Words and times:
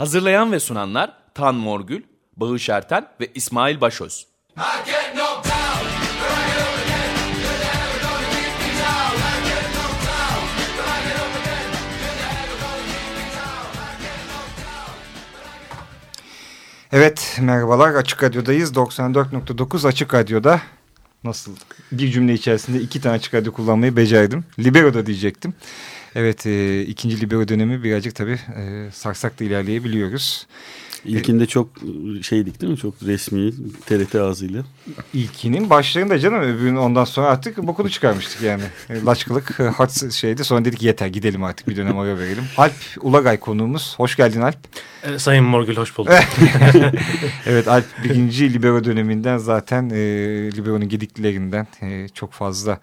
Hazırlayan 0.00 0.52
ve 0.52 0.60
sunanlar 0.60 1.12
Tan 1.34 1.54
Morgül, 1.54 2.02
Bağış 2.36 2.68
Erten 2.68 3.08
ve 3.20 3.30
İsmail 3.34 3.80
Başöz. 3.80 4.26
Evet 16.92 17.38
merhabalar 17.40 17.94
Açık 17.94 18.22
Radyo'dayız 18.22 18.72
94.9 18.72 19.88
Açık 19.88 20.14
Radyo'da 20.14 20.60
nasıl 21.24 21.56
bir 21.92 22.10
cümle 22.10 22.34
içerisinde 22.34 22.80
iki 22.80 23.00
tane 23.00 23.14
Açık 23.14 23.34
Radyo 23.34 23.52
kullanmayı 23.52 23.96
becerdim. 23.96 24.44
Libero'da 24.58 25.06
diyecektim. 25.06 25.54
Evet 26.14 26.46
e, 26.46 26.82
ikinci 26.82 27.20
Libero 27.20 27.48
dönemi 27.48 27.82
birazcık 27.82 28.14
tabii 28.14 28.38
e, 28.56 28.90
sarsakla 28.92 29.44
ilerleyebiliyoruz. 29.44 30.46
İlkinde 31.04 31.46
çok 31.46 31.68
şeydik 32.22 32.60
değil 32.60 32.72
mi? 32.72 32.78
Çok 32.78 32.94
resmi 33.02 33.52
TRT 33.86 34.14
ağzıyla. 34.14 34.62
İlkinin 35.14 35.70
başlarında 35.70 36.18
canım 36.18 36.40
öbürünün 36.40 36.76
ondan 36.76 37.04
sonra 37.04 37.26
artık 37.26 37.56
bokunu 37.56 37.90
çıkarmıştık 37.90 38.42
yani. 38.42 38.62
E, 38.90 39.02
Laçkılık 39.02 39.60
e, 39.60 39.62
hat 39.62 40.12
şeydi 40.12 40.44
sonra 40.44 40.64
dedik 40.64 40.82
yeter 40.82 41.06
gidelim 41.06 41.44
artık 41.44 41.68
bir 41.68 41.76
dönem 41.76 41.98
ara 41.98 42.18
verelim. 42.18 42.44
Alp 42.56 42.72
Ulagay 43.00 43.40
konuğumuz. 43.40 43.94
Hoş 43.96 44.16
geldin 44.16 44.40
Alp. 44.40 44.58
E, 45.02 45.18
Sayın 45.18 45.44
Morgül 45.44 45.76
hoş 45.76 45.98
bulduk. 45.98 46.12
evet 47.46 47.68
Alp 47.68 47.86
birinci 48.04 48.52
Libero 48.52 48.84
döneminden 48.84 49.38
zaten 49.38 49.90
e, 49.90 49.96
Libero'nun 50.56 50.88
gediklerinden 50.88 51.66
e, 51.82 52.08
çok 52.08 52.32
fazla 52.32 52.80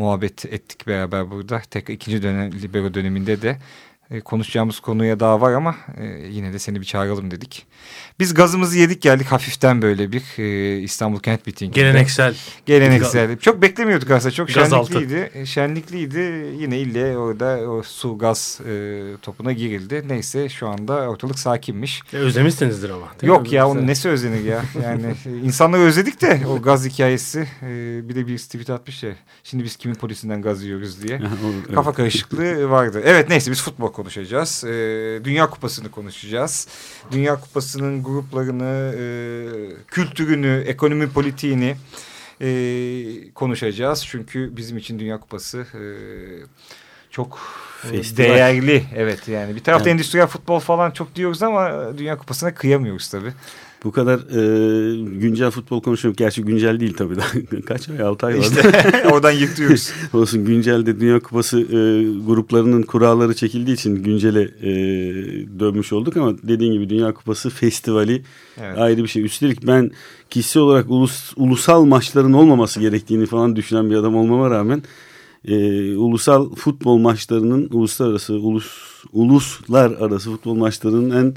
muhabbet 0.00 0.44
ettik 0.44 0.86
beraber 0.86 1.30
burada. 1.30 1.62
Tek 1.70 1.90
ikinci 1.90 2.22
dönem 2.22 2.50
Libero 2.52 2.94
döneminde 2.94 3.42
de 3.42 3.58
e, 4.10 4.20
konuşacağımız 4.20 4.80
konuya 4.80 5.20
daha 5.20 5.40
var 5.40 5.52
ama 5.52 5.76
e, 5.96 6.04
yine 6.30 6.52
de 6.52 6.58
seni 6.58 6.80
bir 6.80 6.86
çağıralım 6.86 7.30
dedik. 7.30 7.66
Biz 8.18 8.34
gazımızı 8.34 8.78
yedik 8.78 9.02
geldik 9.02 9.26
hafiften 9.26 9.82
böyle 9.82 10.12
bir 10.12 10.22
e, 10.38 10.78
İstanbul 10.78 11.20
Kent 11.20 11.46
Mitingi. 11.46 11.72
Geleneksel. 11.72 12.34
Geleneksel. 12.66 13.38
Çok 13.38 13.62
beklemiyorduk 13.62 14.10
aslında. 14.10 14.34
Çok 14.34 14.54
Gaz 14.54 14.70
şenlikliydi. 14.70 15.46
Şenlikliydi. 15.46 16.18
Yine 16.58 16.78
ille 16.78 17.18
orada 17.18 17.70
o 17.70 17.82
su 17.82 18.18
gaz 18.18 18.60
e, 18.68 19.02
topuna 19.22 19.52
girildi. 19.52 20.04
Neyse 20.08 20.48
şu 20.48 20.68
anda 20.68 20.94
ortalık 20.94 21.38
sakinmiş. 21.38 22.02
E, 22.12 22.16
özlemişsinizdir 22.16 22.90
ama. 22.90 23.06
Yok 23.22 23.42
mi? 23.42 23.54
ya 23.54 23.68
onun 23.68 23.86
nesi 23.86 24.08
özlenir 24.08 24.44
ya. 24.44 24.62
Yani 24.82 25.14
insanları 25.44 25.82
özledik 25.82 26.20
de 26.20 26.40
o 26.48 26.62
gaz 26.62 26.86
hikayesi. 26.86 27.48
E, 27.62 28.00
bir 28.08 28.14
de 28.14 28.26
bir 28.26 28.38
tweet 28.38 28.70
atmış 28.70 29.02
ya. 29.02 29.12
Şimdi 29.44 29.64
biz 29.64 29.76
kimin 29.76 29.94
polisinden 29.94 30.42
gaz 30.42 30.64
yiyoruz 30.64 31.02
diye. 31.02 31.20
Kafa 31.74 31.92
karışıklığı 31.92 32.70
vardı. 32.70 33.02
Evet 33.04 33.28
neyse 33.28 33.50
biz 33.50 33.62
futbol 33.62 33.92
konuşacağız. 34.00 34.64
Ee, 34.64 34.70
Dünya 35.24 35.50
Kupası'nı 35.50 35.90
konuşacağız. 35.90 36.68
Dünya 37.12 37.40
Kupası'nın 37.40 38.02
gruplarını, 38.02 38.94
e, 38.98 39.02
kültürünü, 39.88 40.64
ekonomi 40.66 41.10
politiğini 41.12 41.76
e, 42.40 42.50
konuşacağız. 43.34 44.06
Çünkü 44.06 44.56
bizim 44.56 44.78
için 44.78 44.98
Dünya 44.98 45.20
Kupası 45.20 45.58
e, 45.74 45.82
çok 47.10 47.38
e, 47.84 47.88
Festival. 47.88 48.28
değerli. 48.28 48.84
Evet 48.96 49.28
yani 49.28 49.54
bir 49.56 49.60
tarafta 49.64 49.88
Yani- 49.88 49.94
endüstriyel 49.96 50.26
futbol 50.26 50.58
falan 50.60 50.90
çok 50.90 51.14
diyoruz 51.14 51.42
ama 51.42 51.98
Dünya 51.98 52.18
Kupası'na 52.18 52.54
kıyamıyoruz 52.54 53.08
tabii. 53.08 53.32
Bu 53.84 53.92
kadar 53.92 54.18
e, 54.18 55.18
güncel 55.20 55.50
futbol 55.50 55.82
konuşuyorum. 55.82 56.16
Gerçi 56.16 56.42
güncel 56.42 56.80
değil 56.80 56.94
tabii. 56.94 57.14
Kaç 57.66 57.88
ay? 57.88 58.02
6 58.02 58.26
ay 58.26 58.38
var. 58.38 58.42
İşte 58.42 59.08
oradan 59.12 59.30
yırtıyoruz. 59.30 59.92
Olsun 60.12 60.44
güncelde 60.44 61.00
Dünya 61.00 61.20
Kupası 61.20 61.60
e, 61.60 61.78
gruplarının 62.26 62.82
kuralları 62.82 63.34
çekildiği 63.34 63.76
için 63.76 64.02
güncele 64.02 64.42
e, 64.42 64.70
dönmüş 65.60 65.92
olduk 65.92 66.16
ama 66.16 66.34
dediğin 66.42 66.72
gibi 66.72 66.90
Dünya 66.90 67.14
Kupası 67.14 67.50
festivali 67.50 68.22
Evet. 68.60 68.78
ayrı 68.78 69.02
bir 69.02 69.08
şey. 69.08 69.24
Üstelik 69.24 69.66
ben 69.66 69.90
kişisel 70.30 70.62
olarak 70.62 70.90
ulus, 70.90 71.32
ulusal 71.36 71.84
maçların 71.84 72.32
olmaması 72.32 72.80
gerektiğini 72.80 73.26
falan 73.26 73.56
düşünen 73.56 73.90
bir 73.90 73.96
adam 73.96 74.16
olmama 74.16 74.50
rağmen 74.50 74.82
e, 75.44 75.54
ulusal 75.96 76.54
futbol 76.54 76.98
maçlarının 76.98 77.68
uluslararası 77.72 78.34
ulus 78.34 78.90
uluslar 79.12 79.90
arası 79.90 80.30
futbol 80.30 80.54
maçlarının 80.54 81.10
en 81.10 81.34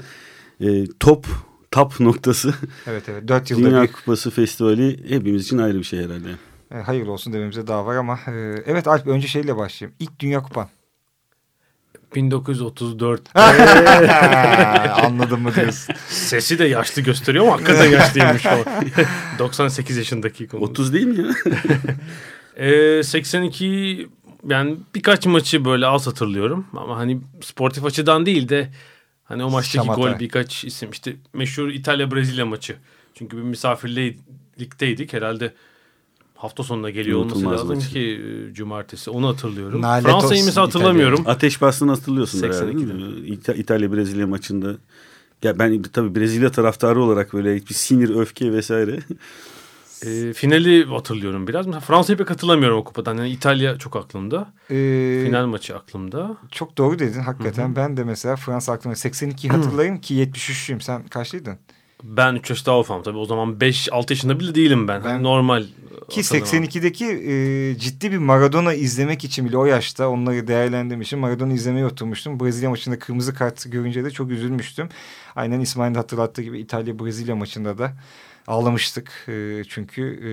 e, 0.66 0.86
top 1.00 1.26
top 1.74 2.00
noktası 2.00 2.54
Evet 2.86 3.02
evet. 3.08 3.28
Dört 3.28 3.50
yılda 3.50 3.70
Dünya 3.70 3.82
bir 3.82 3.92
Kupası 3.92 4.30
festivali 4.30 5.10
hepimiz 5.10 5.42
için 5.42 5.58
ayrı 5.58 5.78
bir 5.78 5.84
şey 5.84 5.98
herhalde. 5.98 6.28
e, 6.74 6.76
hayırlı 6.76 7.12
olsun 7.12 7.32
dememize 7.32 7.66
daha 7.66 7.86
var 7.86 7.96
ama 7.96 8.18
e, 8.26 8.32
evet 8.66 8.88
Alp 8.88 9.06
önce 9.06 9.28
şeyle 9.28 9.56
başlayayım. 9.56 9.96
İlk 9.98 10.20
Dünya 10.20 10.42
Kupan. 10.42 10.68
1934. 12.14 13.22
Anladın 15.04 15.40
mı 15.40 15.54
diyorsun. 15.54 15.94
Sesi 16.08 16.58
de 16.58 16.64
yaşlı 16.64 17.02
gösteriyor 17.02 17.44
ama 17.44 17.54
hakikaten 17.54 17.90
yaşlıymış 17.90 18.42
falan. 18.42 18.64
98 19.38 19.96
yaşındaki 19.96 20.48
konu. 20.48 20.62
30 20.62 20.92
değil 20.92 21.06
mi 21.06 21.26
ya? 21.26 21.34
E, 22.56 23.02
82 23.02 24.08
yani 24.48 24.76
birkaç 24.94 25.26
maçı 25.26 25.64
böyle 25.64 25.86
az 25.86 26.06
hatırlıyorum. 26.06 26.66
Ama 26.76 26.96
hani 26.96 27.20
sportif 27.42 27.84
açıdan 27.84 28.26
değil 28.26 28.48
de 28.48 28.70
hani 29.24 29.44
o 29.44 29.50
maçtaki 29.50 29.86
Şamata. 29.86 30.00
gol 30.12 30.18
birkaç 30.20 30.64
isim. 30.64 30.90
işte 30.90 31.16
meşhur 31.32 31.68
İtalya-Brezilya 31.68 32.46
maçı. 32.46 32.76
Çünkü 33.14 33.36
bir 33.36 33.42
misafirlikteydik 33.42 35.12
herhalde. 35.12 35.54
Hafta 36.34 36.62
sonuna 36.62 36.90
geliyor 36.90 37.18
olması 37.18 37.36
Unutulmaz 37.36 37.60
lazım 37.60 37.76
maç. 37.76 37.88
ki 37.88 38.00
e, 38.50 38.54
cumartesi. 38.54 39.10
Onu 39.10 39.28
hatırlıyorum. 39.28 39.82
Nalet 39.82 40.04
Fransa'yı 40.06 40.44
mesela 40.44 40.66
hatırlamıyorum. 40.66 41.22
Ateş 41.26 41.60
bastığını 41.60 41.90
hatırlıyorsun 41.90 42.42
herhalde. 42.42 42.72
82'de. 42.72 42.76
değil 42.98 43.18
mi? 43.20 43.28
İta- 43.28 43.54
İtalya 43.54 43.92
Brezilya 43.92 44.26
maçında. 44.26 44.74
Ya 45.42 45.58
ben 45.58 45.82
tabii 45.82 46.14
Brezilya 46.20 46.50
taraftarı 46.50 47.00
olarak 47.02 47.32
böyle 47.32 47.54
bir 47.56 47.74
sinir, 47.74 48.16
öfke 48.16 48.52
vesaire. 48.52 48.98
E, 50.02 50.32
finali 50.32 50.84
hatırlıyorum 50.84 51.46
biraz. 51.46 51.66
Mesela 51.66 51.80
Fransa'yı 51.80 52.18
pek 52.18 52.30
hatırlamıyorum 52.30 52.78
o 52.78 52.84
kupadan. 52.84 53.16
Yani 53.16 53.30
İtalya 53.30 53.78
çok 53.78 53.96
aklımda. 53.96 54.52
Ee, 54.70 55.22
Final 55.26 55.46
maçı 55.46 55.76
aklımda. 55.76 56.36
Çok 56.50 56.78
doğru 56.78 56.98
dedin 56.98 57.20
hakikaten. 57.20 57.76
Ben 57.76 57.96
de 57.96 58.04
mesela 58.04 58.36
Fransa 58.36 58.72
aklımda 58.72 58.96
82'yi 58.98 59.50
hatırlayayım 59.52 60.00
ki 60.00 60.14
73'lüyüm. 60.14 60.80
Sen 60.80 61.06
kaçlıydın? 61.06 61.58
Ben 62.02 62.34
3 62.34 62.50
yaş 62.50 62.66
daha 62.66 62.78
ufam 62.80 63.02
tabii. 63.02 63.18
O 63.18 63.24
zaman 63.24 63.50
5-6 63.60 64.12
yaşında 64.12 64.40
bile 64.40 64.54
değilim 64.54 64.88
ben. 64.88 65.04
Ben- 65.04 65.08
Hani 65.10 65.22
normal. 65.22 65.64
Ki 66.10 66.22
hatırlamam. 66.22 66.48
82'deki 66.64 67.04
e, 67.06 67.78
ciddi 67.78 68.12
bir 68.12 68.18
Maradona 68.18 68.74
izlemek 68.74 69.24
için 69.24 69.44
bile 69.48 69.56
o 69.56 69.64
yaşta 69.64 70.08
onları 70.08 70.46
değerlendirmişim. 70.46 71.18
Maradona 71.18 71.52
izlemeye 71.52 71.86
oturmuştum. 71.86 72.40
Brezilya 72.40 72.70
maçında 72.70 72.98
kırmızı 72.98 73.34
kart 73.34 73.72
görünce 73.72 74.04
de 74.04 74.10
çok 74.10 74.30
üzülmüştüm. 74.30 74.88
Aynen 75.36 75.60
İsmail'in 75.60 75.94
hatırlattığı 75.94 76.42
gibi 76.42 76.58
İtalya-Brezilya 76.60 77.36
maçında 77.36 77.78
da 77.78 77.92
ağlamıştık. 78.46 79.12
E, 79.28 79.62
çünkü 79.68 80.02
e, 80.02 80.30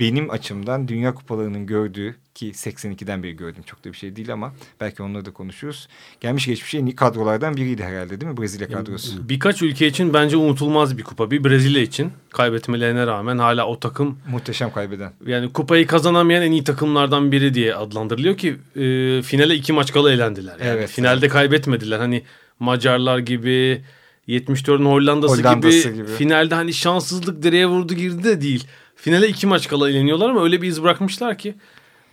benim 0.00 0.30
açımdan 0.30 0.88
Dünya 0.88 1.14
Kupalarının 1.14 1.66
gördüğü 1.66 2.14
ki 2.34 2.50
82'den 2.50 3.22
beri 3.22 3.36
gördüm 3.36 3.62
çok 3.66 3.84
da 3.84 3.92
bir 3.92 3.96
şey 3.96 4.16
değil 4.16 4.32
ama 4.32 4.52
belki 4.80 5.02
onları 5.02 5.24
da 5.24 5.32
konuşuruz. 5.32 5.88
Gelmiş 6.20 6.46
geçmiş 6.46 6.74
en 6.74 6.86
iyi 6.86 6.94
kadrolardan 6.96 7.56
biriydi 7.56 7.84
herhalde 7.84 8.20
değil 8.20 8.32
mi 8.32 8.38
Brezilya 8.38 8.68
kadrosu? 8.68 9.28
Birkaç 9.28 9.62
ülke 9.62 9.86
için 9.86 10.14
bence 10.14 10.36
unutulmaz 10.36 10.98
bir 10.98 11.02
kupa. 11.02 11.30
Bir 11.30 11.44
Brezilya 11.44 11.82
için 11.82 12.12
kaybetmelerine 12.30 13.06
rağmen 13.06 13.38
hala 13.38 13.66
o 13.66 13.80
takım 13.80 14.18
Muhteşem 14.30 14.72
kaybeden. 14.72 15.12
yani 15.26 15.52
kupayı 15.52 15.86
kazanamayan 15.86 16.42
en 16.42 16.52
iyi 16.52 16.64
takımlardan 16.64 17.32
biri 17.32 17.54
diye 17.54 17.74
adlandırılıyor 17.74 18.36
ki 18.36 18.56
e, 18.76 19.22
finale 19.22 19.54
iki 19.54 19.72
maç 19.72 19.92
kala 19.92 20.12
elendiler. 20.12 20.52
Yani 20.58 20.70
Evet, 20.70 20.90
finalde 20.90 21.28
kaybetmediler. 21.28 21.98
Hani 21.98 22.22
Macarlar 22.60 23.18
gibi 23.18 23.82
74'ün 24.28 24.84
Hollanda'sı, 24.84 25.42
Hollanda'sı 25.42 25.88
gibi, 25.88 25.96
gibi. 25.96 26.06
finalde 26.06 26.54
hani 26.54 26.72
şanssızlık 26.72 27.42
direğe 27.42 27.66
vurdu 27.66 27.94
girdi 27.94 28.24
de 28.24 28.40
değil. 28.40 28.66
Finale 28.96 29.28
iki 29.28 29.46
maç 29.46 29.68
kala 29.68 29.90
eleniyorlar 29.90 30.30
ama 30.30 30.42
öyle 30.42 30.62
bir 30.62 30.68
iz 30.68 30.82
bırakmışlar 30.82 31.38
ki 31.38 31.54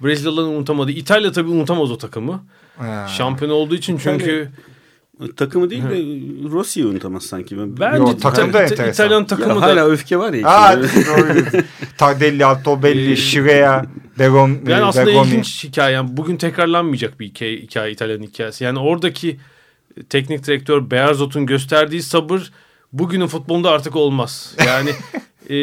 Brezilyalıların 0.04 0.50
unutamadı. 0.50 0.92
İtalya 0.92 1.31
tabii 1.31 1.50
unutamaz 1.50 1.92
o 1.92 1.98
takımı. 1.98 2.44
Ha. 2.77 3.07
Şampiyon 3.18 3.51
olduğu 3.51 3.75
için 3.75 3.98
çünkü 3.98 4.50
Takımı 5.36 5.69
değil 5.69 5.83
de 5.83 5.95
Rossi'yi 6.50 6.86
unutamaz 6.86 7.24
sanki. 7.24 7.57
Ben, 7.57 7.80
bence 7.80 7.98
Yo, 7.98 8.18
takım 8.18 8.54
da 8.54 8.63
enteresan. 8.63 8.89
İtalyan 8.89 9.19
Ya 9.19 9.27
takımı 9.27 9.62
da 9.62 9.62
hala 9.62 9.86
öfke 9.86 10.18
var 10.18 10.33
ya. 10.33 10.48
Aa. 10.50 10.75
Tardelli, 11.98 12.45
Altobelli, 12.45 13.18
Şireya, 13.18 13.86
Begon, 14.19 14.57
Yani 14.68 14.83
aslında 14.83 15.06
Bergoni. 15.06 15.27
ilginç 15.27 15.63
hikaye. 15.63 15.95
Yani 15.95 16.18
bugün 16.18 16.38
tekrarlanmayacak 16.38 17.19
bir 17.19 17.25
hikaye, 17.25 17.57
hikaye 17.57 17.92
İtalya'nın 17.92 18.24
hikayesi. 18.24 18.63
Yani 18.63 18.80
oradaki 18.80 19.39
teknik 20.09 20.47
direktör 20.47 20.91
Bearzot'un 20.91 21.45
gösterdiği 21.45 22.01
sabır 22.01 22.51
bugünün 22.93 23.27
futbolunda 23.27 23.71
artık 23.71 23.95
olmaz. 23.95 24.55
Yani 24.67 24.89
e, 25.49 25.57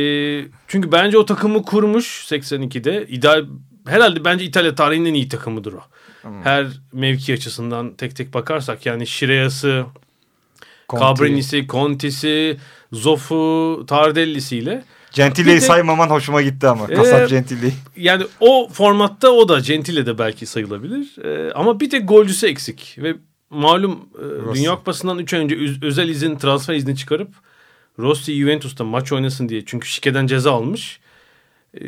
çünkü 0.68 0.92
bence 0.92 1.18
o 1.18 1.26
takımı 1.26 1.62
kurmuş 1.62 2.26
82'de. 2.30 3.06
İdeal 3.08 3.46
herhalde 3.86 4.24
bence 4.24 4.44
İtalya 4.44 4.74
tarihinin 4.74 5.10
en 5.10 5.14
iyi 5.14 5.28
takımıdır 5.28 5.72
o. 5.72 5.80
Her 6.44 6.66
mevki 6.92 7.34
açısından 7.34 7.94
tek 7.94 8.16
tek 8.16 8.34
bakarsak 8.34 8.86
yani 8.86 9.06
Şireyası, 9.06 9.84
Conti. 10.88 11.04
Cabrini'si, 11.04 11.66
Conti'si, 11.68 12.56
Zoff'u, 12.92 13.84
Tardelli'siyle 13.86 14.84
de- 15.56 15.60
saymaman 15.60 16.08
hoşuma 16.08 16.42
gitti 16.42 16.66
ama. 16.66 16.86
Ee, 16.88 16.94
Kasap 16.94 17.28
Gentili. 17.28 17.72
yani 17.96 18.24
o 18.40 18.68
formatta 18.72 19.30
o 19.30 19.48
da 19.48 19.58
Gentile 19.58 20.06
de 20.06 20.18
belki 20.18 20.46
sayılabilir. 20.46 21.24
Ee, 21.24 21.52
ama 21.52 21.80
bir 21.80 21.90
tek 21.90 22.08
golcüsü 22.08 22.46
eksik 22.46 22.96
ve 22.98 23.14
malum 23.50 23.93
e, 23.93 24.23
Rossi. 24.23 24.61
Dünya 24.61 24.76
Kupası'ndan 24.76 25.19
3 25.19 25.35
ay 25.35 25.41
önce 25.41 25.58
özel 25.82 26.08
izin 26.08 26.37
transfer 26.37 26.75
izni 26.75 26.97
çıkarıp 26.97 27.29
Rossi 27.99 28.35
Juventus'ta 28.41 28.85
maç 28.85 29.12
oynasın 29.12 29.49
diye 29.49 29.64
çünkü 29.67 29.88
şikeden 29.88 30.26
ceza 30.26 30.52
almış. 30.52 31.00
E, 31.75 31.81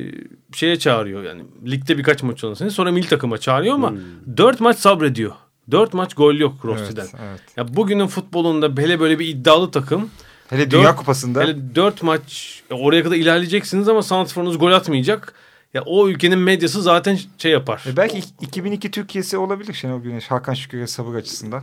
şeye 0.55 0.79
çağırıyor 0.79 1.23
yani 1.23 1.43
ligde 1.67 1.99
birkaç 1.99 2.23
maç 2.23 2.45
oynasın. 2.45 2.69
Sonra 2.69 2.93
milli 2.93 3.09
takıma 3.09 3.39
çağırıyor 3.39 3.75
ama 3.75 3.95
4 4.37 4.61
maç 4.61 4.79
sabrediyor. 4.79 5.33
4 5.71 5.95
maç 5.95 6.15
gol 6.15 6.35
yok 6.35 6.55
Rossi'den. 6.65 7.03
Evet, 7.03 7.15
evet. 7.23 7.41
Ya 7.57 7.77
bugünün 7.77 8.07
futbolunda 8.07 8.83
hele 8.83 9.01
böyle 9.01 9.19
bir 9.19 9.27
iddialı 9.29 9.71
takım 9.71 10.11
Hele 10.49 10.71
Dünya 10.71 10.83
Dört- 10.91 10.97
Kupası'nda 10.97 11.43
hele 11.43 11.75
4 11.75 12.03
maç 12.03 12.63
ya 12.71 12.77
oraya 12.77 13.03
kadar 13.03 13.17
ilerleyeceksiniz 13.17 13.89
ama 13.89 14.03
santrforunuz 14.03 14.59
gol 14.59 14.73
atmayacak. 14.73 15.35
Ya 15.75 15.83
o 15.87 16.09
ülkenin 16.09 16.39
medyası 16.39 16.83
zaten 16.83 17.19
şey 17.39 17.53
yapar. 17.53 17.85
E 17.93 17.97
belki 17.97 18.19
ik- 18.19 18.33
2002 18.41 18.91
Türkiye'si 18.91 19.39
olabilir 19.39 19.73
Şenol 19.73 20.01
Güneş. 20.03 20.31
Hakan 20.31 20.55
Şükür'e 20.55 20.87
sabır 20.87 21.15
açısından. 21.15 21.63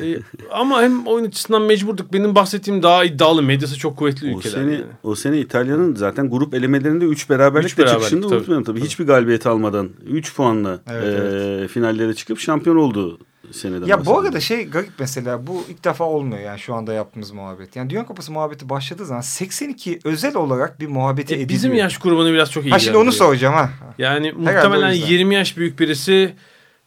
E, 0.00 0.16
ama 0.50 0.82
hem 0.82 1.06
oyun 1.06 1.24
açısından 1.24 1.62
mecburduk. 1.62 2.12
Benim 2.12 2.34
bahsettiğim 2.34 2.82
daha 2.82 3.04
iddialı. 3.04 3.42
Medyası 3.42 3.78
çok 3.78 3.96
kuvvetli 3.96 4.34
O 4.34 4.38
ülkeler. 4.38 4.54
sene, 4.54 4.72
yani. 4.72 4.84
o 5.02 5.14
sene 5.14 5.38
İtalya'nın 5.40 5.94
zaten 5.94 6.30
grup 6.30 6.54
elemelerinde 6.54 7.04
3 7.04 7.30
beraberlikle 7.30 7.66
Üç 7.68 7.78
beraberlik, 7.78 8.00
çıkışını 8.02 8.22
tabii. 8.22 8.34
unutmayalım 8.34 8.64
tabii. 8.64 8.80
Hiçbir 8.80 9.06
galibiyet 9.06 9.46
almadan 9.46 9.90
3 10.06 10.36
puanla 10.36 10.80
Evet, 10.90 11.32
e, 11.64 11.68
finallere 11.68 12.14
çıkıp 12.14 12.38
şampiyon 12.38 12.76
oldu 12.76 13.18
seneden. 13.52 13.86
Ya 13.86 14.06
bu 14.06 14.18
arada 14.18 14.40
şey 14.40 14.66
garip 14.68 14.90
mesela 14.98 15.46
bu 15.46 15.64
ilk 15.68 15.84
defa 15.84 16.04
olmuyor 16.04 16.40
yani 16.42 16.58
şu 16.58 16.74
anda 16.74 16.92
yaptığımız 16.92 17.30
muhabbet. 17.30 17.76
Yani 17.76 17.90
Dünya 17.90 18.06
Kupası 18.06 18.32
muhabbeti 18.32 18.68
başladığı 18.68 19.06
zaman 19.06 19.20
82 19.20 19.98
özel 20.04 20.36
olarak 20.36 20.80
bir 20.80 20.86
muhabbeti 20.86 21.34
E, 21.34 21.36
ediliyor. 21.36 21.48
bizim 21.48 21.74
yaş 21.74 21.98
grubunu 21.98 22.32
biraz 22.32 22.50
çok 22.50 22.64
iyi 22.66 22.70
Ha 22.70 22.78
şimdi 22.78 22.96
onu 22.96 23.12
soracağım 23.12 23.54
ha. 23.54 23.70
Yani 23.98 24.32
o 24.32 24.38
muhtemelen 24.38 24.92
yüzden. 24.92 25.06
20 25.08 25.34
yaş 25.34 25.56
büyük 25.56 25.78
birisi 25.80 26.34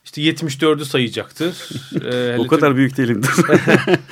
işte 0.06 0.22
74'ü 0.22 0.86
sayacaktır. 0.86 1.70
Ee, 2.12 2.38
o 2.40 2.48
kadar 2.48 2.76
büyük 2.76 2.98
değilimdir. 2.98 3.32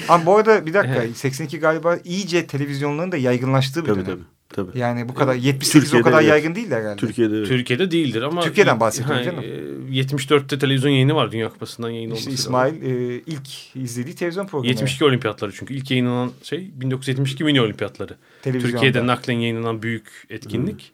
Ama 0.10 0.26
bu 0.26 0.36
arada 0.38 0.66
bir 0.66 0.74
dakika 0.74 1.04
82 1.16 1.60
galiba 1.60 1.98
iyice 2.04 2.48
televizyonların 2.48 3.12
da 3.12 3.18
yaygınlaştığı 3.18 3.82
bir 3.82 3.88
tabii 3.88 3.96
dönem. 4.06 4.06
tabii. 4.18 4.24
Tabii. 4.54 4.80
Yani 4.80 5.10
bu 5.10 5.14
kadar 5.14 5.36
78 5.36 5.72
Türkiye'de 5.72 6.02
o 6.02 6.04
kadar 6.04 6.22
evet. 6.22 6.30
yaygın 6.30 6.56
değil 6.56 6.72
herhalde. 6.72 6.96
Türkiye'de 6.96 7.38
evet. 7.38 7.48
Türkiye'de 7.48 7.92
değildir 7.92 8.22
ama 8.22 8.42
Türkiye'den 8.42 8.80
bahsediyorum 8.80 9.24
canım. 9.24 9.44
e, 9.90 10.02
74'te 10.02 10.60
televizyon 10.60 10.92
yayını 10.92 11.16
var 11.16 11.32
Dünya 11.32 11.50
Kupası'ndan 11.50 11.90
yayın 11.90 12.12
İşte 12.12 12.30
olması. 12.30 12.42
İsmail 12.42 12.82
e, 12.82 13.16
ilk 13.16 13.76
izlediği 13.76 14.16
televizyon 14.16 14.48
programı. 14.48 14.68
72 14.68 15.06
olimpiyatları 15.06 15.52
çünkü 15.52 15.74
ilk 15.74 15.92
yayınlanan 15.92 16.32
şey 16.44 16.72
1972 16.76 17.44
mini 17.44 17.62
olimpiyatları. 17.62 18.16
Türkiye'de 18.44 19.08
naklen 19.08 19.40
yayınlanan 19.40 19.82
büyük 19.82 20.28
etkinlik. 20.30 20.92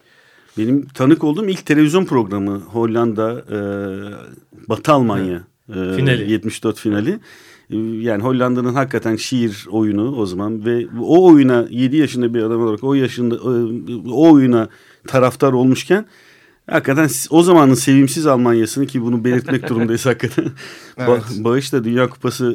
Benim 0.58 0.86
tanık 0.86 1.24
olduğum 1.24 1.48
ilk 1.48 1.66
televizyon 1.66 2.04
programı 2.04 2.58
Hollanda, 2.58 3.44
e, 3.50 3.58
Batı 4.68 4.92
Almanya 4.92 5.44
e, 5.68 5.72
Finali. 5.72 6.30
74 6.30 6.78
finali. 6.78 7.10
E, 7.10 7.20
Yani 8.00 8.22
Hollanda'nın 8.22 8.74
hakikaten 8.74 9.16
şiir 9.16 9.66
oyunu 9.70 10.16
o 10.16 10.26
zaman 10.26 10.64
ve 10.64 10.86
o 11.00 11.32
oyuna 11.32 11.66
7 11.70 11.96
yaşında 11.96 12.34
bir 12.34 12.42
adam 12.42 12.62
olarak 12.62 12.84
o 12.84 12.94
yaşında 12.94 13.34
e, 13.34 14.10
o 14.10 14.32
oyuna 14.32 14.68
taraftar 15.06 15.52
olmuşken 15.52 16.06
hakikaten 16.70 17.08
o 17.30 17.42
zamanın 17.42 17.74
sevimsiz 17.74 18.26
Almanya'sını 18.26 18.86
ki 18.86 19.02
bunu 19.02 19.24
belirtmek 19.24 19.68
durumundayız 19.68 20.06
hakikaten. 20.06 20.44
Evet. 20.98 21.08
Ba- 21.08 21.44
Bağış 21.44 21.72
da 21.72 21.84
Dünya 21.84 22.08
Kupası 22.08 22.46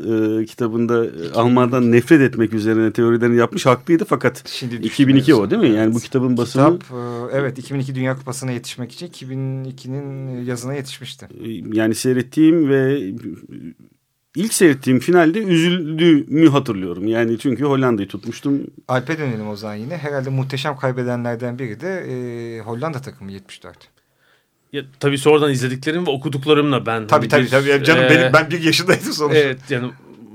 e, 0.42 0.46
kitabında 0.46 1.06
e, 1.06 1.10
Alman'dan 1.36 1.92
nefret 1.92 2.22
etmek 2.22 2.54
üzerine 2.54 2.92
teorilerini 2.94 3.38
yapmış. 3.38 3.66
Haklıydı 3.66 4.06
fakat 4.06 4.44
Şimdi 4.48 4.76
2002 4.76 5.36
o 5.36 5.50
değil 5.52 5.62
mi? 5.62 5.68
Yani 5.68 5.78
Evet. 5.78 5.96
bu 5.96 6.00
kitabın 6.00 6.38
basımı 6.38 6.80
Kitap 6.80 6.98
e, 7.00 7.38
evet 7.38 7.60
2002 7.60 7.96
Dünya 7.96 8.16
Kupası'na 8.16 8.52
yetişmek 8.52 8.92
için 8.92 9.08
2002'nin 9.08 10.44
yazına 10.46 10.74
yetişmişti. 10.74 11.28
yani 11.74 11.96
seyrettiğim 11.96 12.70
ve 12.70 13.02
ilk 14.36 14.54
seyrettiğim 14.54 15.00
finalde 15.00 15.40
üzüldüğümü 15.40 16.50
hatırlıyorum. 16.50 17.08
Yani 17.08 17.40
çünkü 17.40 17.64
Hollanda'yı 17.64 18.08
tutmuştum. 18.08 18.62
Alp'e 18.88 19.18
dönelim 19.20 19.48
o 19.48 19.56
zaman 19.56 19.76
yine. 19.76 19.98
Herhalde 19.98 20.30
muhteşem 20.30 20.78
kaybedenlerden 20.78 21.60
biri 21.60 21.80
de 21.80 21.88
e, 21.98 22.60
Hollanda 22.62 23.02
takımı 23.02 23.32
74. 23.32 23.78
Ya, 24.74 24.84
tabii 25.00 25.18
sonradan 25.18 25.52
izlediklerim 25.52 26.08
ve 26.08 26.12
okuduklarımla 26.12 26.86
ben. 26.86 27.08
Tabii 27.08 27.30
hani 27.30 27.48
tabii 27.48 27.66
bir, 27.66 27.72
tabii. 27.72 27.84
Canım 27.84 28.04
e, 28.04 28.10
benim 28.10 28.34
ben 28.34 28.50
bir 28.52 28.64
yaşındaydım 28.64 29.14
sonuçta. 29.14 29.40
Evet 29.40 29.60
yani 29.70 29.92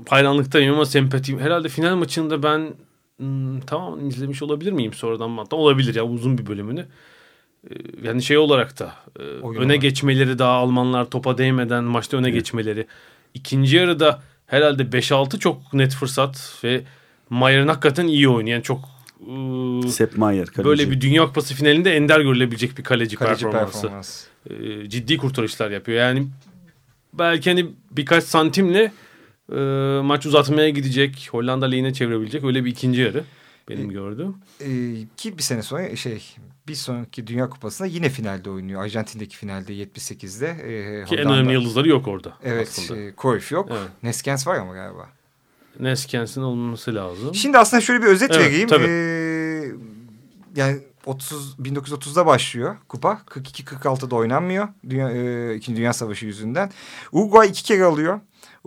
hayranlıktayım 0.09 0.73
ama 0.73 0.85
sempatim. 0.85 1.39
Herhalde 1.39 1.69
final 1.69 1.95
maçında 1.95 2.43
ben 2.43 2.73
hmm, 3.17 3.59
tamam 3.59 4.07
izlemiş 4.07 4.41
olabilir 4.41 4.71
miyim 4.71 4.93
sonradan 4.93 5.37
hatta 5.37 5.55
olabilir 5.55 5.95
ya 5.95 6.05
uzun 6.05 6.37
bir 6.37 6.45
bölümünü. 6.45 6.85
Ee, 7.69 7.73
Yani 8.03 8.23
şey 8.23 8.37
olarak 8.37 8.79
da 8.79 8.93
e, 9.19 9.23
Oyun 9.23 9.59
öne 9.59 9.65
olarak. 9.65 9.81
geçmeleri 9.81 10.39
daha 10.39 10.51
Almanlar 10.51 11.05
topa 11.09 11.37
değmeden 11.37 11.83
maçta 11.83 12.17
öne 12.17 12.29
geçmeleri. 12.29 12.87
İkinci 13.33 13.75
yarıda 13.75 14.21
herhalde 14.47 14.83
5-6 14.83 15.39
çok 15.39 15.73
net 15.73 15.93
fırsat 15.95 16.59
ve 16.63 16.81
Mayer'in 17.29 17.67
hakikaten 17.67 18.07
iyi 18.07 18.29
oynayan 18.29 18.61
çok 18.61 18.79
e, 19.85 19.87
Sepp 19.89 20.17
Maier 20.17 20.45
kaleci. 20.47 20.69
böyle 20.69 20.91
bir 20.91 21.01
Dünya 21.01 21.25
Kupası 21.25 21.53
finalinde 21.55 21.95
ender 21.95 22.19
görülebilecek 22.19 22.77
bir 22.77 22.83
kaleci, 22.83 23.15
Kaleci 23.15 23.43
performansı 23.45 23.81
performans. 23.81 24.23
e, 24.49 24.89
ciddi 24.89 25.17
kurtarışlar 25.17 25.71
yapıyor. 25.71 25.97
Yani 25.99 26.27
belki 27.13 27.49
hani 27.49 27.65
birkaç 27.91 28.23
santimle 28.23 28.91
e, 29.51 29.59
maç 30.03 30.25
uzatmaya 30.25 30.69
gidecek, 30.69 31.29
Hollanda 31.31 31.65
lehine 31.65 31.93
çevirebilecek 31.93 32.43
öyle 32.43 32.65
bir 32.65 32.71
ikinci 32.71 33.01
yarı 33.01 33.23
benim 33.77 33.89
gördüğüm. 33.89 34.35
E, 34.61 34.67
ki 35.17 35.37
bir 35.37 35.43
sene 35.43 35.61
sonra 35.61 35.95
şey 35.95 36.35
bir 36.67 36.75
sonraki 36.75 37.27
Dünya 37.27 37.49
Kupası'nda 37.49 37.87
yine 37.87 38.09
finalde 38.09 38.49
oynuyor. 38.49 38.83
Arjantin'deki 38.83 39.37
finalde 39.37 39.73
78'de. 39.73 40.47
E, 40.47 41.05
Ki 41.05 41.15
en 41.15 41.23
Hollanda- 41.25 41.33
önemli 41.33 41.53
yıldızları 41.53 41.89
yok 41.89 42.07
orada. 42.07 42.33
Evet, 42.43 42.67
aslında. 42.79 42.99
e, 42.99 43.13
Cruyff 43.21 43.51
yok. 43.51 43.67
Evet. 43.71 43.89
Neskens 44.03 44.47
var 44.47 44.55
ama 44.55 44.73
galiba. 44.73 45.09
Neskens'in 45.79 46.41
olması 46.41 46.95
lazım. 46.95 47.35
Şimdi 47.35 47.57
aslında 47.57 47.81
şöyle 47.81 48.01
bir 48.01 48.07
özet 48.07 48.31
Evet, 48.31 48.45
vereyim. 48.45 48.67
tabii. 48.67 48.85
Ee, 48.87 49.71
yani 50.55 50.79
30 51.05 51.55
1930'da 51.59 52.25
başlıyor 52.25 52.75
kupa. 52.87 53.21
42-46'da 53.25 54.15
oynanmıyor. 54.15 54.67
Dünya, 54.89 55.11
e, 55.11 55.55
İkinci 55.55 55.77
Dünya 55.77 55.93
Savaşı 55.93 56.25
yüzünden. 56.25 56.71
Uruguay 57.11 57.47
iki 57.49 57.63
kere 57.63 57.83
alıyor. 57.83 58.19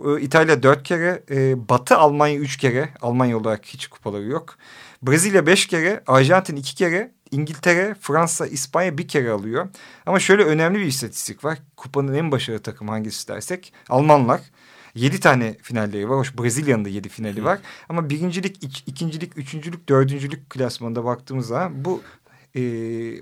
E, 0.05 0.21
İtalya 0.21 0.63
dört 0.63 0.83
kere. 0.83 1.23
E, 1.31 1.69
Batı 1.69 1.97
Almanya 1.97 2.37
üç 2.37 2.57
kere. 2.57 2.89
Almanya 3.01 3.37
olarak 3.37 3.65
hiç 3.65 3.87
kupaları 3.87 4.23
yok. 4.23 4.55
Brezilya 5.03 5.45
beş 5.45 5.65
kere. 5.67 6.03
Arjantin 6.07 6.55
iki 6.55 6.75
kere. 6.75 7.11
İngiltere, 7.31 7.95
Fransa, 8.01 8.47
İspanya 8.47 8.97
bir 8.97 9.07
kere 9.07 9.31
alıyor. 9.31 9.67
Ama 10.05 10.19
şöyle 10.19 10.43
önemli 10.43 10.79
bir 10.79 10.85
istatistik 10.85 11.43
var. 11.43 11.57
Kupanın 11.77 12.13
en 12.13 12.31
başarılı 12.31 12.61
takımı 12.61 12.91
hangisi 12.91 13.27
dersek 13.27 13.73
Almanlar. 13.89 14.41
7 14.95 15.19
tane 15.19 15.57
finalleri 15.61 16.09
var. 16.09 16.17
Hoş 16.17 16.37
Brezilya'nın 16.37 16.85
da 16.85 16.89
7 16.89 17.09
finali 17.09 17.43
var. 17.43 17.59
Ama 17.89 18.09
birincilik, 18.09 18.63
ik- 18.63 18.83
ikincilik, 18.85 19.37
üçüncülük, 19.37 19.89
dördüncülük 19.89 20.49
klasmanında 20.49 21.05
baktığımız 21.05 21.47
zaman 21.47 21.85
bu 21.85 22.01
e, 22.55 22.61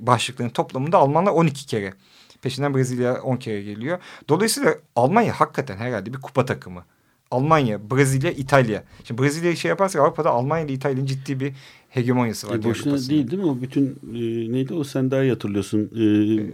başlıkların 0.08 0.50
toplamında 0.50 0.98
Almanlar 0.98 1.32
12 1.32 1.66
kere. 1.66 1.94
Peşinden 2.42 2.74
Brezilya 2.76 3.22
10 3.22 3.38
kere 3.38 3.62
geliyor. 3.62 4.00
Dolayısıyla 4.30 4.76
Almanya 4.96 5.34
hakikaten 5.40 5.78
herhalde 5.78 6.14
bir 6.14 6.22
kupa 6.22 6.46
takımı. 6.46 6.86
Almanya, 7.34 7.92
Brezilya, 7.92 8.32
İtalya. 8.32 8.84
Şimdi 9.04 9.22
Brezilya'yı 9.22 9.58
şey 9.58 9.70
yaparsak 9.70 10.02
Avrupa'da 10.02 10.30
Almanya 10.30 10.66
ile 10.66 10.74
İtalya'nın 10.74 11.06
ciddi 11.06 11.40
bir 11.40 11.54
hegemonyası 11.90 12.50
var. 12.50 12.56
E, 12.56 12.64
boşuna 12.64 12.84
Kupası'nda. 12.84 13.10
değil 13.10 13.32
değil 13.32 13.44
mi? 13.44 13.50
O 13.50 13.62
bütün 13.62 13.86
e, 14.14 14.52
neydi 14.54 14.74
o 14.74 14.84
sen 14.84 15.12
daha 15.12 15.24
iyi 15.24 15.30
hatırlıyorsun. 15.32 15.92
E, 15.96 16.02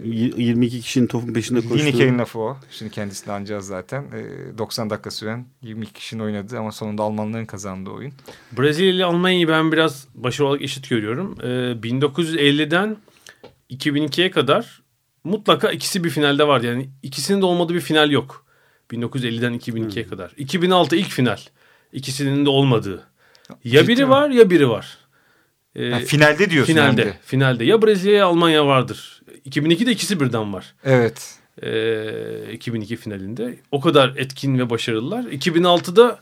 y- 0.08 0.32
22 0.36 0.80
kişinin 0.80 1.06
topun 1.06 1.32
peşinde 1.32 1.60
koştuğu. 1.60 1.78
Lineker'in 1.78 2.18
lafı 2.18 2.38
o. 2.38 2.56
Şimdi 2.70 2.90
kendisini 2.92 3.32
anacağız 3.32 3.66
zaten. 3.66 4.02
E, 4.02 4.58
90 4.58 4.90
dakika 4.90 5.10
süren 5.10 5.44
22 5.62 5.92
kişinin 5.92 6.22
oynadığı 6.22 6.58
ama 6.58 6.72
sonunda 6.72 7.02
Almanların 7.02 7.46
kazandığı 7.46 7.90
oyun. 7.90 8.12
Brezilya 8.58 8.90
ile 8.90 9.04
Almanya'yı 9.04 9.48
ben 9.48 9.72
biraz 9.72 10.06
başarılı 10.14 10.48
olarak 10.50 10.62
eşit 10.62 10.90
görüyorum. 10.90 11.36
Ee, 11.42 11.46
1950'den 11.82 12.96
2002'ye 13.70 14.30
kadar 14.30 14.82
mutlaka 15.24 15.70
ikisi 15.70 16.04
bir 16.04 16.10
finalde 16.10 16.46
vardı. 16.48 16.66
Yani 16.66 16.88
ikisinin 17.02 17.40
de 17.40 17.44
olmadığı 17.46 17.74
bir 17.74 17.80
final 17.80 18.10
yok. 18.10 18.44
1950'den 18.92 19.54
2002'ye 19.58 20.06
kadar. 20.06 20.30
2006 20.36 20.96
ilk 20.96 21.08
final. 21.08 21.38
İkisinin 21.92 22.44
de 22.44 22.50
olmadığı. 22.50 23.02
Ya 23.64 23.88
biri 23.88 24.06
mi? 24.06 24.36
ya 24.36 24.50
biri 24.50 24.68
var. 24.68 24.98
Ee, 25.76 25.90
Ha, 25.90 25.98
finalde 25.98 26.50
diyorsun 26.50 26.72
finalde. 26.72 27.02
hem 27.02 27.08
de. 27.12 27.18
Finalde. 27.24 27.64
Ya 27.64 27.82
Brezilya 27.82 28.16
ya 28.16 28.26
Almanya 28.26 28.66
vardır. 28.66 29.22
2002'de 29.50 29.92
ikisi 29.92 30.20
birden 30.20 30.52
var. 30.52 30.74
Evet. 30.84 31.34
Ee, 31.62 32.52
2002 32.52 32.96
finalinde. 32.96 33.58
O 33.70 33.80
kadar 33.80 34.12
etkin 34.16 34.58
ve 34.58 34.70
başarılılar. 34.70 35.24
2006'da 35.24 36.18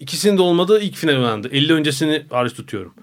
ikisinin 0.00 0.36
de 0.38 0.42
olmadığı 0.42 0.80
ilk 0.80 0.96
final 0.96 1.14
oynandı. 1.16 1.48
50 1.52 1.72
öncesini 1.72 2.22
hariç 2.30 2.54
tutuyorum. 2.54 2.94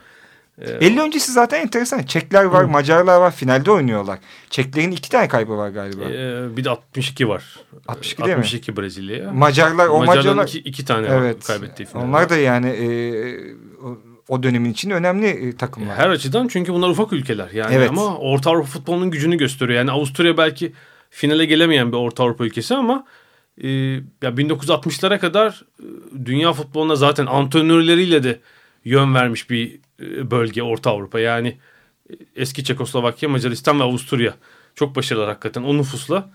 Ee, 0.62 0.86
50 0.86 1.02
öncesi 1.02 1.32
zaten 1.32 1.62
enteresan. 1.62 2.04
Çekler 2.04 2.44
var, 2.44 2.64
Macarlar 2.64 3.18
var. 3.20 3.32
Finalde 3.32 3.72
oynuyorlar. 3.72 4.20
Çeklerin 4.50 4.92
iki 4.92 5.10
tane 5.10 5.28
kaybı 5.28 5.58
var 5.58 5.70
galiba. 5.70 6.04
Ee, 6.04 6.58
bir 6.58 6.64
de 6.64 6.70
62 6.70 7.30
var. 7.30 7.44
62 7.88 8.24
değil 8.24 8.38
mi? 8.38 8.44
62 8.44 8.78
Brezilya'ya. 8.78 9.32
Macarlar, 9.32 9.88
o 9.88 9.98
Macarların 10.00 10.36
Macarlar... 10.36 10.48
iki, 10.48 10.60
iki 10.60 10.86
tane 10.86 11.08
Evet. 11.12 11.44
kaybettiği 11.44 11.88
final. 11.88 12.04
Onlar 12.04 12.30
da 12.30 12.38
yani 12.38 12.68
e, 12.68 12.88
o, 13.84 13.98
o 14.28 14.44
dönemin 14.44 14.72
için 14.72 14.90
önemli 14.90 15.28
e, 15.28 15.56
takımlar. 15.56 15.98
Her 15.98 16.10
açıdan 16.10 16.48
çünkü 16.48 16.74
bunlar 16.74 16.90
ufak 16.90 17.14
ülkeler. 17.14 17.50
Yani 17.54 17.76
Evet. 17.76 17.90
ama 17.90 18.18
Orta 18.18 18.50
Avrupa 18.50 18.68
futbolunun 18.68 19.12
gücünü 19.12 19.38
gösteriyor. 19.38 19.78
Yani 19.78 19.92
Avusturya 19.92 20.38
belki 20.38 20.74
finale 21.10 21.46
gelemeyen 21.46 21.92
bir 21.92 21.98
Orta 21.98 22.24
Avrupa 22.24 22.46
ülkesi 22.46 22.76
ama 22.76 23.06
e, 23.64 23.70
ya 24.22 24.30
1960'lara 24.30 25.20
kadar 25.20 25.64
e, 25.80 25.86
dünya 26.26 26.54
futboluna 26.54 26.96
zaten 26.96 27.26
antrenörleriyle 27.26 28.24
de 28.24 28.40
yön 28.86 29.16
vermiş 29.16 29.50
bir 29.50 29.80
bölge 30.32 30.64
Orta 30.64 30.92
Avrupa. 30.92 31.20
Yani 31.20 31.58
e, 32.10 32.14
eski 32.36 32.64
Çekoslovakya, 32.64 33.30
Macaristan 33.30 33.80
ve 33.80 33.84
Avusturya 33.84 34.36
çok 34.76 34.96
başarılı 34.96 35.26
hakikaten 35.26 35.64
o 35.64 35.78
nüfusla. 35.78 36.30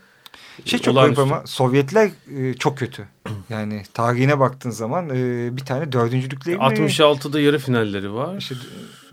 Şey 0.65 0.79
çok 0.79 0.95
garip 0.95 1.19
ama 1.19 1.43
Sovyetler 1.47 2.11
e, 2.37 2.55
çok 2.55 2.79
kötü. 2.79 3.09
Yani 3.49 3.83
tarihine 3.95 4.41
baktığın 4.41 4.71
zaman 4.71 5.11
e, 5.11 5.49
bir 5.57 5.65
tane 5.65 5.93
dördüncülükleri 5.93 6.57
mi? 6.57 6.63
66'da 6.63 7.41
yarı 7.41 7.59
finalleri 7.59 8.15
var. 8.15 8.37
İşte, 8.37 8.55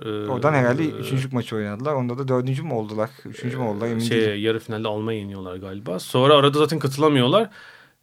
e, 0.05 0.09
oradan 0.09 0.53
herhalde 0.53 0.85
üçüncülük 0.85 1.33
maçı 1.33 1.55
oynadılar. 1.55 1.93
Onda 1.93 2.17
da 2.17 2.27
dördüncü 2.27 2.63
mü 2.63 2.73
oldular? 2.73 3.09
Üçüncü 3.25 3.57
mü 3.57 3.63
oldular 3.63 3.87
emin 3.87 3.99
şey, 3.99 4.21
değilim. 4.21 4.41
Yarı 4.41 4.59
finalde 4.59 4.87
Almanya 4.87 5.19
yeniyorlar 5.19 5.55
galiba. 5.55 5.99
Sonra 5.99 6.35
arada 6.35 6.59
zaten 6.59 6.79
katılamıyorlar. 6.79 7.49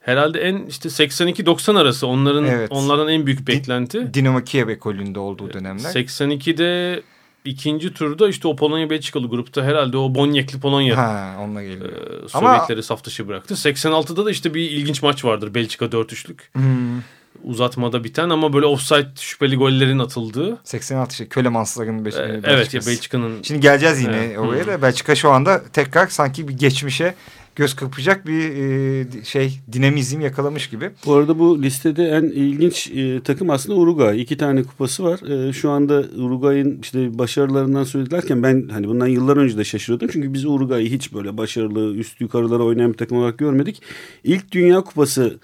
Herhalde 0.08 0.40
en 0.40 0.66
işte 0.66 0.88
82-90 0.88 1.78
arası 1.78 2.06
onların 2.06 2.44
evet. 2.44 2.72
onlardan 2.72 3.08
en 3.08 3.26
büyük 3.26 3.48
beklenti. 3.48 4.14
Dinamo 4.14 4.44
Kiev 4.44 4.68
ekolünde 4.68 5.18
olduğu 5.18 5.52
dönemler. 5.52 5.90
82'de 5.90 7.02
ikinci 7.44 7.94
turda 7.94 8.28
işte 8.28 8.48
o 8.48 8.56
Polonya 8.56 8.90
Belçikalı 8.90 9.28
grupta 9.28 9.64
herhalde 9.64 9.96
o 9.96 10.14
Bonyekli 10.14 10.60
Polonya 10.60 10.96
ha, 10.96 11.34
onunla 11.40 11.62
geliyor. 11.62 11.92
E, 12.24 12.28
Sovyetleri 12.28 12.72
Ama... 12.72 12.82
saf 12.82 13.04
dışı 13.04 13.28
bıraktı. 13.28 13.54
86'da 13.54 14.26
da 14.26 14.30
işte 14.30 14.54
bir 14.54 14.70
ilginç 14.70 15.02
maç 15.02 15.24
vardır 15.24 15.54
Belçika 15.54 15.84
4-3'lük. 15.84 16.38
Hmm. 16.52 17.02
Uzatmada 17.44 18.04
biten 18.04 18.30
ama 18.30 18.52
böyle 18.52 18.66
offside 18.66 19.08
şüpheli 19.20 19.56
gollerin 19.56 19.98
atıldığı. 19.98 20.58
86 20.64 21.16
şey 21.16 21.28
Kölemansların 21.28 22.04
Beş, 22.04 22.14
ee, 22.14 22.40
Evet 22.44 22.74
ya 22.74 22.80
Belçika'nın. 22.86 23.42
Şimdi 23.42 23.60
geleceğiz 23.60 24.02
yine 24.02 24.16
evet. 24.16 24.38
oraya 24.38 24.66
da 24.66 24.82
Belçika 24.82 25.14
şu 25.14 25.30
anda 25.30 25.62
tekrar 25.72 26.06
sanki 26.06 26.48
bir 26.48 26.54
geçmişe 26.54 27.14
göz 27.58 27.74
kırpacak 27.74 28.26
bir 28.26 28.42
e, 28.42 29.24
şey 29.24 29.58
dinamizm 29.72 30.20
yakalamış 30.20 30.70
gibi. 30.70 30.90
Bu 31.06 31.14
arada 31.14 31.38
bu 31.38 31.62
listede 31.62 32.04
en 32.08 32.22
ilginç 32.22 32.90
e, 32.90 33.20
takım 33.20 33.50
aslında 33.50 33.78
Uruguay. 33.78 34.22
İki 34.22 34.36
tane 34.36 34.62
kupası 34.62 35.04
var. 35.04 35.48
E, 35.48 35.52
şu 35.52 35.70
anda 35.70 36.04
Uruguay'ın 36.16 36.78
işte 36.82 37.18
başarılarından 37.18 37.84
söylerken 37.84 38.42
ben 38.42 38.68
hani 38.68 38.88
bundan 38.88 39.06
yıllar 39.06 39.36
önce 39.36 39.58
de 39.58 39.64
şaşırıyordum. 39.64 40.08
Çünkü 40.12 40.34
biz 40.34 40.44
Uruguay'ı 40.44 40.90
hiç 40.90 41.14
böyle 41.14 41.36
başarılı 41.36 41.94
üst 41.94 42.20
yukarılara 42.20 42.62
oynayan 42.62 42.92
bir 42.92 42.98
takım 42.98 43.18
olarak 43.18 43.38
görmedik. 43.38 43.82
İlk 44.24 44.52
Dünya 44.52 44.80
Kupası 44.80 45.38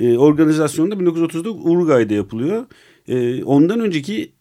e, 0.00 0.18
organizasyonunda 0.18 0.94
1930'da 0.94 1.50
Uruguay'da 1.50 2.14
yapılıyor. 2.14 2.64
E, 3.08 3.44
ondan 3.44 3.80
önceki 3.80 4.32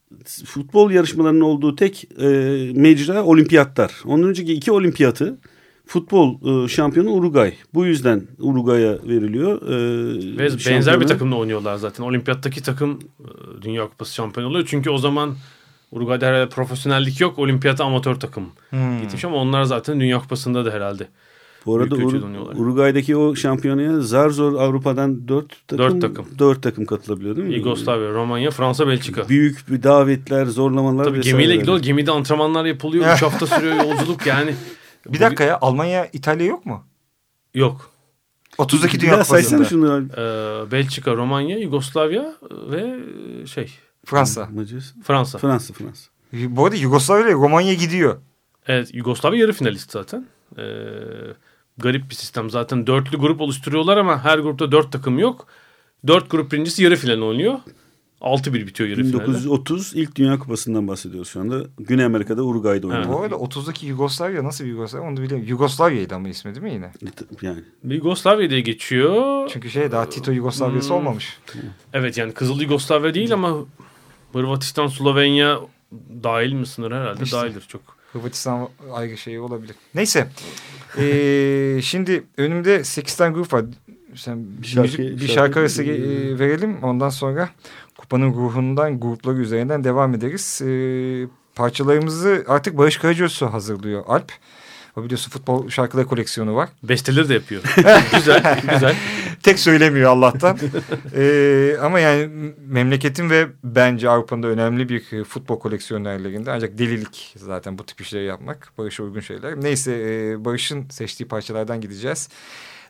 futbol 0.45 0.91
yarışmalarının 0.91 1.41
olduğu 1.41 1.75
tek 1.75 2.07
e, 2.21 2.27
mecra 2.75 3.23
olimpiyatlar. 3.23 4.01
Ondan 4.05 4.29
önceki 4.29 4.53
iki 4.53 4.71
olimpiyatı 4.71 5.37
futbol 5.87 6.63
e, 6.65 6.67
şampiyonu 6.67 7.11
Uruguay. 7.11 7.53
Bu 7.73 7.85
yüzden 7.85 8.27
Uruguay'a 8.39 8.91
veriliyor. 8.91 9.61
E, 9.61 10.37
Ve 10.37 10.49
şampiyonu. 10.49 10.75
benzer 10.75 11.01
bir 11.01 11.07
takımla 11.07 11.35
oynuyorlar 11.35 11.75
zaten. 11.75 12.03
Olimpiyattaki 12.03 12.63
takım 12.63 12.99
e, 13.19 13.61
Dünya 13.61 13.87
Kupası 13.87 14.13
şampiyonu 14.13 14.49
oluyor. 14.49 14.65
Çünkü 14.69 14.89
o 14.89 14.97
zaman 14.97 15.35
Uruguay'da 15.91 16.25
herhalde 16.25 16.49
profesyonellik 16.49 17.21
yok. 17.21 17.39
Olimpiyata 17.39 17.85
amatör 17.85 18.15
takım 18.15 18.45
hmm. 18.69 19.01
gitmiş 19.01 19.25
ama 19.25 19.37
onlar 19.37 19.63
zaten 19.63 19.99
Dünya 19.99 20.19
Kupası'nda 20.19 20.65
da 20.65 20.71
herhalde. 20.71 21.07
Bu 21.65 21.75
arada 21.75 21.95
Ur 21.95 22.13
Uruguay'daki 22.55 23.17
o 23.17 23.35
şampiyonaya 23.35 24.01
zar 24.01 24.29
zor 24.29 24.53
Avrupa'dan 24.53 25.27
dört 25.27 25.67
takım, 25.67 25.85
dört 25.85 26.01
takım. 26.01 26.25
Dört 26.39 26.63
takım 26.63 26.85
katılabiliyor 26.85 27.35
değil 27.35 27.47
mi? 27.47 27.55
Yugoslavya, 27.55 28.09
Romanya, 28.09 28.51
Fransa, 28.51 28.87
Belçika. 28.87 29.29
Büyük 29.29 29.69
bir 29.69 29.83
davetler, 29.83 30.45
zorlamalar. 30.45 31.03
Tabii 31.03 31.21
gemiyle 31.21 31.55
gidiyor. 31.55 31.79
Gemide 31.79 32.11
antrenmanlar 32.11 32.65
yapılıyor. 32.65 33.13
Üç 33.13 33.21
hafta 33.21 33.47
sürüyor 33.47 33.75
yolculuk 33.75 34.25
yani. 34.25 34.55
Bir 35.05 35.19
dakika 35.19 35.43
ya 35.43 35.57
Almanya, 35.61 36.09
İtalya 36.13 36.45
yok 36.45 36.65
mu? 36.65 36.83
Yok. 37.53 37.91
32 38.57 38.99
Dünya 38.99 39.19
Kupası'nda. 39.19 39.65
şunu. 39.65 40.07
Ee, 40.17 40.71
Belçika, 40.71 41.15
Romanya, 41.15 41.57
Yugoslavya 41.57 42.35
ve 42.51 42.99
şey. 43.47 43.73
Fransa. 44.05 44.49
Fransa. 45.03 45.37
Fransa, 45.37 45.73
Fransa. 45.73 46.09
Bu 46.33 46.65
arada 46.65 46.75
Yugoslavya 46.75 47.25
ile 47.25 47.33
Romanya 47.33 47.73
gidiyor. 47.73 48.17
Evet 48.67 48.89
Yugoslavya 48.93 49.39
yarı 49.39 49.53
finalist 49.53 49.91
zaten. 49.91 50.25
Ee, 50.57 50.63
garip 51.77 52.09
bir 52.09 52.15
sistem. 52.15 52.49
Zaten 52.49 52.87
dörtlü 52.87 53.17
grup 53.17 53.41
oluşturuyorlar 53.41 53.97
ama 53.97 54.23
her 54.23 54.39
grupta 54.39 54.71
dört 54.71 54.91
takım 54.91 55.19
yok. 55.19 55.47
Dört 56.07 56.29
grup 56.29 56.51
birincisi 56.51 56.83
yarı 56.83 56.95
final 56.95 57.21
oynuyor. 57.21 57.59
6-1 58.21 58.53
bitiyor 58.53 58.89
yarı 58.89 58.99
1930 58.99 59.89
finalde. 59.89 60.03
ilk 60.03 60.15
Dünya 60.15 60.39
Kupası'ndan 60.39 60.87
bahsediyoruz 60.87 61.29
şu 61.29 61.39
anda. 61.39 61.63
Güney 61.77 62.05
Amerika'da 62.05 62.43
Uruguay'da 62.43 62.87
oynadı. 62.87 63.01
Evet. 63.05 63.13
Bu 63.13 63.21
arada 63.21 63.35
30'daki 63.35 63.85
Yugoslavya 63.85 64.43
nasıl 64.43 64.63
bir 64.65 64.69
Yugoslavya 64.69 65.07
onu 65.07 65.17
da 65.17 65.21
biliyorum. 65.21 65.45
Yugoslavya'ydı 65.47 66.15
ama 66.15 66.29
ismi 66.29 66.55
değil 66.55 66.63
mi 66.63 66.73
yine? 66.73 66.91
Yani. 67.41 67.59
Yugoslavya 67.83 68.49
diye 68.49 68.61
geçiyor. 68.61 69.49
Çünkü 69.53 69.69
şey 69.69 69.91
daha 69.91 70.09
Tito 70.09 70.31
Yugoslavya'sı 70.31 70.89
hmm. 70.89 70.95
olmamış. 70.95 71.39
Evet 71.93 72.17
yani 72.17 72.33
Kızıl 72.33 72.61
Yugoslavya 72.61 73.13
değil 73.13 73.33
ama 73.33 73.57
Hırvatistan, 74.33 74.87
Slovenya 74.87 75.59
dahil 76.23 76.53
mi 76.53 76.65
sınır 76.65 76.91
herhalde? 76.91 77.23
İşte. 77.23 77.37
Dahildir 77.37 77.61
çok. 77.61 77.81
Hırvatistan 78.13 78.69
ayrı 78.93 79.17
şey 79.17 79.39
olabilir. 79.39 79.75
Neyse. 79.95 80.27
ee, 80.97 81.79
şimdi 81.83 82.23
önümde 82.37 82.83
8 82.83 83.15
tane 83.15 83.33
grup 83.33 83.53
var. 83.53 83.65
Sen 84.15 84.45
bir 84.61 84.67
şarkı, 84.67 84.81
müzik, 84.81 84.99
bir 84.99 85.17
şarkı, 85.17 85.33
şarkı 85.33 85.59
arası 85.59 85.83
e, 85.83 86.39
verelim. 86.39 86.83
Ondan 86.83 87.09
sonra 87.09 87.49
kupanın 87.97 88.33
ruhundan 88.33 88.99
grupları 88.99 89.37
üzerinden 89.37 89.83
devam 89.83 90.13
ederiz. 90.13 90.61
E, 90.61 90.71
parçalarımızı 91.55 92.45
artık 92.47 92.77
Barış 92.77 92.97
Karacaoğlu 92.97 93.53
hazırlıyor 93.53 94.03
Alp. 94.07 94.31
O 94.97 95.03
biliyorsun 95.03 95.31
futbol 95.31 95.69
şarkıları 95.69 96.07
koleksiyonu 96.07 96.55
var. 96.55 96.69
Besteleri 96.83 97.29
de 97.29 97.33
yapıyor. 97.33 97.61
güzel, 98.15 98.61
güzel. 98.73 98.95
Tek 99.43 99.59
söylemiyor 99.59 100.11
Allah'tan. 100.11 100.57
ee, 101.15 101.77
ama 101.81 101.99
yani 101.99 102.29
memleketin 102.67 103.29
ve 103.29 103.47
bence 103.63 104.09
Avrupa'nın 104.09 104.43
da 104.43 104.47
önemli 104.47 104.89
bir 104.89 105.23
futbol 105.23 105.59
koleksiyonerlerinde 105.59 106.51
ancak 106.51 106.77
delilik 106.77 107.33
zaten 107.37 107.77
bu 107.77 107.85
tip 107.85 108.01
işleri 108.01 108.25
yapmak. 108.25 108.71
Barış'a 108.77 109.03
uygun 109.03 109.19
şeyler. 109.19 109.61
Neyse 109.61 109.91
e, 109.91 110.45
Barış'ın 110.45 110.89
seçtiği 110.89 111.27
parçalardan 111.27 111.81
gideceğiz. 111.81 112.29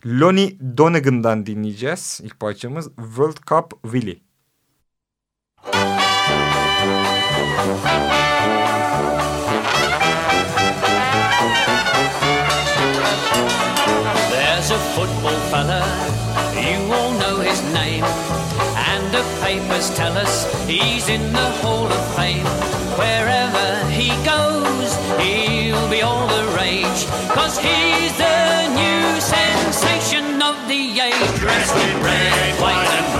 Lonnie 0.05 0.57
Donegan'dan 0.77 1.45
dinleyeceğiz. 1.45 2.21
İlk 2.23 2.39
parçamız 2.39 2.85
World 2.95 3.37
Cup 3.49 3.83
Willie. 3.83 4.21
There's 14.31 14.71
a 14.71 14.77
football 14.95 15.39
fella, 15.51 15.83
you 16.55 16.93
all 16.93 17.11
know 17.19 17.39
his 17.49 17.63
name. 17.73 18.03
And 18.75 19.11
the 19.11 19.23
papers 19.41 19.89
tell 19.97 20.17
us 20.17 20.45
he's 20.67 21.09
in 21.09 21.33
the 21.33 21.49
Hall 21.61 21.85
of 21.85 22.15
Fame. 22.15 22.45
Wherever 22.97 23.89
he 23.89 24.09
goes, 24.23 24.97
he'll 25.19 25.89
be 25.89 26.03
all 26.03 26.27
the 26.27 26.43
rage. 26.57 27.07
Cause 27.29 27.57
he's 27.57 28.17
the 28.17 28.67
new 28.75 29.19
of 30.45 30.67
the 30.67 30.99
age. 30.99 31.39
Dressed 31.39 31.75
in 31.75 32.03
red, 32.03 32.61
white 32.61 32.87
and 32.99 33.14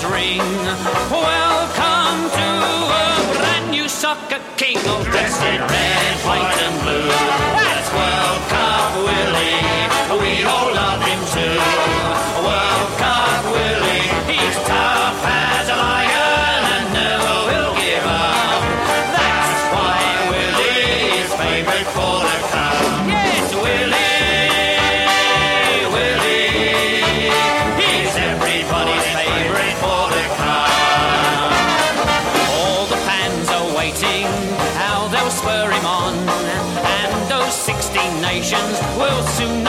rafters 0.00 0.12
ring. 0.12 0.38
Welcome 1.10 2.30
to 2.30 2.48
a 2.92 3.36
brand 3.36 3.70
new 3.70 3.88
soccer 3.88 4.40
king, 4.56 4.78
all 4.88 5.02
dressed 5.04 5.42
in 5.42 5.60
red, 5.60 6.16
white 6.24 6.56
and 6.62 6.82
blue. 6.82 7.08
World 7.92 8.48
Cup 8.48 8.94
Willie. 8.96 10.22
We 10.22 10.44
all 10.44 10.72
love 10.72 11.02
him 11.02 11.20
too. 11.34 12.09
nations 38.50 38.80
will 38.96 39.22
soon 39.22 39.59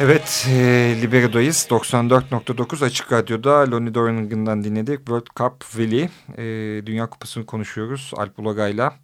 Evet, 0.00 0.46
e, 0.50 0.96
Libero'dayız. 1.02 1.66
94.9 1.70 2.84
Açık 2.84 3.12
Radyo'da 3.12 3.70
Lonnie 3.70 3.94
Donegan'dan 3.94 4.64
dinledik. 4.64 4.96
World 4.98 5.26
Cup 5.36 5.60
Willie. 5.60 6.08
E, 6.38 6.86
Dünya 6.86 7.10
Kupası'nı 7.10 7.46
konuşuyoruz 7.46 8.12
Alp 8.16 8.38
Ulagay'la. 8.38 8.94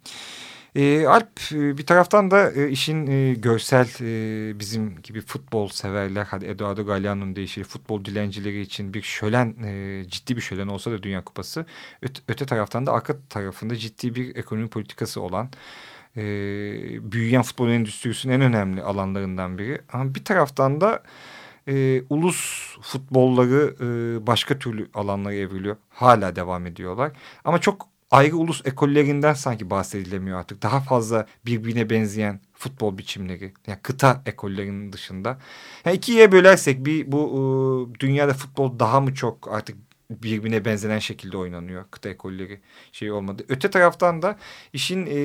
E, 0.75 1.07
Alp 1.07 1.39
e, 1.51 1.77
bir 1.77 1.85
taraftan 1.85 2.31
da 2.31 2.51
e, 2.51 2.69
işin 2.69 3.07
e, 3.07 3.33
görsel 3.33 3.87
e, 4.01 4.59
bizim 4.59 5.01
gibi 5.01 5.21
futbol 5.21 5.67
severler, 5.67 6.25
hadi 6.25 6.45
Eduardo 6.45 6.85
Galeano'nun 6.85 7.35
deyişiyle 7.35 7.67
futbol 7.67 8.05
dilencileri 8.05 8.61
için 8.61 8.93
bir 8.93 9.01
şölen, 9.01 9.55
e, 9.63 10.03
ciddi 10.07 10.35
bir 10.35 10.41
şölen 10.41 10.67
olsa 10.67 10.91
da 10.91 11.03
Dünya 11.03 11.23
Kupası. 11.23 11.65
Öte, 12.01 12.21
öte 12.27 12.45
taraftan 12.45 12.85
da 12.85 12.91
arka 12.91 13.15
tarafında 13.29 13.75
ciddi 13.75 14.15
bir 14.15 14.35
ekonomi 14.35 14.69
politikası 14.69 15.21
olan 15.21 15.49
e, 16.17 16.21
büyüyen 17.11 17.41
futbol 17.41 17.69
endüstrisinin 17.69 18.33
en 18.33 18.41
önemli 18.41 18.81
alanlarından 18.81 19.57
biri. 19.57 19.81
Ama 19.93 20.15
bir 20.15 20.25
taraftan 20.25 20.81
da 20.81 21.03
e, 21.67 22.01
ulus 22.09 22.67
futbolları 22.81 23.75
e, 23.81 24.27
başka 24.27 24.59
türlü 24.59 24.89
alanlara 24.93 25.33
evriliyor. 25.33 25.75
Hala 25.89 26.35
devam 26.35 26.65
ediyorlar. 26.65 27.11
Ama 27.45 27.61
çok 27.61 27.87
ayrı 28.11 28.37
ulus 28.37 28.61
ekollerinden 28.65 29.33
sanki 29.33 29.69
bahsedilemiyor 29.69 30.39
artık. 30.39 30.61
Daha 30.61 30.79
fazla 30.79 31.27
birbirine 31.45 31.89
benzeyen 31.89 32.39
futbol 32.53 32.97
biçimleri. 32.97 33.53
Yani 33.67 33.79
kıta 33.83 34.21
ekollerinin 34.25 34.93
dışında. 34.93 35.37
Yani 35.85 35.95
ikiye 35.97 36.31
bölersek 36.31 36.85
bir 36.85 37.11
bu 37.11 37.19
e, 37.27 37.99
dünyada 37.99 38.33
futbol 38.33 38.79
daha 38.79 39.01
mı 39.01 39.13
çok 39.13 39.53
artık 39.53 39.77
birbirine 40.23 40.65
benzenen 40.65 40.99
şekilde 40.99 41.37
oynanıyor 41.37 41.83
kıta 41.91 42.09
ekolleri 42.09 42.59
şey 42.91 43.11
olmadı. 43.11 43.43
Öte 43.49 43.69
taraftan 43.69 44.21
da 44.21 44.37
işin 44.73 45.05
e, 45.09 45.17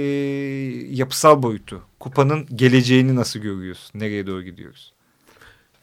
yapısal 0.95 1.43
boyutu. 1.43 1.83
Kupanın 2.01 2.47
geleceğini 2.55 3.17
nasıl 3.17 3.41
görüyoruz? 3.41 3.91
Nereye 3.95 4.27
doğru 4.27 4.43
gidiyoruz? 4.43 4.93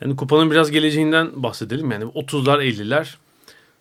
Yani 0.01 0.15
kupanın 0.15 0.51
biraz 0.51 0.71
geleceğinden 0.71 1.43
bahsedelim. 1.43 1.91
Yani 1.91 2.03
30'lar 2.03 2.63
50'ler 2.63 3.15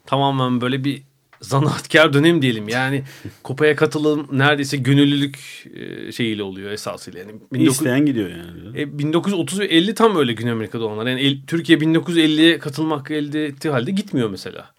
tamamen 0.07 0.61
böyle 0.61 0.85
bir 0.85 1.03
zanaatkar 1.41 2.13
dönem 2.13 2.43
diyelim. 2.43 2.69
Yani 2.69 3.03
kupaya 3.43 3.77
katılım 3.77 4.29
neredeyse 4.33 4.77
gönüllülük 4.77 5.39
e, 5.75 6.13
şeyiyle 6.13 6.43
oluyor 6.43 6.71
esasıyla. 6.71 7.21
Yani 7.21 7.33
19 7.55 7.75
İsteyen 7.75 8.07
gidiyor 8.07 8.31
yani. 8.31 8.81
e, 8.81 8.99
1930 8.99 9.59
ve 9.61 9.65
50 9.65 9.95
tam 9.95 10.17
öyle 10.17 10.33
Güney 10.33 10.53
Amerika'da 10.53 10.85
olanlar. 10.85 11.07
Yani 11.07 11.21
el- 11.21 11.47
Türkiye 11.47 11.79
1950'ye 11.79 12.59
katılma 12.59 12.97
hakkı 12.99 13.15
elde 13.15 13.47
ettiği 13.47 13.69
halde 13.71 13.91
gitmiyor 13.91 14.31
mesela. 14.31 14.71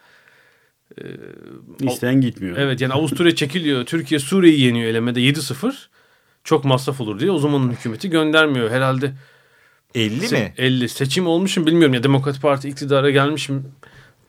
İsteyen 1.80 2.22
gitmiyor. 2.22 2.58
Evet 2.58 2.82
yani 2.82 2.94
Avusturya 2.94 3.36
çekiliyor. 3.36 3.86
Türkiye 3.86 4.20
Suriye'yi 4.20 4.62
yeniyor 4.62 4.88
elemede 4.90 5.20
7-0. 5.22 5.74
Çok 6.44 6.66
masraf 6.66 7.02
olur 7.02 7.20
diye 7.20 7.32
o 7.32 7.38
zamanın 7.38 7.72
hükümeti 7.72 8.10
göndermiyor. 8.10 8.72
Herhalde 8.72 9.14
50 9.96 10.26
se- 10.26 10.34
mi? 10.44 10.54
50 10.58 10.90
seçim 10.90 11.28
olmuşum 11.28 11.66
bilmiyorum 11.66 11.94
ya 11.94 12.04
Demokrat 12.04 12.42
Parti 12.42 12.70
iktidara 12.70 13.10
gelmişim. 13.10 13.64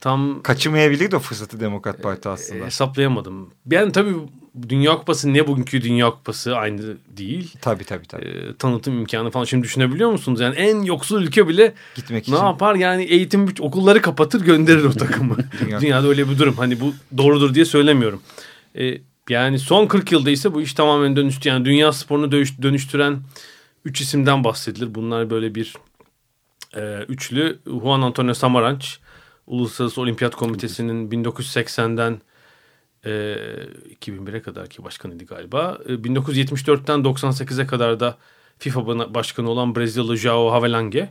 Tam 0.01 0.43
Kaçırmayabilirdi 0.43 1.17
o 1.17 1.19
fırsatı 1.19 1.61
Demokrat 1.61 2.03
Parti 2.03 2.29
aslında. 2.29 2.63
e, 2.63 2.67
hesaplayamadım. 2.67 3.51
Yani 3.71 3.93
tabii 3.93 4.15
Dünya 4.69 4.97
Kupası 4.99 5.33
ne 5.35 5.47
bugünkü 5.47 5.83
Dünya 5.83 6.11
Kupası 6.11 6.57
aynı 6.57 6.83
değil. 7.17 7.55
tabii 7.61 7.85
tabii 7.85 8.07
tabii. 8.07 8.25
E, 8.25 8.57
tanıtım 8.57 8.99
imkanı 8.99 9.31
falan 9.31 9.45
şimdi 9.45 9.65
düşünebiliyor 9.65 10.11
musunuz? 10.11 10.41
Yani 10.41 10.55
en 10.55 10.83
yoksul 10.83 11.23
ülke 11.23 11.49
bile 11.49 11.75
Gitmek 11.95 12.29
ne 12.29 12.35
için. 12.35 12.45
yapar? 12.47 12.75
Yani 12.75 13.03
eğitim 13.05 13.49
okulları 13.61 14.03
kapatır 14.03 14.41
gönderir 14.45 14.85
o 14.85 14.93
takımı. 14.93 15.37
Dünya- 15.65 15.81
Dünyada 15.81 16.09
öyle 16.09 16.29
bir 16.31 16.39
durum. 16.39 16.55
Hani 16.55 16.81
bu 16.81 16.95
doğrudur 17.19 17.55
diye 17.55 17.65
söylemiyorum. 17.65 18.23
E, 18.79 18.99
yani 19.31 19.59
son 19.59 19.87
40 19.87 20.13
yılda 20.13 20.31
ise 20.31 20.55
bu 20.55 20.63
iş 20.63 20.75
tamamen 20.75 21.17
dönüştü. 21.17 21.49
Yani 21.49 21.65
dünya 21.65 21.93
sporunu 21.93 22.27
dönüş- 22.33 22.63
dönüştüren 22.63 23.19
3 23.85 24.01
isimden 24.01 24.45
bahsedilir. 24.45 24.95
Bunlar 24.95 25.31
böyle 25.31 25.55
bir 25.55 25.75
e, 26.77 26.99
üçlü. 27.09 27.59
Juan 27.83 28.01
Antonio 28.03 28.35
Samaranch, 28.35 28.87
Uluslararası 29.47 30.01
Olimpiyat 30.01 30.35
Komitesi'nin 30.35 31.11
1980'den 31.11 32.21
e, 33.07 33.11
2001'e 34.01 34.43
kadar 34.43 34.67
ki 34.69 34.85
başkanıydı 34.85 35.25
galiba. 35.25 35.79
E, 35.87 35.93
1974'ten 35.93 37.01
98'e 37.01 37.67
kadar 37.67 38.01
da 38.01 38.17
FIFA 38.59 39.15
başkanı 39.15 39.51
olan 39.51 39.77
Brezilyalı 39.77 40.17
Joao 40.17 40.53
Havelange 40.53 41.11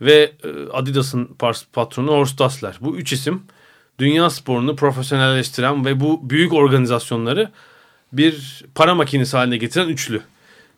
ve 0.00 0.32
e, 0.44 0.48
Adidas'ın 0.72 1.36
patronu 1.72 2.12
Horst 2.12 2.38
Dassler. 2.38 2.78
Bu 2.80 2.96
üç 2.96 3.12
isim 3.12 3.42
dünya 3.98 4.30
sporunu 4.30 4.76
profesyonelleştiren 4.76 5.84
ve 5.84 6.00
bu 6.00 6.30
büyük 6.30 6.52
organizasyonları 6.52 7.50
bir 8.12 8.64
para 8.74 8.94
makinesi 8.94 9.36
haline 9.36 9.56
getiren 9.56 9.88
üçlü. 9.88 10.22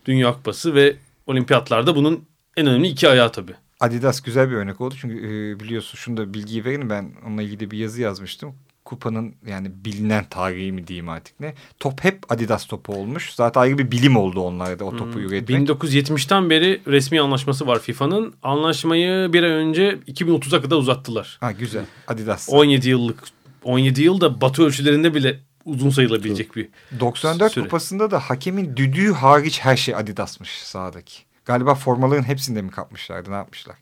Dünya 0.06 0.32
Kupası 0.32 0.74
ve 0.74 0.96
olimpiyatlarda 1.26 1.96
bunun 1.96 2.24
en 2.56 2.66
önemli 2.66 2.88
iki 2.88 3.08
ayağı 3.08 3.32
tabii. 3.32 3.54
Adidas 3.80 4.20
güzel 4.20 4.50
bir 4.50 4.54
örnek 4.54 4.80
oldu. 4.80 4.94
Çünkü 5.00 5.16
e, 5.16 5.60
biliyorsun 5.60 5.96
şunu 5.96 6.16
da 6.16 6.34
bilgiyi 6.34 6.64
verin. 6.64 6.90
Ben 6.90 7.12
onunla 7.26 7.42
ilgili 7.42 7.70
bir 7.70 7.78
yazı 7.78 8.02
yazmıştım. 8.02 8.54
Kupanın 8.88 9.34
yani 9.46 9.70
bilinen 9.84 10.24
tarihi 10.30 10.72
mi 10.72 10.86
diyeyim 10.86 11.08
artık 11.08 11.40
ne. 11.40 11.54
Top 11.80 12.04
hep 12.04 12.32
Adidas 12.32 12.66
topu 12.66 12.92
olmuş. 12.92 13.32
Zaten 13.34 13.60
ayrı 13.60 13.78
bir 13.78 13.90
bilim 13.90 14.16
oldu 14.16 14.40
onlarda 14.40 14.84
o 14.84 14.96
topu 14.96 15.20
üretmek. 15.20 15.68
1970'ten 15.68 16.50
beri 16.50 16.80
resmi 16.86 17.20
anlaşması 17.20 17.66
var 17.66 17.78
FIFA'nın. 17.78 18.34
Anlaşmayı 18.42 19.32
bir 19.32 19.42
ay 19.42 19.50
önce 19.50 19.98
2030'a 20.08 20.62
kadar 20.62 20.76
uzattılar. 20.76 21.38
Ha 21.40 21.52
güzel. 21.52 21.84
Adidas. 22.06 22.48
17 22.50 22.88
yıllık 22.88 23.22
17 23.64 24.02
yıl 24.02 24.20
da 24.20 24.40
batı 24.40 24.62
ölçülerinde 24.62 25.14
bile 25.14 25.40
uzun 25.64 25.90
sayılabilecek 25.90 26.56
bir 26.56 26.68
94 27.00 27.52
süre. 27.52 27.64
kupasında 27.64 28.10
da 28.10 28.20
hakemin 28.20 28.76
düdüğü 28.76 29.12
hariç 29.12 29.60
her 29.60 29.76
şey 29.76 29.94
Adidas'mış 29.94 30.50
sahadaki. 30.50 31.22
Galiba 31.44 31.74
formaların 31.74 32.28
hepsinde 32.28 32.62
mi 32.62 32.70
kapmışlardı 32.70 33.30
ne 33.30 33.34
yapmışlar? 33.34 33.76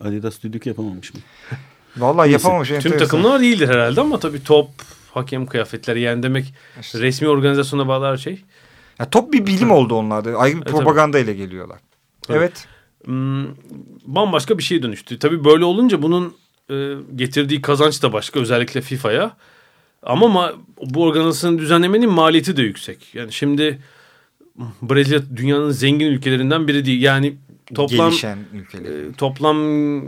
Adidas 0.00 0.42
düdük 0.42 0.66
yapamamış 0.66 1.14
mı? 1.14 1.20
Vallahi 1.96 2.30
yapamamış. 2.32 2.68
Tüm 2.68 2.76
enteresan. 2.76 2.98
takımlar 2.98 3.40
değildir 3.40 3.68
herhalde 3.68 4.00
ama 4.00 4.18
tabii 4.18 4.44
top, 4.44 4.68
hakem 5.14 5.46
kıyafetleri 5.46 6.00
yani 6.00 6.22
demek 6.22 6.54
İşte. 6.80 7.00
resmi 7.00 7.28
organizasyona 7.28 7.88
bağlı 7.88 8.06
her 8.06 8.16
şey. 8.16 8.44
Ya 8.98 9.10
top 9.10 9.32
bir 9.32 9.46
bilim 9.46 9.70
oldu 9.70 9.94
onlarda. 9.94 10.36
Ayrı 10.36 10.56
bir 10.56 10.62
tabii. 10.62 10.76
propaganda 10.76 11.18
ile 11.18 11.32
geliyorlar. 11.34 11.78
Tabii. 12.22 12.38
Evet. 12.38 12.66
Hmm, 13.04 13.44
bambaşka 14.06 14.58
bir 14.58 14.62
şeye 14.62 14.82
dönüştü. 14.82 15.18
Tabii 15.18 15.44
böyle 15.44 15.64
olunca 15.64 16.02
bunun 16.02 16.34
e, 16.70 16.94
getirdiği 17.16 17.62
kazanç 17.62 18.02
da 18.02 18.12
başka 18.12 18.40
özellikle 18.40 18.80
FIFA'ya. 18.80 19.36
Ama 20.02 20.26
ma- 20.26 20.54
bu 20.84 21.04
organizasyonu 21.04 21.58
düzenlemenin 21.58 22.10
maliyeti 22.10 22.56
de 22.56 22.62
yüksek. 22.62 23.14
Yani 23.14 23.32
şimdi 23.32 23.78
Brezilya 24.82 25.20
dünyanın 25.36 25.70
zengin 25.70 26.06
ülkelerinden 26.06 26.68
biri 26.68 26.84
değil. 26.84 27.02
Yani 27.02 27.36
toplam 27.74 28.10
Gelişen 28.10 28.38
ülkeler. 28.54 28.90
e, 28.90 29.12
toplam 29.12 29.56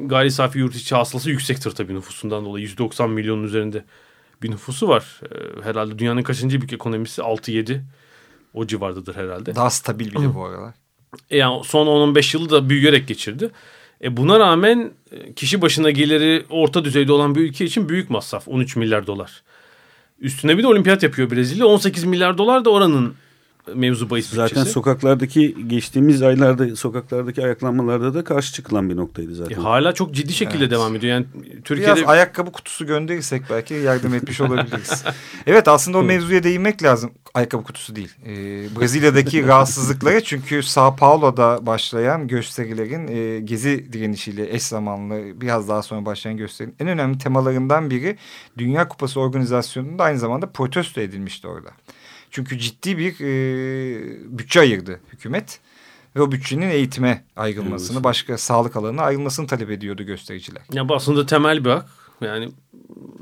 gayri 0.08 0.30
safi 0.30 0.58
yurt 0.58 0.74
içi 0.76 0.94
hasılası 0.94 1.30
yüksektir 1.30 1.70
tabii 1.70 1.94
nüfusundan 1.94 2.44
dolayı. 2.44 2.64
190 2.64 3.10
milyonun 3.10 3.44
üzerinde 3.44 3.84
bir 4.42 4.50
nüfusu 4.50 4.88
var. 4.88 5.20
E, 5.24 5.62
herhalde 5.64 5.98
dünyanın 5.98 6.22
kaçıncı 6.22 6.60
büyük 6.60 6.72
ekonomisi? 6.72 7.22
6-7 7.22 7.80
o 8.54 8.66
civardadır 8.66 9.14
herhalde. 9.16 9.54
Daha 9.54 9.70
stabil 9.70 10.14
bir 10.14 10.20
de 10.20 10.34
bu 10.34 10.44
aralar. 10.44 10.74
E 11.30 11.36
yani 11.36 11.64
son 11.64 11.86
10-15 11.86 12.36
yılı 12.36 12.50
da 12.50 12.68
büyüyerek 12.68 13.08
geçirdi. 13.08 13.50
E 14.04 14.16
buna 14.16 14.38
rağmen 14.38 14.90
e, 15.12 15.32
kişi 15.32 15.62
başına 15.62 15.90
geliri 15.90 16.44
orta 16.50 16.84
düzeyde 16.84 17.12
olan 17.12 17.34
bir 17.34 17.40
ülke 17.40 17.64
için 17.64 17.88
büyük 17.88 18.10
masraf. 18.10 18.48
13 18.48 18.76
milyar 18.76 19.06
dolar. 19.06 19.42
Üstüne 20.20 20.58
bir 20.58 20.62
de 20.62 20.66
olimpiyat 20.66 21.02
yapıyor 21.02 21.30
Brezilya. 21.30 21.66
18 21.66 22.04
milyar 22.04 22.38
dolar 22.38 22.64
da 22.64 22.70
oranın 22.70 23.14
mevzu 23.74 24.10
bahis 24.10 24.28
Zaten 24.30 24.44
bütçesi. 24.56 24.70
sokaklardaki 24.70 25.68
geçtiğimiz 25.68 26.22
aylarda 26.22 26.76
sokaklardaki 26.76 27.44
ayaklanmalarda 27.44 28.14
da 28.14 28.24
karşı 28.24 28.52
çıkılan 28.52 28.90
bir 28.90 28.96
noktaydı 28.96 29.32
E, 29.32 29.34
zaten. 29.34 29.60
hala 29.60 29.92
çok 29.94 30.14
ciddi 30.14 30.32
şekilde 30.32 30.58
Evet. 30.58 30.70
devam 30.70 30.96
ediyor. 30.96 31.12
Yani 31.12 31.26
Türkiye'de 31.64 31.96
Biraz 31.96 32.08
ayakkabı 32.08 32.52
kutusu 32.52 32.86
gönderirsek 32.86 33.42
belki 33.50 33.74
yardım 33.74 34.14
etmiş 34.14 34.40
olabiliriz. 34.40 35.04
evet 35.46 35.68
aslında 35.68 35.98
o 35.98 36.02
mevzuya 36.02 36.42
değinmek 36.42 36.82
lazım. 36.82 37.10
Ayakkabı 37.34 37.62
kutusu 37.64 37.96
değil. 37.96 38.10
Ee, 38.26 38.30
Brezilya'daki 38.80 39.46
rahatsızlıklara 39.46 40.20
çünkü 40.20 40.62
Sao 40.62 40.96
Paulo'da 40.96 41.66
başlayan 41.66 42.28
gösterilerin 42.28 43.08
e, 43.08 43.40
gezi 43.40 43.92
direnişiyle 43.92 44.54
eş 44.54 44.62
zamanlı 44.62 45.40
biraz 45.40 45.68
daha 45.68 45.82
sonra 45.82 46.06
başlayan 46.06 46.36
gösterinin 46.36 46.74
en 46.80 46.88
önemli 46.88 47.18
temalarından 47.18 47.90
biri 47.90 48.16
Dünya 48.58 48.88
Kupası 48.88 49.20
organizasyonunda 49.20 50.04
aynı 50.04 50.18
zamanda 50.18 50.46
protesto 50.50 51.00
edilmişti 51.00 51.46
orada. 51.48 51.70
Çünkü 52.32 52.58
ciddi 52.58 52.98
bir 52.98 53.12
e, 53.20 54.38
bütçe 54.38 54.60
ayırdı 54.60 55.00
hükümet 55.12 55.60
ve 56.16 56.22
o 56.22 56.32
bütçenin 56.32 56.70
eğitime 56.70 57.24
ayrılmasını, 57.36 57.96
Evet. 57.96 58.04
başka 58.04 58.38
sağlık 58.38 58.76
alanına 58.76 59.02
ayrılmasını 59.02 59.46
talep 59.46 59.70
ediyordu 59.70 60.02
göstericiler. 60.02 60.62
Ya 60.72 60.88
bu 60.88 60.94
aslında 60.94 61.26
temel 61.26 61.64
bir 61.64 61.70
hak. 61.70 61.88
Yani 62.20 62.48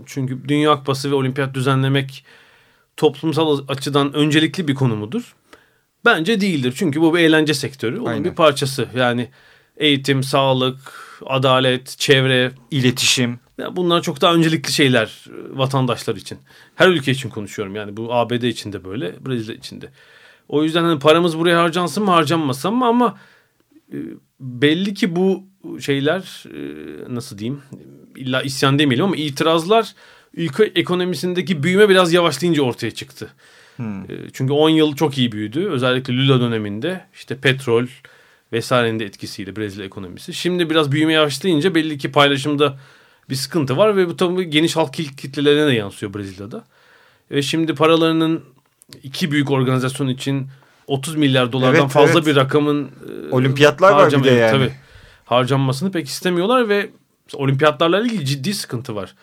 çünkü 0.06 0.48
Dünya 0.48 0.76
Kupası 0.76 1.10
ve 1.10 1.14
olimpiyat 1.14 1.54
düzenlemek 1.54 2.24
toplumsal 2.96 3.64
açıdan 3.68 4.12
öncelikli 4.12 4.68
bir 4.68 4.74
konu 4.74 4.96
mudur? 4.96 5.34
Bence 6.04 6.40
değildir. 6.40 6.74
Çünkü 6.76 7.00
bu 7.00 7.14
bir 7.14 7.18
eğlence 7.20 7.54
sektörü. 7.54 7.98
Onun 8.00 8.06
Aynen. 8.06 8.24
bir 8.24 8.34
parçası. 8.34 8.88
Yani 8.96 9.28
eğitim, 9.76 10.22
sağlık, 10.22 10.78
adalet, 11.26 11.98
çevre 11.98 12.52
İletişim. 12.70 13.40
Ya 13.60 13.76
bunlar 13.76 14.02
çok 14.02 14.20
daha 14.20 14.34
öncelikli 14.34 14.72
şeyler 14.72 15.24
e, 15.28 15.58
vatandaşlar 15.58 16.16
için. 16.16 16.38
Her 16.74 16.88
ülke 16.88 17.12
için 17.12 17.28
konuşuyorum. 17.28 17.76
Yani 17.76 17.96
bu 17.96 18.14
ABD 18.14 18.42
için 18.42 18.72
de 18.72 18.84
böyle, 18.84 19.26
Brezilya 19.26 19.56
için 19.56 19.80
de. 19.80 19.88
O 20.48 20.64
yüzden 20.64 20.82
hani 20.82 20.98
paramız 20.98 21.38
buraya 21.38 21.62
harcansın 21.62 22.04
mı 22.04 22.10
harcanmasın 22.10 22.74
mı 22.74 22.86
ama 22.86 23.18
e, 23.92 23.96
belli 24.40 24.94
ki 24.94 25.16
bu 25.16 25.44
şeyler 25.80 26.44
e, 26.46 27.14
nasıl 27.14 27.38
diyeyim 27.38 27.62
illa 28.16 28.42
isyan 28.42 28.78
demeyelim 28.78 29.04
ama 29.04 29.16
itirazlar 29.16 29.94
ülke 30.34 30.64
ekonomisindeki 30.64 31.62
büyüme 31.62 31.88
biraz 31.88 32.12
yavaşlayınca 32.12 32.62
ortaya 32.62 32.90
çıktı. 32.90 33.30
Hmm. 33.76 34.04
Çünkü 34.32 34.52
10 34.52 34.70
yıl 34.70 34.96
çok 34.96 35.18
iyi 35.18 35.32
büyüdü. 35.32 35.68
Özellikle 35.68 36.16
Lula 36.16 36.40
döneminde 36.40 37.06
işte 37.14 37.36
petrol 37.36 37.86
vesairenin 38.52 38.98
de 38.98 39.04
etkisiyle 39.04 39.56
Brezilya 39.56 39.86
ekonomisi. 39.86 40.34
Şimdi 40.34 40.70
biraz 40.70 40.92
büyüme 40.92 41.12
yavaşlayınca 41.12 41.74
belli 41.74 41.98
ki 41.98 42.12
paylaşımda 42.12 42.78
bir 43.30 43.34
sıkıntı 43.34 43.76
var 43.76 43.96
ve 43.96 44.08
bu 44.08 44.16
tabii 44.16 44.50
geniş 44.50 44.76
halk 44.76 44.94
kit- 44.94 45.16
kitlelerine 45.16 45.66
de 45.66 45.72
yansıyor 45.72 46.14
Brezilya'da. 46.14 46.64
Ve 47.30 47.42
şimdi 47.42 47.74
paralarının 47.74 48.44
iki 49.02 49.30
büyük 49.30 49.50
organizasyon 49.50 50.08
için 50.08 50.46
30 50.86 51.16
milyar 51.16 51.52
dolardan 51.52 51.80
Evet, 51.80 51.90
fazla 51.90 52.12
evet. 52.12 52.26
bir 52.26 52.36
rakamın 52.36 52.84
e, 53.30 53.34
Olimpiyatlar 53.34 53.92
var 53.92 54.12
bir 54.12 54.24
de 54.24 54.30
yani. 54.30 54.50
Tabii, 54.50 54.72
harcanmasını 55.24 55.92
pek 55.92 56.08
istemiyorlar 56.08 56.68
ve 56.68 56.90
olimpiyatlarla 57.34 58.00
ilgili 58.00 58.26
ciddi 58.26 58.54
sıkıntı 58.54 58.94
var. 58.94 59.14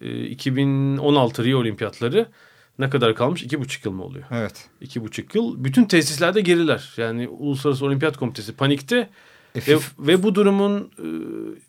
E, 0.00 0.24
2016 0.24 1.44
Rio 1.44 1.58
olimpiyatları 1.58 2.26
ne 2.78 2.90
kadar 2.90 3.14
kalmış? 3.14 3.42
İki 3.42 3.60
buçuk 3.60 3.84
yıl 3.84 3.92
mı 3.92 4.04
oluyor? 4.04 4.24
Evet. 4.30 4.68
İki 4.80 5.04
buçuk 5.04 5.34
yıl. 5.34 5.64
Bütün 5.64 5.84
tesislerde 5.84 6.40
geriler. 6.40 6.90
Yani 6.96 7.28
Uluslararası 7.28 7.84
Olimpiyat 7.86 8.16
Komitesi 8.16 8.52
panikte 8.52 8.96
E, 8.96 9.08
ve, 9.56 9.60
FIFA- 9.60 10.06
ve 10.06 10.22
bu 10.22 10.34
durumun 10.34 10.80
e, 10.98 11.06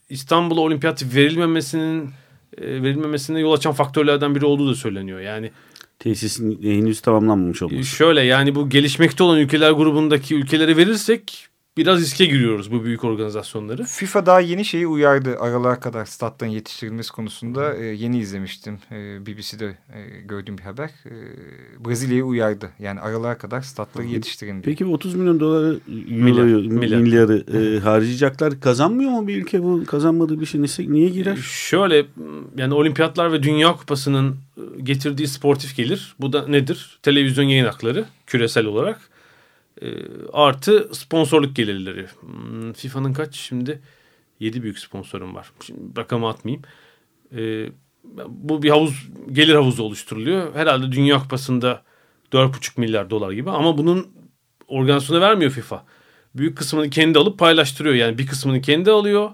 İstanbul'a 0.09 0.61
olimpiyat 0.61 1.15
verilmemesinin 1.15 2.09
e, 2.57 2.67
verilmemesine 2.83 3.39
yol 3.39 3.53
açan 3.53 3.73
faktörlerden 3.73 4.35
biri 4.35 4.45
olduğu 4.45 4.69
da 4.69 4.75
söyleniyor. 4.75 5.19
Yani 5.19 5.51
Tesisin 5.99 6.61
henüz 6.63 7.01
tamamlanmamış 7.01 7.61
e, 7.61 7.65
olması. 7.65 7.83
şöyle 7.83 8.21
yani 8.21 8.55
bu 8.55 8.69
gelişmekte 8.69 9.23
olan 9.23 9.39
ülkeler 9.39 9.71
grubundaki 9.71 10.35
ülkelere 10.35 10.77
verirsek 10.77 11.47
biraz 11.77 12.01
riske 12.01 12.25
giriyoruz 12.25 12.71
bu 12.71 12.83
büyük 12.83 13.03
organizasyonları. 13.03 13.83
FIFA 13.83 14.25
daha 14.25 14.39
yeni 14.39 14.65
şeyi 14.65 14.87
uyardı. 14.87 15.39
Aralığa 15.39 15.79
kadar 15.79 16.05
statların 16.05 16.51
yetiştirilmesi 16.51 17.11
konusunda 17.11 17.73
e, 17.75 17.85
yeni 17.85 18.19
izlemiştim. 18.19 18.77
E, 18.91 19.25
BBC'de 19.25 19.65
e, 19.93 20.21
gördüğüm 20.25 20.57
bir 20.57 20.63
haber. 20.63 20.89
E, 21.05 21.13
Brezilya'yı 21.85 22.23
uyardı. 22.25 22.69
Yani 22.79 22.99
aralığa 22.99 23.37
kadar 23.37 23.61
statları 23.61 24.05
yetiştirin 24.07 24.51
diye. 24.51 24.61
Peki 24.61 24.87
bu 24.87 24.93
30 24.93 25.15
milyon 25.15 25.39
doları, 25.39 25.79
Milyar, 26.07 26.43
milyar. 26.45 26.99
milyarı 26.99 27.43
e, 27.57 27.79
harcayacaklar. 27.79 28.59
Kazanmıyor 28.59 29.11
mu 29.11 29.27
bir 29.27 29.41
ülke 29.41 29.63
bu? 29.63 29.83
Kazanmadığı 29.85 30.39
bir 30.41 30.45
şey 30.45 30.61
nesi- 30.61 30.93
niye 30.93 31.09
girer? 31.09 31.35
Şöyle 31.35 32.05
yani 32.57 32.73
olimpiyatlar 32.73 33.31
ve 33.31 33.43
dünya 33.43 33.73
kupasının 33.75 34.35
e, 34.57 34.81
getirdiği 34.83 35.27
sportif 35.27 35.75
gelir. 35.75 36.15
Bu 36.19 36.33
da 36.33 36.47
nedir? 36.47 36.99
Televizyon 37.03 37.45
yayın 37.45 37.65
hakları 37.65 38.05
küresel 38.27 38.65
olarak. 38.65 39.14
E, 39.81 39.87
artı 40.33 40.89
sponsorluk 40.93 41.55
gelirleri. 41.55 42.07
Hmm, 42.19 42.73
FIFA'nın 42.73 43.13
kaç 43.13 43.35
şimdi? 43.35 43.81
7 44.39 44.63
büyük 44.63 44.79
sponsorum 44.79 45.35
var. 45.35 45.51
Şimdi 45.65 45.79
rakamı 45.97 46.29
atmayayım. 46.29 46.63
E, 47.37 47.69
bu 48.27 48.63
bir 48.63 48.69
havuz 48.69 49.07
gelir 49.31 49.55
havuzu 49.55 49.83
oluşturuluyor. 49.83 50.55
Herhalde 50.55 50.91
Dünya 50.91 51.19
Kupası'nda 51.19 51.83
4,5 52.31 52.79
milyar 52.79 53.09
dolar 53.09 53.31
gibi 53.31 53.49
ama 53.49 53.77
bunun 53.77 54.07
organizasyona 54.67 55.21
vermiyor 55.21 55.51
FIFA. 55.51 55.85
Büyük 56.35 56.57
kısmını 56.57 56.89
kendi 56.89 57.19
alıp 57.19 57.39
paylaştırıyor. 57.39 57.95
Yani 57.95 58.17
bir 58.17 58.27
kısmını 58.27 58.61
kendi 58.61 58.91
alıyor. 58.91 59.31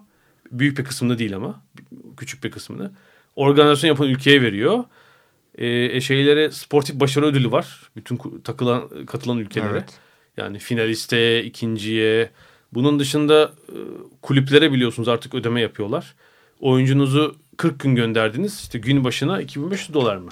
Büyük 0.52 0.78
bir 0.78 0.84
kısmını 0.84 1.20
değil 1.20 1.36
ama. 1.36 1.64
Küçük 2.18 2.44
bir 2.44 2.52
kısmını. 2.52 2.92
Organizasyon 3.36 3.88
yapan 3.88 4.08
ülkeye 4.08 4.42
veriyor. 4.42 4.84
E, 5.56 6.02
şeylere 6.02 6.52
sportif 6.52 7.00
başarı 7.00 7.26
ödülü 7.26 7.52
var. 7.52 7.92
Bütün 7.96 8.20
takılan 8.44 9.06
katılan 9.06 9.38
ülkelere. 9.38 9.72
Evet. 9.72 10.00
Yani 10.42 10.60
finaliste, 10.60 11.44
ikinciye. 11.44 12.30
Bunun 12.74 13.00
dışında 13.00 13.52
e, 13.70 13.78
kulüplere 14.22 14.72
biliyorsunuz 14.72 15.08
artık 15.08 15.34
ödeme 15.34 15.62
yapıyorlar. 15.62 16.16
Oyuncunuzu 16.60 17.36
40 17.58 17.80
gün 17.80 17.96
gönderdiniz. 17.96 18.60
İşte 18.60 18.80
gün 18.80 19.04
başına 19.04 19.42
2500 19.42 19.94
dolar 19.94 20.18
mı? 20.18 20.30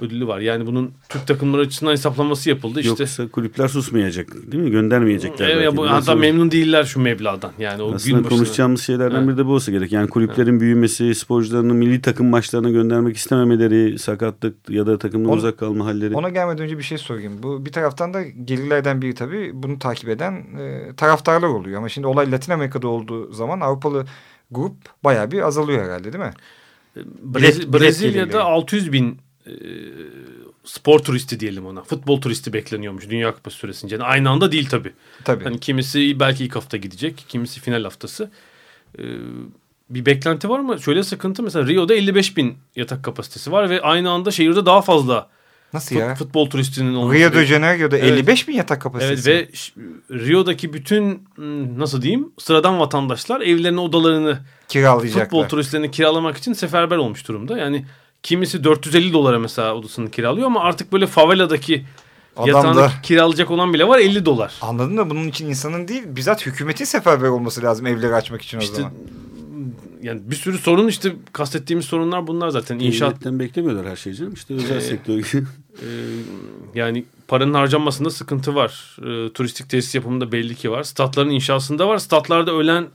Ödülü 0.00 0.26
var. 0.26 0.40
Yani 0.40 0.66
bunun 0.66 0.90
Türk 1.08 1.26
takımları 1.26 1.62
açısından 1.62 1.92
hesaplaması 1.92 2.48
yapıldı. 2.48 2.80
İşte 2.80 3.02
Yoksa 3.02 3.28
kulüpler 3.28 3.68
susmayacak 3.68 4.52
değil 4.52 4.62
mi? 4.62 4.70
Göndermeyecekler. 4.70 5.48
Evet, 5.48 5.64
belki. 5.64 5.76
bu, 5.76 5.90
hatta 5.90 6.00
zor. 6.00 6.20
memnun 6.20 6.50
değiller 6.50 6.84
şu 6.84 7.00
meblağdan. 7.00 7.52
Yani 7.58 7.82
o 7.82 7.94
Aslında 7.94 8.16
gün 8.16 8.24
başına. 8.24 8.36
konuşacağımız 8.38 8.82
şeylerden 8.82 9.16
Evet. 9.16 9.28
biri 9.28 9.36
de 9.38 9.46
bu 9.46 9.52
olsa 9.52 9.72
gerek. 9.72 9.92
Yani 9.92 10.08
kulüplerin 10.08 10.60
büyümesi, 10.60 11.14
sporcularını 11.14 11.74
milli 11.74 12.02
takım 12.02 12.26
maçlarına 12.26 12.70
göndermek 12.70 13.16
istememeleri, 13.16 13.98
sakatlık 13.98 14.70
ya 14.70 14.86
da 14.86 14.98
takımdan 14.98 15.32
uzak 15.32 15.58
kalma 15.58 15.84
halleri. 15.86 16.14
Ona 16.14 16.28
gelmeden 16.28 16.64
önce 16.64 16.78
bir 16.78 16.82
şey 16.82 16.98
sorayım. 16.98 17.32
Bu 17.42 17.66
bir 17.66 17.72
taraftan 17.72 18.14
da 18.14 18.22
gelirlerden 18.22 19.02
biri 19.02 19.14
tabii 19.14 19.50
bunu 19.54 19.78
takip 19.78 20.08
eden 20.08 20.32
e, 20.58 20.90
taraftarlar 20.96 21.48
oluyor. 21.48 21.78
Ama 21.78 21.88
şimdi 21.88 22.06
olay 22.06 22.32
Latin 22.32 22.52
Amerika'da 22.52 22.88
olduğu 22.88 23.32
zaman 23.32 23.60
Avrupalı 23.60 24.04
grup 24.50 24.74
bayağı 25.04 25.30
bir 25.30 25.40
azalıyor 25.46 25.84
herhalde 25.84 26.12
değil 26.12 26.24
mi? 26.24 26.32
Brez- 26.96 27.34
bilet 27.34 27.72
Brezilya'da 27.72 28.18
gelirleri. 28.24 28.38
600 28.42 28.92
bin 28.92 29.18
e, 29.46 29.52
spor 30.64 30.98
turisti 30.98 31.40
diyelim 31.40 31.66
ona. 31.66 31.82
Futbol 31.82 32.20
turisti 32.20 32.52
bekleniyormuş 32.52 33.10
Dünya 33.10 33.34
Kupası 33.34 33.56
süresince. 33.56 33.94
Yani 33.96 34.04
aynı 34.04 34.30
anda 34.30 34.52
değil 34.52 34.68
tabii. 34.68 34.92
Tabii. 35.24 35.44
Hani 35.44 35.60
kimisi 35.60 36.20
belki 36.20 36.44
ilk 36.44 36.56
hafta 36.56 36.76
gidecek, 36.76 37.24
kimisi 37.28 37.60
final 37.60 37.82
haftası. 37.82 38.30
Ee, 38.98 39.02
bir 39.90 40.06
beklenti 40.06 40.48
var 40.48 40.60
mı? 40.60 40.80
Şöyle 40.80 41.02
sıkıntı 41.02 41.42
mesela 41.42 41.66
Rio'da 41.66 41.94
55 41.94 42.36
bin 42.36 42.54
yatak 42.76 43.04
kapasitesi 43.04 43.52
var 43.52 43.70
ve 43.70 43.80
aynı 43.80 44.10
anda 44.10 44.30
şehirde 44.30 44.66
daha 44.66 44.82
fazla 44.82 45.28
Nasıl 45.72 45.96
fut- 45.96 46.00
ya? 46.00 46.14
futbol 46.14 46.50
turistinin 46.50 46.94
olması. 46.94 47.18
Rio 47.18 47.32
de 47.32 47.46
Janeiro'da 47.46 47.98
Evet. 47.98 48.12
55 48.12 48.48
bin 48.48 48.52
yatak 48.54 48.76
Evet 48.76 48.82
kapasitesi. 48.82 49.30
ve 49.30 49.48
ş- 49.52 49.72
Rio'daki 50.10 50.72
bütün 50.72 51.22
hmm, 51.34 51.78
nasıl 51.78 52.02
diyeyim 52.02 52.32
sıradan 52.38 52.78
vatandaşlar 52.80 53.40
evlerine 53.40 53.80
odalarını 53.80 54.38
kiralayacaklar. 54.68 55.24
futbol 55.24 55.48
turistlerini 55.48 55.90
kiralamak 55.90 56.36
için 56.36 56.52
seferber 56.52 56.96
olmuş 56.96 57.28
durumda. 57.28 57.58
Yani 57.58 57.84
kimisi 58.22 58.64
450 58.64 59.12
dolara 59.12 59.38
mesela 59.38 59.74
odasını 59.74 60.10
kiralıyor 60.10 60.46
ama 60.46 60.60
artık 60.60 60.92
böyle 60.92 61.06
faveladaki 61.06 61.84
Adam 62.36 62.46
yatağını 62.48 62.76
da- 62.76 62.92
kiralayacak 63.02 63.50
olan 63.50 63.74
bile 63.74 63.88
var 63.88 63.98
50 63.98 64.24
dolar. 64.26 64.54
Anladın 64.60 64.94
mı? 64.94 65.10
Bunun 65.10 65.28
için 65.28 65.46
insanın 65.48 65.88
değil 65.88 66.02
bizzat 66.06 66.46
hükümetin 66.46 66.84
seferber 66.84 67.28
olması 67.28 67.62
lazım 67.62 67.86
evleri 67.86 68.14
açmak 68.14 68.42
için 68.42 68.58
o 68.58 68.60
İşte 68.60 68.74
zaman. 68.76 68.92
yani 70.02 70.20
bir 70.24 70.36
sürü 70.36 70.58
sorun 70.58 70.88
işte 70.88 71.12
kastettiğimiz 71.32 71.86
sorunlar 71.86 72.26
bunlar 72.26 72.48
zaten. 72.48 72.78
İnşaat 72.78 73.10
Devletten 73.14 73.38
beklemiyorlar 73.38 73.86
her 73.86 73.96
şeyi 73.96 74.16
canım. 74.16 74.32
İşte 74.34 74.54
özel 74.54 74.76
Ee, 74.76 74.80
sektör. 74.80 75.18
e, 75.18 75.86
yani 76.74 77.04
paranın 77.28 77.54
harcanmasında 77.54 78.10
sıkıntı 78.10 78.54
var. 78.54 78.96
E, 79.06 79.32
turistik 79.32 79.68
tesis 79.68 79.94
yapımında 79.94 80.32
belli 80.32 80.54
ki 80.54 80.70
var. 80.70 80.82
Statların 80.82 81.30
inşasında 81.30 81.88
var. 81.88 81.98
Statlarda 81.98 82.52
ölen 82.52 82.86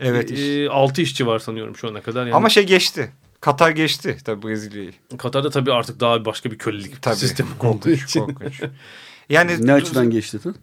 Evet. 0.00 0.32
e, 0.32 0.68
6 0.70 1.02
işçi 1.02 1.26
var 1.26 1.38
sanıyorum 1.38 1.76
şu 1.76 1.88
ana 1.88 2.00
kadar. 2.00 2.26
Yani 2.26 2.34
Ama 2.34 2.48
şey 2.48 2.66
geçti. 2.66 3.10
Katar 3.40 3.70
geçti 3.70 4.16
tabii 4.24 4.46
Brezilya'yı. 4.46 4.92
Katar'da 5.18 5.50
tabii 5.50 5.72
artık 5.72 6.00
daha 6.00 6.24
başka 6.24 6.50
bir 6.50 6.58
kölelik 6.58 7.02
Tabii. 7.02 7.16
sistemi 7.16 7.48
olduğu 7.50 7.58
korkunç, 7.58 8.04
için. 8.04 8.20
korkunç. 8.20 8.62
Yani 9.28 9.66
ne 9.66 9.72
açıdan 9.72 10.10
geçti? 10.10 10.38
Tan? 10.38 10.54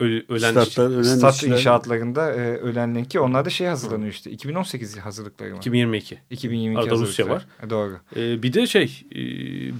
Ölü- 0.00 0.24
ölen. 0.28 0.50
Statlar, 0.50 0.90
ölen 0.90 1.02
stat 1.02 1.34
işçiler- 1.34 1.52
inşaatlarında 1.56 2.32
e, 2.32 2.56
ölenlerin 2.56 3.04
ki 3.04 3.20
onlar 3.20 3.44
da 3.44 3.50
şey 3.50 3.66
hazırlanıyor 3.66 4.12
işte. 4.12 4.30
2018 4.30 4.98
hazırlıkları 4.98 5.50
mı? 5.50 5.56
2022. 5.56 6.18
2022 6.30 6.80
Arada 6.80 6.94
Rusya 6.94 7.26
hazırlıkları. 7.28 7.66
E, 7.66 7.70
Doğru. 7.70 7.98
E, 8.16 8.42
bir 8.42 8.52
de 8.52 8.66
şey 8.66 9.02
e, 9.12 9.18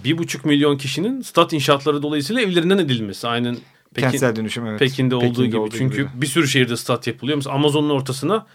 bir 0.05 0.19
buçuk 0.19 0.45
milyon 0.45 0.77
kişinin 0.79 1.21
stat 1.23 1.53
inşaatları 1.53 2.03
dolayısıyla 2.03 2.43
evlerinden 2.43 2.79
edilmesi. 2.79 3.29
Aynen 3.29 3.57
Pekin, 3.95 4.11
Kentsel 4.11 4.37
dönüşüm 4.37 4.67
evet. 4.67 4.79
Pekin'de 4.79 5.15
olduğu 5.15 5.27
Pekin'de 5.29 5.47
gibi. 5.47 5.57
olduğu 5.59 5.77
Çünkü 5.77 5.97
gibi. 5.97 6.09
bir 6.15 6.27
sürü 6.27 6.49
şehirde 6.49 6.77
stat 6.77 7.07
yapılıyor. 7.07 7.37
Mesela 7.37 7.55
Amazon'un 7.57 7.91
ortasına 7.91 8.47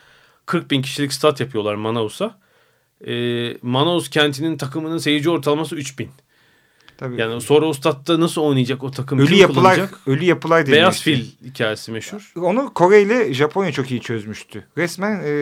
40 0.46 0.72
bin 0.72 0.82
kişilik 0.82 1.14
stat 1.14 1.40
yapıyorlar 1.40 1.76
Manaus'a. 1.76 2.43
E, 3.08 3.58
Manaus 3.62 4.10
kentinin 4.10 4.58
takımının 4.58 4.98
seyirci 4.98 5.30
ortalaması 5.30 5.76
3000. 5.76 6.10
Tabii. 6.98 7.22
Yani 7.22 7.42
sonra 7.42 7.66
Ustad'da 7.66 8.20
nasıl 8.20 8.42
oynayacak 8.42 8.84
o 8.84 8.92
takım? 8.92 9.20
ölü 9.20 9.36
yapılar, 9.36 9.80
ölü 10.08 10.26
yapılar 10.26 10.66
deniyor 10.66 10.82
Beyaz 10.82 11.02
fil 11.02 11.26
hikayesi 11.46 11.92
meşhur. 11.92 12.34
Onu 12.36 12.74
Kore 12.74 13.02
ile 13.02 13.34
Japonya 13.34 13.72
çok 13.72 13.92
iyi 13.92 14.02
çözmüştü. 14.02 14.68
Resmen 14.78 15.22
e, 15.26 15.34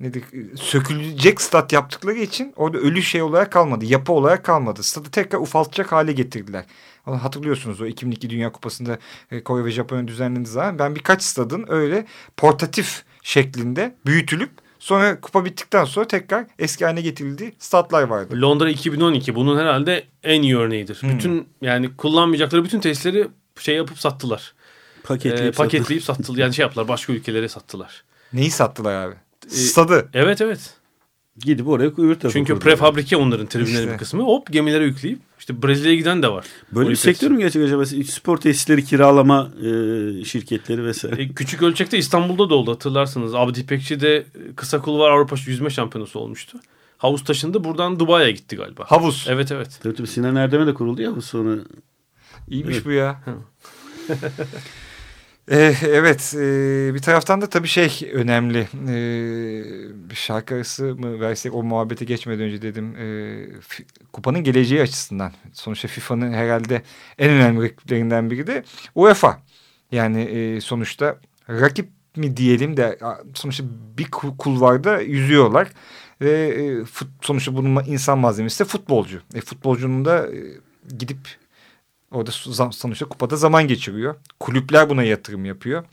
nedir, 0.00 0.24
sökülecek 0.56 1.40
stat 1.40 1.72
yaptıkları 1.72 2.18
için 2.18 2.52
orada 2.56 2.78
ölü 2.78 3.02
şey 3.02 3.22
olarak 3.22 3.52
kalmadı. 3.52 3.84
Yapı 3.84 4.12
olarak 4.12 4.44
kalmadı. 4.44 4.82
Stadı 4.82 5.10
tekrar 5.10 5.38
ufaltacak 5.38 5.92
hale 5.92 6.12
getirdiler. 6.12 6.64
Onu 7.06 7.24
hatırlıyorsunuz 7.24 7.80
o 7.80 7.86
2002 7.86 8.30
Dünya 8.30 8.52
Kupası'nda 8.52 8.98
e, 9.30 9.42
Kore 9.42 9.64
ve 9.64 9.70
Japonya 9.70 10.08
düzenlendiği 10.08 10.52
zaman 10.52 10.78
ben 10.78 10.94
birkaç 10.94 11.22
stadın 11.22 11.64
öyle 11.68 12.06
portatif 12.36 13.02
şeklinde 13.22 13.94
büyütülüp 14.06 14.50
sonra 14.88 15.20
kupa 15.20 15.44
bittikten 15.44 15.84
sonra 15.84 16.06
tekrar 16.06 16.46
eski 16.58 16.84
haline 16.84 17.00
getirildiği 17.00 17.54
statlar 17.58 18.02
vardı. 18.02 18.42
Londra 18.42 18.70
2012 18.70 19.34
bunun 19.34 19.58
herhalde 19.58 20.04
en 20.24 20.42
iyi 20.42 20.56
örneğidir. 20.56 21.02
Hmm. 21.02 21.10
Bütün 21.10 21.48
yani 21.62 21.96
kullanmayacakları 21.96 22.64
bütün 22.64 22.80
tesisleri 22.80 23.28
şey 23.58 23.76
yapıp 23.76 23.98
sattılar. 23.98 24.54
Paketleyip 25.02 25.54
Ee, 25.54 25.56
paketleyip 25.56 26.04
sattılar. 26.04 26.38
Yani 26.38 26.54
şey 26.54 26.62
yaptılar 26.62 26.88
başka 26.88 27.12
ülkelere 27.12 27.48
sattılar. 27.48 28.04
Neyi 28.32 28.50
sattılar 28.50 28.94
abi? 28.94 29.14
E, 29.46 29.50
Stadı. 29.50 30.08
Evet 30.14 30.40
evet. 30.40 30.60
Gidip 31.42 31.68
oraya 31.68 31.86
öbür 31.86 32.14
tarafa 32.14 32.32
Çünkü 32.38 32.58
prefabrike 32.58 33.16
onların 33.16 33.46
tribünlerin 33.46 33.78
İşte. 33.78 33.92
bir 33.92 33.98
kısmı. 33.98 34.22
Hop 34.22 34.52
gemilere 34.52 34.84
yükleyip 34.84 35.18
işte 35.38 35.62
Brezilya'ya 35.62 35.96
giden 35.96 36.22
de 36.22 36.28
var. 36.28 36.44
Böyle 36.72 36.90
bir 36.90 36.96
sektör 36.96 37.30
mü 37.30 37.38
gerçek 37.38 37.64
acaba? 37.64 37.86
Spor 37.86 38.36
tesisleri 38.36 38.84
kiralama 38.84 39.50
e, 39.58 40.24
şirketleri 40.24 40.84
vesaire. 40.84 41.22
E, 41.22 41.28
küçük 41.28 41.62
ölçekte 41.62 41.98
İstanbul'da 41.98 42.50
da 42.50 42.54
oldu 42.54 42.72
hatırlarsınız. 42.72 43.34
Abdi 43.34 43.60
İpekçi'de 43.60 44.26
kısa 44.56 44.80
kulvar 44.80 45.10
Avrupa 45.10 45.36
yüzme 45.46 45.70
şampiyonası 45.70 46.18
olmuştu. 46.18 46.58
Havuz 46.98 47.24
taşındı 47.24 47.64
buradan 47.64 48.00
Dubai'ye 48.00 48.32
gitti 48.32 48.56
galiba. 48.56 48.84
Havuz. 48.86 49.26
Evet 49.28 49.52
evet. 49.52 49.80
Tabii 49.82 49.94
tabii 49.94 50.06
Sinan 50.08 50.36
Erdem'e 50.36 50.66
de 50.66 50.74
kuruldu 50.74 51.02
ya 51.02 51.16
bu 51.16 51.22
sonra. 51.22 51.54
İyiymiş 52.48 52.76
Evet. 52.76 52.86
bu 52.86 52.90
ya. 52.90 53.20
Ee, 55.50 55.74
evet 55.82 56.34
e, 56.38 56.94
bir 56.94 56.98
taraftan 56.98 57.40
da 57.40 57.48
tabii 57.48 57.68
şey 57.68 58.10
önemli. 58.12 58.68
Ee, 58.88 60.14
şarkı 60.14 60.54
arası 60.54 60.84
mı 60.84 61.20
versek 61.20 61.54
o 61.54 61.62
muhabbete 61.62 62.04
geçmeden 62.04 62.44
önce 62.44 62.62
dedim 62.62 62.94
kupanın 64.12 64.44
geleceği 64.44 64.82
açısından. 64.82 65.32
Sonuçta 65.52 65.88
FIFA'nın 65.88 66.32
herhalde 66.32 66.82
en 67.18 67.30
önemli 67.30 67.62
rakiplerinden 67.64 68.30
biri 68.30 68.46
de 68.46 68.64
UEFA. 68.94 69.42
Yani 69.92 70.58
sonuçta 70.62 71.18
rakip 71.50 71.88
mi 72.16 72.36
diyelim 72.36 72.76
de 72.76 72.98
sonuçta 73.34 73.64
bir 73.98 74.04
ku- 74.04 74.36
kulvarda 74.36 75.00
yüzüyorlar. 75.00 75.68
Ve 76.20 76.30
e, 76.30 76.84
sonuçta 77.22 77.56
bunun 77.56 77.84
insan 77.84 78.18
malzemesi 78.18 78.60
de 78.60 78.64
futbolcu. 78.64 79.20
E, 79.34 79.40
futbolcunun 79.40 80.04
da 80.04 80.28
gidip 80.98 81.18
Orada 82.10 82.30
sonuçta 82.72 83.06
kupada 83.08 83.36
zaman 83.36 83.68
geçiriyor. 83.68 84.14
Kulüpler 84.40 84.90
buna 84.90 85.02
yatırım 85.02 85.44
yapıyor. 85.44 85.84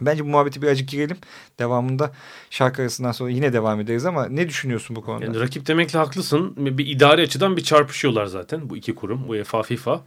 Bence 0.00 0.24
bu 0.24 0.28
muhabbeti 0.28 0.62
birazcık 0.62 0.88
girelim. 0.88 1.16
Devamında 1.58 2.12
şarkı 2.50 2.82
arasından 2.82 3.12
sonra 3.12 3.30
yine 3.30 3.52
devam 3.52 3.80
ederiz 3.80 4.06
ama 4.06 4.26
ne 4.26 4.48
düşünüyorsun 4.48 4.96
bu 4.96 5.02
konuda? 5.02 5.24
Yani 5.24 5.40
rakip 5.40 5.66
demekle 5.66 5.98
haklısın. 5.98 6.54
Bir 6.56 6.86
idari 6.86 7.22
açıdan 7.22 7.56
bir 7.56 7.62
çarpışıyorlar 7.62 8.26
zaten 8.26 8.70
bu 8.70 8.76
iki 8.76 8.94
kurum. 8.94 9.30
UEFA, 9.30 9.62
FIFA. 9.62 10.00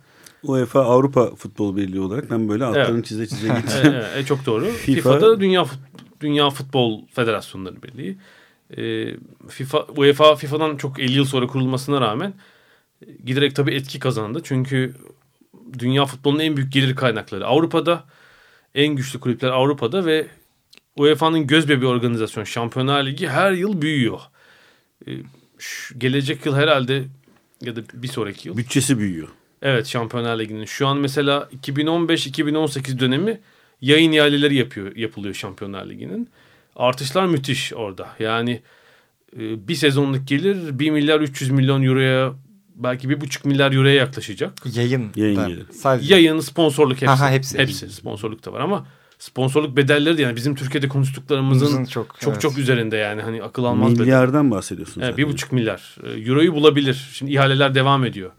UEFA 0.44 0.80
Avrupa 0.82 1.36
Futbol 1.36 1.76
Birliği 1.76 2.00
olarak 2.00 2.32
ben 2.32 2.50
böyle 2.50 2.66
altlarını 2.66 2.96
Evet. 2.96 3.06
çize 3.06 3.28
çize 3.28 3.48
e, 3.48 3.60
gittim. 3.60 3.94
e, 4.16 4.20
e, 4.20 4.26
çok 4.26 4.46
doğru. 4.46 4.66
FIFA 4.66 4.96
FIFA'da 4.96 5.40
Dünya 5.40 5.66
Dünya 6.22 6.50
Futbol 6.50 7.02
Federasyonları 7.14 7.84
Birliği. 7.84 8.18
E, 8.78 9.16
FIFA 9.50 9.86
UEFA 9.98 10.36
FIFA'dan 10.36 10.78
çok 10.78 11.00
50 11.00 11.12
yıl 11.12 11.26
sonra 11.26 11.48
kurulmasına 11.48 12.02
rağmen 12.02 12.34
e, 13.08 13.12
giderek 13.26 13.56
tabii 13.56 13.74
etki 13.76 14.00
kazandı. 14.00 14.42
Çünkü 14.44 14.96
dünya 15.80 16.06
futbolunun 16.06 16.40
en 16.40 16.58
büyük 16.58 16.74
gelir 16.74 16.96
kaynakları 16.96 17.48
Avrupa'da. 17.48 18.04
En 18.76 18.88
güçlü 18.96 19.20
kulüpler 19.20 19.50
Avrupa'da 19.50 20.06
ve 20.06 20.28
UEFA'nın 20.96 21.48
göz 21.48 21.70
bebeği 21.70 21.90
organizasyon 21.92 22.44
Şampiyonlar 22.44 23.06
Ligi 23.06 23.28
her 23.28 23.52
yıl 23.52 23.82
büyüyor. 23.82 24.20
E, 25.08 25.12
şu- 25.58 26.00
gelecek 26.00 26.46
yıl 26.46 26.56
herhalde 26.56 27.04
ya 27.62 27.76
da 27.76 27.82
bir 27.94 28.08
sonraki 28.08 28.48
yıl. 28.48 28.58
Bütçesi 28.58 29.00
büyüyor. 29.00 29.28
Evet 29.62 29.88
Şampiyonlar 29.88 30.40
Ligi'nin. 30.40 30.66
Şu 30.66 30.88
an 30.88 30.98
mesela 30.98 31.50
2015-2018 31.64 33.00
dönemi 33.00 33.40
yayın 33.82 34.12
ihaleleri 34.12 34.56
yapıyor, 34.56 34.96
yapılıyor 34.96 35.34
Şampiyonlar 35.34 35.86
Ligi'nin. 35.90 36.30
Artışlar 36.76 37.26
müthiş 37.26 37.74
orada. 37.74 38.10
Yani 38.20 38.62
e, 39.40 39.68
bir 39.68 39.76
sezonluk 39.76 40.28
gelir 40.28 40.80
1 40.80 40.92
milyar 40.92 41.20
300 41.22 41.52
milyon 41.52 41.84
euroya 41.84 42.34
belki 42.76 43.08
1,5 43.08 43.48
milyar 43.48 43.72
euroya 43.72 43.96
yaklaşacak. 43.96 44.54
Yayın. 44.76 45.12
Yayın 45.16 45.38
da. 45.38 45.74
Sadece. 45.74 46.14
Yayın, 46.14 46.40
sponsorluk 46.40 47.02
hepsi. 47.02 47.10
Aha, 47.10 47.30
hepsi. 47.30 47.58
hepsi. 47.58 47.90
Sponsorluk 47.90 48.46
da 48.46 48.54
var 48.54 48.60
ama 48.60 48.86
sponsorluk 49.20 49.78
bedelleri 49.78 50.18
de 50.18 50.22
yani 50.22 50.36
bizim 50.36 50.56
Türkiye'de 50.56 50.88
konuştuklarımızın 50.88 51.66
Uzun 51.66 51.86
çok 51.86 52.20
çok, 52.20 52.42
çok, 52.42 52.52
evet. 52.52 52.62
üzerinde 52.62 52.98
yani 52.98 53.22
hani 53.22 53.44
akıl 53.44 53.64
almaz 53.64 53.92
bedel. 53.92 54.02
Milyardan 54.02 54.52
bahsediyorsun 54.52 55.02
Evet, 55.02 55.18
bir 55.18 55.28
buçuk 55.28 55.52
milyar. 55.52 55.96
E, 56.04 56.10
Euroyu 56.10 56.54
bulabilir. 56.54 57.10
Şimdi 57.14 57.34
ihaleler 57.34 57.76
devam 57.76 58.06
ediyor. 58.06 58.32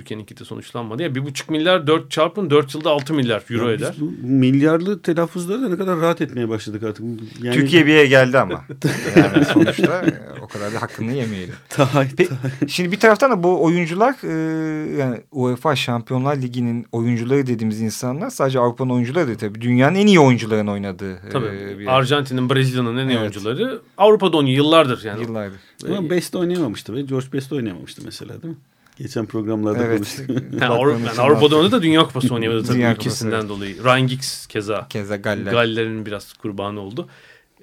Türkiye'ninki 0.00 0.36
de 0.36 0.44
sonuçlanmadı. 0.44 1.02
Ya 1.02 1.14
bir 1.14 1.24
buçuk 1.24 1.50
milyar 1.50 1.86
dört 1.86 2.10
çarpın 2.10 2.50
dört 2.50 2.74
yılda 2.74 2.90
altı 2.90 3.14
milyar 3.14 3.42
euro 3.50 3.68
Ya 3.68 3.74
biz 3.78 3.82
eder. 3.82 3.94
bu 4.00 4.12
milyarlı 4.22 5.02
telaffuzlara 5.02 5.62
da 5.62 5.68
ne 5.68 5.76
kadar 5.76 6.00
rahat 6.00 6.20
etmeye 6.20 6.48
başladık 6.48 6.82
artık. 6.82 7.04
Yani 7.42 7.54
Türkiye 7.56 7.86
bir 7.86 7.92
yere 7.92 8.06
geldi 8.06 8.38
ama. 8.38 8.64
Yani 9.16 9.44
sonuçta 9.44 10.02
e, 10.02 10.40
o 10.42 10.48
kadar 10.48 10.74
da 10.74 10.82
hakkını 10.82 11.12
yemeyelim. 11.12 11.54
Tahay, 11.68 12.06
Pe- 12.06 12.68
Şimdi 12.68 12.92
bir 12.92 13.00
taraftan 13.00 13.30
da 13.30 13.42
bu 13.42 13.64
oyuncular 13.64 14.14
e, 14.24 14.96
yani 14.96 15.20
UEFA 15.32 15.76
Şampiyonlar 15.76 16.36
Ligi'nin 16.36 16.86
oyuncuları 16.92 17.46
dediğimiz 17.46 17.80
insanlar 17.80 18.30
sadece 18.30 18.58
Avrupa'nın 18.58 18.90
oyuncuları 18.90 19.26
değil 19.26 19.38
tabii. 19.38 19.60
Dünyanın 19.60 19.94
en 19.94 20.06
iyi 20.06 20.20
oyuncuların 20.20 20.66
oynadığı 20.66 21.12
e, 21.12 21.28
Tabii. 21.32 21.78
bir 21.78 21.86
Arjantin'in, 21.96 22.50
Brezilya'nın 22.50 22.96
en 22.96 23.06
iyi 23.08 23.10
Evet. 23.10 23.20
oyuncuları 23.20 23.80
Avrupa'da 23.98 24.36
oynuyor 24.36 24.56
yıllardır 24.56 25.04
yani. 25.04 25.22
yıllardır. 25.22 25.58
Ama 25.88 26.10
Best 26.10 26.34
oynayamamıştı 26.34 26.94
ve 26.94 27.02
George 27.02 27.26
Best 27.32 27.52
oynayamamıştı 27.52 28.02
mesela 28.04 28.42
değil 28.42 28.54
mi? 28.54 28.60
Geçen 28.96 29.26
programlarda 29.26 29.84
Evet. 29.84 29.96
konuştuk. 29.96 30.30
Yani 30.60 30.74
Avrupa, 30.74 30.98
yani 30.98 31.20
Avrupa'da 31.20 31.56
oynadı 31.56 31.72
da 31.72 31.82
Dünya 31.82 32.02
Kupası 32.02 32.34
oynayamadı 32.34 32.64
tabii 32.64 32.76
Dünya 32.76 32.90
Kupası, 32.90 33.08
ülkesinden 33.08 33.40
evet. 33.40 33.48
dolayı. 33.48 33.84
Ryan 33.84 34.06
Giggs 34.06 34.46
keza. 34.46 34.88
Keza 34.88 35.16
Galler. 35.16 35.52
Galler'in 35.52 36.06
biraz 36.06 36.32
kurbanı 36.32 36.80
oldu. 36.80 37.08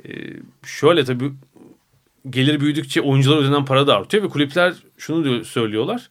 Ee, 0.05 0.11
şöyle 0.65 1.05
tabii 1.05 1.31
gelir 2.29 2.59
büyüdükçe 2.59 3.01
oyunculara 3.01 3.39
ödenen 3.39 3.65
para 3.65 3.87
da 3.87 3.95
artıyor 3.95 4.23
ve 4.23 4.29
kulüpler 4.29 4.73
şunu 4.97 5.23
diyor, 5.23 5.43
söylüyorlar. 5.43 6.09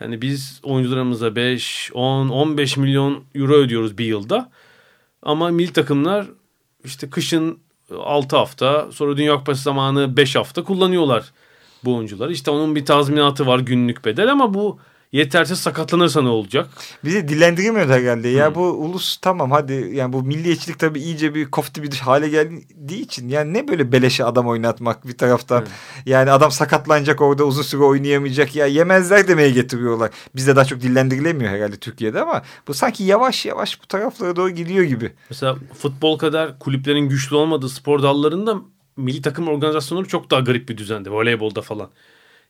Yani 0.00 0.22
biz 0.22 0.60
oyuncularımıza 0.62 1.36
5, 1.36 1.90
10, 1.94 2.28
15 2.28 2.76
milyon 2.76 3.24
euro 3.34 3.54
ödüyoruz 3.54 3.98
bir 3.98 4.04
yılda. 4.04 4.50
Ama 5.22 5.50
milli 5.50 5.72
takımlar 5.72 6.26
işte 6.84 7.10
kışın 7.10 7.58
6 7.98 8.36
hafta 8.36 8.92
sonra 8.92 9.16
Dünya 9.16 9.36
Kupası 9.36 9.62
zamanı 9.62 10.16
5 10.16 10.36
hafta 10.36 10.64
kullanıyorlar 10.64 11.32
bu 11.84 11.96
oyuncuları. 11.96 12.32
İşte 12.32 12.50
onun 12.50 12.74
bir 12.76 12.84
tazminatı 12.84 13.46
var 13.46 13.58
günlük 13.58 14.04
bedel 14.04 14.32
ama 14.32 14.54
bu 14.54 14.78
yetersiz 15.12 15.58
sakatlanırsa 15.58 16.22
ne 16.22 16.28
olacak? 16.28 16.68
Bizi 17.04 17.28
dillendiremiyordu 17.28 17.92
herhalde. 17.92 18.28
Ya 18.28 18.46
Hmm. 18.48 18.54
bu 18.54 18.60
ulus 18.60 19.16
tamam 19.16 19.50
hadi 19.50 19.90
yani 19.92 20.12
bu 20.12 20.22
milliyetçilik 20.22 20.78
tabii 20.78 21.00
iyice 21.00 21.34
bir 21.34 21.50
kofti 21.50 21.82
bir 21.82 21.92
hale 21.96 22.28
geldiği 22.28 23.00
için 23.00 23.28
yani 23.28 23.54
ne 23.54 23.68
böyle 23.68 23.92
beleşe 23.92 24.24
adam 24.24 24.46
oynatmak 24.48 25.06
bir 25.08 25.18
taraftan. 25.18 25.58
Evet. 25.58 25.70
Yani 26.06 26.30
adam 26.30 26.50
sakatlanacak 26.50 27.20
orada 27.20 27.44
uzun 27.44 27.62
süre 27.62 27.82
oynayamayacak 27.82 28.56
ya 28.56 28.66
yemezler 28.66 29.28
demeye 29.28 29.50
getiriyorlar. 29.50 30.10
Bizde 30.36 30.56
daha 30.56 30.64
çok 30.64 30.80
dillendirilemiyor 30.80 31.52
herhalde 31.52 31.76
Türkiye'de 31.76 32.20
ama 32.20 32.42
bu 32.68 32.74
sanki 32.74 33.04
yavaş 33.04 33.46
yavaş 33.46 33.82
bu 33.82 33.86
taraflara 33.86 34.36
doğru 34.36 34.50
gidiyor 34.50 34.84
gibi. 34.84 35.12
Mesela 35.30 35.56
futbol 35.78 36.18
kadar 36.18 36.58
kulüplerin 36.58 37.08
güçlü 37.08 37.36
olmadığı 37.36 37.68
spor 37.68 38.02
dallarında 38.02 38.56
milli 38.96 39.22
takım 39.22 39.48
organizasyonları 39.48 40.08
çok 40.08 40.30
daha 40.30 40.40
garip 40.40 40.68
bir 40.68 40.78
düzende. 40.78 41.10
Voleybolda 41.10 41.62
falan. 41.62 41.90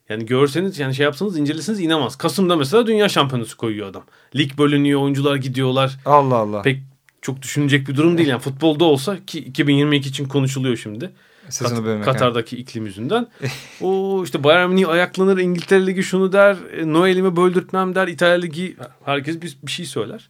Yani 0.09 0.25
görseniz 0.25 0.79
yani 0.79 0.95
şey 0.95 1.03
yapsanız 1.03 1.37
inceleseniz 1.37 1.79
inanmaz. 1.79 2.15
Kasım'da 2.15 2.55
mesela 2.55 2.87
dünya 2.87 3.09
şampiyonası 3.09 3.57
koyuyor 3.57 3.87
adam. 3.87 4.03
Lig 4.35 4.57
bölünüyor, 4.57 5.01
oyuncular 5.01 5.35
gidiyorlar. 5.35 5.97
Allah 6.05 6.35
Allah. 6.35 6.61
Pek 6.61 6.79
çok 7.21 7.41
düşünecek 7.41 7.87
bir 7.87 7.95
durum 7.95 8.17
değil. 8.17 8.29
Yani 8.29 8.41
futbolda 8.41 8.83
olsa 8.83 9.25
ki 9.25 9.39
2022 9.39 10.09
için 10.09 10.25
konuşuluyor 10.25 10.77
şimdi. 10.77 11.11
Sezonu 11.49 11.83
Kat-. 11.85 12.05
Katar'daki 12.05 12.57
iklim 12.57 12.85
yüzünden. 12.85 13.27
o 13.81 14.21
işte 14.23 14.43
Bayern 14.43 14.69
Münih 14.69 14.89
ayaklanır, 14.89 15.37
İngiltere 15.37 15.87
Ligi 15.87 16.03
şunu 16.03 16.33
der, 16.33 16.57
e, 16.77 16.93
Noel'imi 16.93 17.35
böldürtmem 17.35 17.95
der, 17.95 18.07
İtalya 18.07 18.35
Ligi 18.35 18.75
herkes 19.05 19.41
bir, 19.41 19.57
bir 19.63 19.71
şey 19.71 19.85
söyler. 19.85 20.29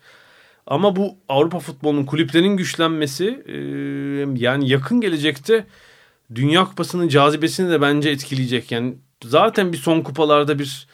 Ama 0.68 0.96
bu 0.96 1.16
Avrupa 1.30 1.60
futbolunun 1.60 2.06
kulüplerin 2.06 2.58
güçlenmesi 2.58 3.44
e, 3.48 3.56
yani 4.44 4.70
yakın 4.70 5.02
gelecekte 5.02 5.66
Dünya 6.36 6.66
Kupası'nın 6.66 7.08
cazibesini 7.08 7.72
de 7.72 7.82
bence 7.82 8.10
etkileyecek. 8.10 8.72
Yani 8.72 8.96
zaten 9.24 9.74
bir 9.74 9.78
son 9.78 10.02
kupalarda 10.02 10.60
bir 10.60 10.88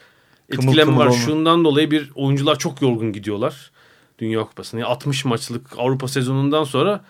Kımıl 0.51 0.63
etkileme 0.63 0.85
kımıl 0.91 0.99
var. 0.99 1.05
olma. 1.07 1.17
Şundan 1.17 1.63
dolayı 1.65 1.91
bir 1.91 2.11
oyuncular 2.15 2.59
çok 2.59 2.81
yorgun 2.81 3.13
gidiyorlar. 3.13 3.71
Dünya 4.19 4.43
Kupası'na. 4.43 4.79
Yani 4.79 4.89
60 4.89 5.25
maçlık 5.25 5.79
Avrupa 5.79 6.07
sezonundan 6.07 6.63
sonra 6.63 7.01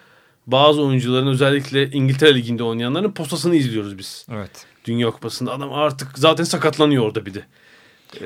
bazı 0.47 0.81
oyuncuların 0.81 1.27
özellikle 1.27 1.91
İngiltere 1.91 2.35
Ligi'nde 2.35 2.63
oynayanların 2.63 3.11
postasını 3.11 3.55
izliyoruz 3.55 3.97
biz. 3.97 4.25
Evet. 4.31 4.65
Dünya 4.85 5.11
Kupası'nda 5.11 5.51
adam 5.53 5.73
artık 5.73 6.17
zaten 6.17 6.43
sakatlanıyor 6.43 7.03
orada 7.03 7.25
bir 7.25 7.33
de. 7.33 7.45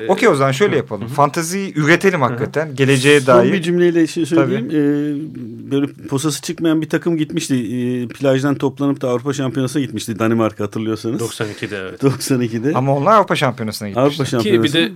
Okey 0.08 0.28
o 0.28 0.34
zaman 0.34 0.52
şöyle 0.52 0.76
yapalım. 0.76 1.08
Fantaziyi 1.08 1.72
üretelim 1.78 2.20
hakikaten. 2.22 2.74
Geleceğe 2.76 3.20
Son 3.20 3.44
bir 3.44 3.52
dair. 3.52 3.62
cümleyle 3.62 4.06
şey 4.06 4.26
söyleyeyim. 4.26 4.68
Ee, 4.70 5.70
böyle 5.70 5.86
posası 6.08 6.42
çıkmayan 6.42 6.82
bir 6.82 6.88
takım 6.88 7.16
gitmişti. 7.16 7.54
Ee, 7.54 8.08
plajdan 8.08 8.54
toplanıp 8.54 9.00
da 9.00 9.08
Avrupa 9.08 9.32
Şampiyonası'na 9.32 9.82
gitmişti 9.82 10.18
Danimarka 10.18 10.64
hatırlıyorsanız. 10.64 11.20
92'de 11.20 11.76
evet. 11.76 12.02
92'de. 12.02 12.72
Ama 12.74 12.96
onlar 12.96 13.12
Avrupa 13.16 13.36
Şampiyonası'na 13.36 13.88
gitmişler. 13.88 14.06
Avrupa 14.08 14.24
Ki 14.24 14.30
Şampiyonası. 14.30 14.74
bir 14.74 14.80
de 14.80 14.92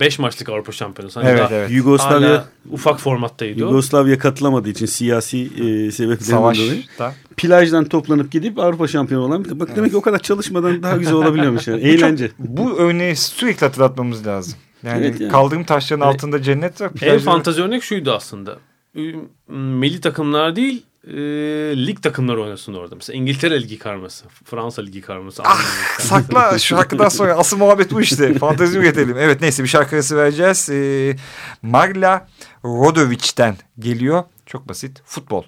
5 0.00 0.18
maçlık 0.18 0.48
Avrupa 0.48 0.72
Şampiyonası. 0.72 1.20
Hani 1.20 1.30
Evet 1.30 1.48
evet. 1.52 1.70
Yugoslavya 1.70 2.44
ufak 2.70 3.00
formattaydı 3.00 3.64
o. 3.64 3.68
Yugoslavya 3.68 4.18
katılamadığı 4.18 4.68
için 4.68 4.86
siyasi 4.86 5.38
e, 5.42 5.90
sebeplerden 5.90 6.36
dolayı 6.42 6.82
Savaşta. 6.96 7.14
Plajdan 7.38 7.84
toplanıp 7.84 8.32
gidip 8.32 8.58
Avrupa 8.58 8.88
şampiyonu 8.88 9.24
olan 9.24 9.44
bir 9.44 9.60
Bak 9.60 9.76
demek 9.76 9.90
ki 9.90 9.96
o 9.96 10.00
kadar 10.00 10.18
çalışmadan 10.18 10.82
daha 10.82 10.96
güzel 10.96 11.14
olabiliyormuş 11.14 11.68
yani. 11.68 11.80
Eğlence. 11.88 12.30
Bu 12.38 12.78
örneği 12.78 13.16
sürekli 13.16 13.66
hatırlatmamız 13.66 14.26
lazım. 14.26 14.54
Yani, 14.82 15.06
Evet 15.06 15.20
yani. 15.20 15.32
kaldırım 15.32 15.64
taşlarının 15.64 16.04
Yani 16.04 16.14
altında 16.14 16.42
cennet 16.42 16.80
var. 16.80 16.90
En 17.02 17.18
fantazi 17.18 17.62
örnek 17.62 17.82
şuydu 17.82 18.12
aslında. 18.12 18.58
Milli 19.48 20.00
takımlar 20.00 20.56
değil 20.56 20.82
e, 21.06 21.16
lig 21.86 22.02
takımları 22.02 22.42
oynasın 22.42 22.74
orada. 22.74 22.94
Mesela 22.94 23.16
İngiltere 23.16 23.62
Ligi 23.62 23.78
karması, 23.78 24.24
Fransa 24.44 24.82
Ligi 24.82 25.00
karması. 25.00 25.42
Ligi 25.42 25.48
karması. 25.48 26.08
Sakla 26.08 26.58
şu 26.58 26.76
şarkıdan 26.76 27.08
sonra 27.08 27.34
asıl 27.34 27.56
muhabbet 27.56 27.92
bu 27.92 28.00
işte. 28.00 28.34
Fantezi 28.38 28.78
üretelim. 28.78 29.18
Evet 29.18 29.40
neyse 29.40 29.62
bir 29.62 29.68
şarkı 29.68 29.96
arası 29.96 30.16
vereceğiz. 30.16 30.70
Ee, 30.70 31.16
Marla 31.62 32.28
Rodovic'ten 32.64 33.56
geliyor. 33.78 34.24
Çok 34.46 34.68
basit. 34.68 35.02
Futbol, 35.04 35.42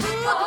Oh! 0.00 0.43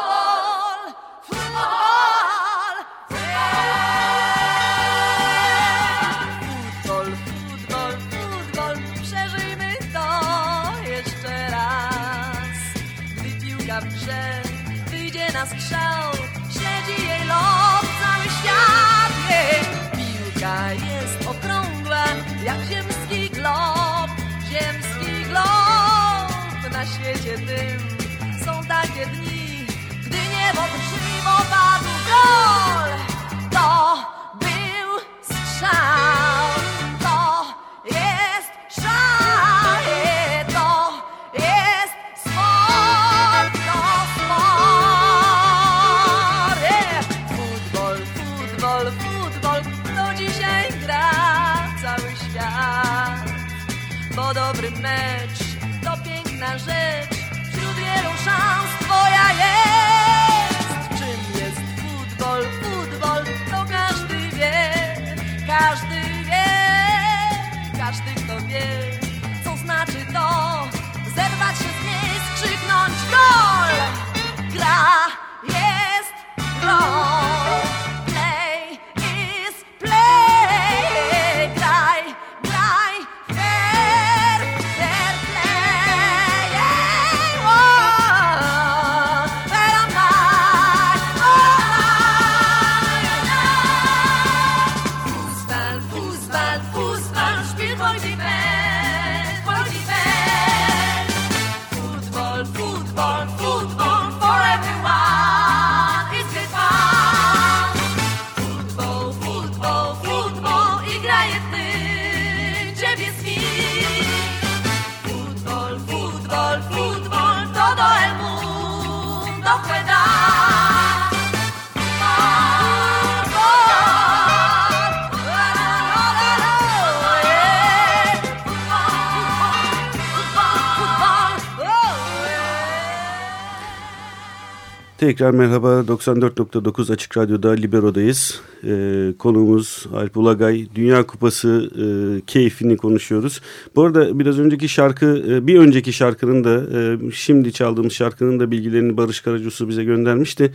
Tekrar 135.08 135.32
merhaba 135.32 135.68
94.9 135.68 136.94
Açık 136.94 137.18
Radyo'da 137.18 137.52
Libero'dayız. 137.52 138.42
Ee, 138.64 139.14
konuğumuz 139.20 139.86
Alp 139.96 140.18
Ulagay. 140.18 140.68
Dünya 140.76 141.08
Kupası 141.08 141.70
e, 141.76 141.86
keyfini 142.26 142.78
konuşuyoruz. 142.78 143.42
Bu 143.76 143.84
arada 143.84 144.20
biraz 144.20 144.40
önceki 144.40 144.70
şarkı, 144.70 145.24
e, 145.30 145.48
bir 145.48 145.60
önceki 145.60 145.94
şarkının 145.94 146.44
da 146.44 146.80
e, 146.80 147.12
şimdi 147.12 147.54
çaldığımız 147.54 147.94
şarkının 147.94 148.40
da 148.40 148.52
bilgilerini 148.52 148.98
Barış 148.98 149.22
Karacusu 149.22 149.70
bize 149.70 149.84
göndermişti. 149.84 150.54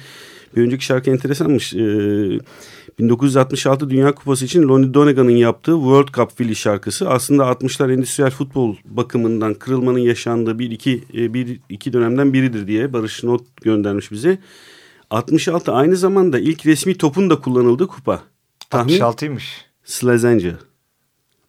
Bir 0.56 0.62
önceki 0.62 0.84
şarkı 0.84 1.10
enteresanmış. 1.10 1.74
Ee, 1.74 2.38
1966 2.98 3.90
Dünya 3.90 4.14
Kupası 4.14 4.44
için 4.44 4.68
Lonnie 4.68 4.94
Donegan'ın 4.94 5.30
yaptığı 5.30 5.72
World 5.72 6.08
Cup 6.08 6.36
Philly 6.36 6.54
şarkısı 6.54 7.10
aslında 7.10 7.42
60'lar 7.42 7.92
endüstriyel 7.92 8.30
futbol 8.30 8.76
bakımından 8.84 9.54
kırılmanın 9.54 9.98
yaşandığı 9.98 10.58
bir 10.58 10.70
iki, 10.70 11.04
e, 11.14 11.34
bir 11.34 11.60
iki 11.68 11.92
dönemden 11.92 12.32
biridir 12.32 12.66
diye 12.66 12.92
Barış 12.92 13.22
not 13.22 13.42
göndermiş 13.62 14.12
bize. 14.12 14.38
66 15.10 15.72
aynı 15.72 15.96
zamanda 15.96 16.38
ilk 16.38 16.66
resmi 16.66 16.94
topun 16.94 17.30
da 17.30 17.40
kullanıldığı 17.40 17.86
kupa. 17.86 18.22
Tahmin 18.70 18.92
66'ymış. 18.92 19.42
Slazenger. 19.84 20.54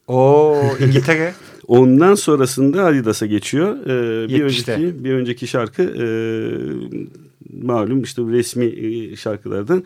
Oo 0.06 0.76
İngiltere. 0.80 1.34
Ondan 1.66 2.14
sonrasında 2.14 2.84
Adidas'a 2.84 3.26
geçiyor. 3.26 3.76
Ee, 3.86 4.28
bir 4.28 4.44
70'te. 4.44 4.72
önceki 4.72 5.04
bir 5.04 5.12
önceki 5.12 5.46
şarkı 5.46 5.82
e, 5.82 6.06
malum 7.62 8.02
işte 8.02 8.22
resmi 8.22 8.64
e, 8.64 9.16
şarkılardan. 9.16 9.84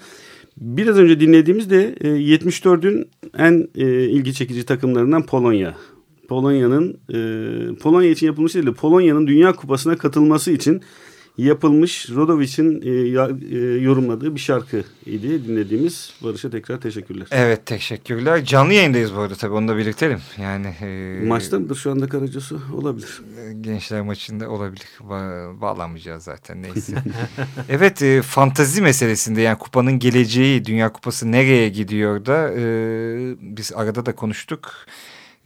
Biraz 0.61 0.99
önce 0.99 1.21
dinlediğimiz 1.21 1.71
de 1.71 1.95
e, 2.01 2.09
74'ün 2.09 3.09
en 3.39 3.69
e, 3.75 4.05
ilgi 4.05 4.35
çekici 4.35 4.67
takımlarından 4.67 5.27
Polonya. 5.27 5.75
Polonya'nın 6.29 6.99
e, 7.15 7.19
Polonya 7.75 8.11
için 8.11 8.27
yapılmış 8.27 8.55
değil 8.55 8.67
de 8.67 8.73
Polonya'nın 8.73 9.27
Dünya 9.27 9.53
Kupası'na 9.53 9.97
katılması 9.97 10.53
için 10.53 10.83
yapılmış 11.39 12.11
Rodovic'in 12.11 12.83
e, 12.83 12.91
e, 12.91 13.59
yorumladığı 13.81 14.35
bir 14.35 14.41
şarkı 14.41 14.85
idi 15.07 15.49
dinlediğimiz. 15.49 16.13
Barış'a 16.23 16.51
tekrar 16.51 16.81
teşekkürler. 16.81 17.27
Evet 17.31 17.67
teşekkürler. 17.67 18.45
Canlı 18.45 18.73
yayındayız 18.73 19.15
bu 19.15 19.21
arada 19.21 19.35
tabii 19.35 19.55
onu 19.55 19.69
da 19.69 19.77
belirtelim. 19.77 20.19
Yani 20.43 20.67
e, 20.67 21.21
Maçta 21.27 21.59
mıdır 21.59 21.77
şu 21.77 21.91
anda 21.91 22.09
Karacası? 22.09 22.59
Olabilir. 22.75 23.21
gençler 23.61 24.01
maçında 24.01 24.51
olabilir. 24.51 24.89
Ba 25.01 25.49
bağlanmayacağız 25.61 26.23
zaten 26.25 26.63
neyse. 26.63 26.93
evet 27.69 28.03
e, 28.03 28.23
fantazi 28.23 28.83
meselesinde 28.83 29.41
yani 29.41 29.59
kupanın 29.59 29.99
geleceği 29.99 30.65
Dünya 30.65 30.93
Kupası 30.93 31.33
nereye 31.33 31.69
gidiyor 31.69 32.27
da 32.27 32.51
e, 32.57 32.65
biz 33.41 33.73
arada 33.73 34.07
da 34.07 34.15
konuştuk. 34.15 34.73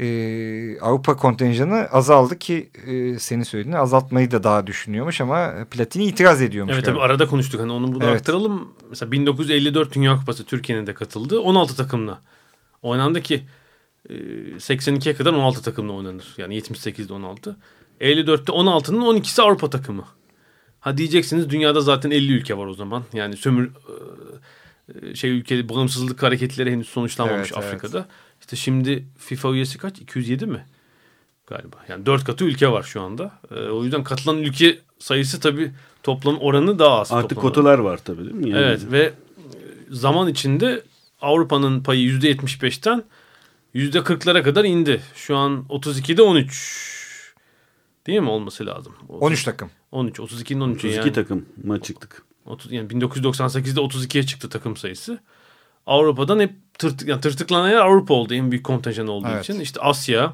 E, 0.01 0.78
Avrupa 0.80 1.16
kontenjanı 1.16 1.74
azaldı 1.90 2.38
ki 2.38 2.70
e, 2.86 3.18
senin 3.18 3.43
söylediğin 3.43 3.76
azaltmayı 3.76 4.30
da 4.30 4.43
daha 4.45 4.66
düşünüyormuş 4.66 5.20
ama 5.20 5.55
Platini 5.70 6.05
itiraz 6.05 6.43
ediyormuş. 6.43 6.74
Evet 6.74 6.84
galiba. 6.84 7.01
tabii 7.01 7.12
arada 7.12 7.26
konuştuk 7.26 7.61
hani 7.61 7.72
onu 7.72 7.95
bunu 7.95 8.05
Evet. 8.05 8.20
aktaralım. 8.20 8.74
Mesela 8.90 9.12
1954 9.12 9.95
Dünya 9.95 10.16
Kupası 10.16 10.45
Türkiye'nin 10.45 10.86
de 10.86 10.95
katıldı. 10.95 11.40
16 11.40 11.76
takımla 11.76 12.20
oynandı 12.82 13.20
ki 13.20 13.43
e, 14.09 14.14
82'ye 14.57 15.14
kadar 15.14 15.32
16 15.32 15.62
takımla 15.62 15.93
oynanır. 15.93 16.34
Yani 16.38 16.59
78'de 16.59 17.12
16. 17.12 17.57
54'te 18.01 18.53
16'nın 18.53 19.01
12'si 19.01 19.43
Avrupa 19.43 19.70
takımı. 19.70 20.05
Ha 20.80 20.97
diyeceksiniz 20.99 21.51
dünyada 21.51 21.80
zaten 21.80 22.11
50 22.11 22.32
ülke 22.32 22.57
var 22.57 22.66
o 22.66 22.74
zaman. 22.74 23.03
Yani 23.12 23.36
sömür 23.36 23.70
e, 25.03 25.14
şey 25.14 25.30
ülke 25.30 25.68
bağımsızlık 25.68 26.22
hareketleri 26.22 26.70
henüz 26.70 26.88
sonuçlanmamış 26.88 27.53
Evet, 27.57 27.64
evet. 27.95 28.05
İşte 28.43 28.57
şimdi 28.57 29.05
FIFA 29.18 29.53
üyesi 29.53 29.78
kaç? 29.78 29.99
207 29.99 30.47
mi? 30.47 30.66
Galiba. 31.47 31.76
Yani 31.88 32.07
4 32.07 32.24
katı 32.24 32.45
ülke 32.45 32.68
var 32.68 32.82
şu 32.82 33.01
anda. 33.01 33.32
E, 33.51 33.55
o 33.55 33.84
yüzden 33.84 34.05
katılan 34.05 34.38
ülke 34.38 34.78
sayısı 34.99 35.40
tabii 35.40 35.72
toplam 36.03 36.38
oranı 36.38 36.78
daha 36.78 37.01
az. 37.01 37.12
Artık 37.12 37.38
kotalar 37.38 37.78
var 37.78 38.01
tabii 38.05 38.24
değil 38.24 38.34
mi? 38.34 38.51
Yani 38.51 38.64
Evet 38.64 38.80
ve 38.90 39.03
e, 39.03 39.12
zaman 39.90 40.28
içinde 40.28 40.82
Avrupa'nın 41.20 41.82
payı 41.82 42.09
%75'ten 42.09 43.05
%40'lara 43.74 44.43
kadar 44.43 44.64
indi. 44.64 45.03
Şu 45.14 45.36
an 45.36 45.64
32'de 45.68 46.22
13. 46.22 47.34
Değil 48.07 48.20
mi 48.20 48.30
olması 48.30 48.66
lazım? 48.66 48.95
13 49.09 49.45
takım. 49.45 49.70
13 49.93 50.18
32'nin 50.18 50.61
13'ü 50.61 50.74
32 50.74 50.86
yani. 50.88 51.12
takıma 51.12 51.82
çıktık. 51.82 52.22
30, 52.45 52.72
yani 52.72 52.88
1998'de 52.88 53.80
32'ye 53.80 54.26
çıktı 54.26 54.49
takım 54.49 54.76
sayısı. 54.76 55.18
Avrupa'dan 55.87 56.41
hep 56.41 56.53
tırtık, 56.78 57.09
yani 57.09 57.20
tırtıklanan 57.20 57.68
yer 57.68 57.76
Avrupa 57.76 58.14
oldu 58.14 58.35
en 58.35 58.51
büyük 58.51 58.64
kontenjan 58.64 59.07
olduğu 59.09 59.28
Evet. 59.28 59.45
için. 59.45 59.61
İşte 59.61 59.80
Asya, 59.80 60.33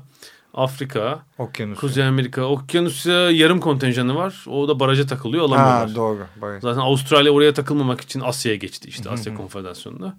Afrika, 0.54 1.22
Okyanus. 1.38 1.78
Kuzey 1.78 2.04
Amerika, 2.04 2.42
Okyanusya 2.44 3.30
yarım 3.30 3.60
kontenjanı 3.60 4.14
var. 4.14 4.44
O 4.48 4.68
da 4.68 4.80
baraja 4.80 5.06
takılıyor 5.06 5.44
alamıyorlar. 5.44 5.88
Ha 5.88 5.94
doğru. 5.94 6.26
Bayağı. 6.40 6.60
Zaten 6.60 6.80
Avustralya 6.80 7.32
oraya 7.32 7.54
takılmamak 7.54 8.00
için 8.00 8.20
Asya'ya 8.20 8.56
geçti 8.56 8.88
işte 8.88 9.10
Asya 9.10 9.34
Konfederasyonu'na. 9.34 10.16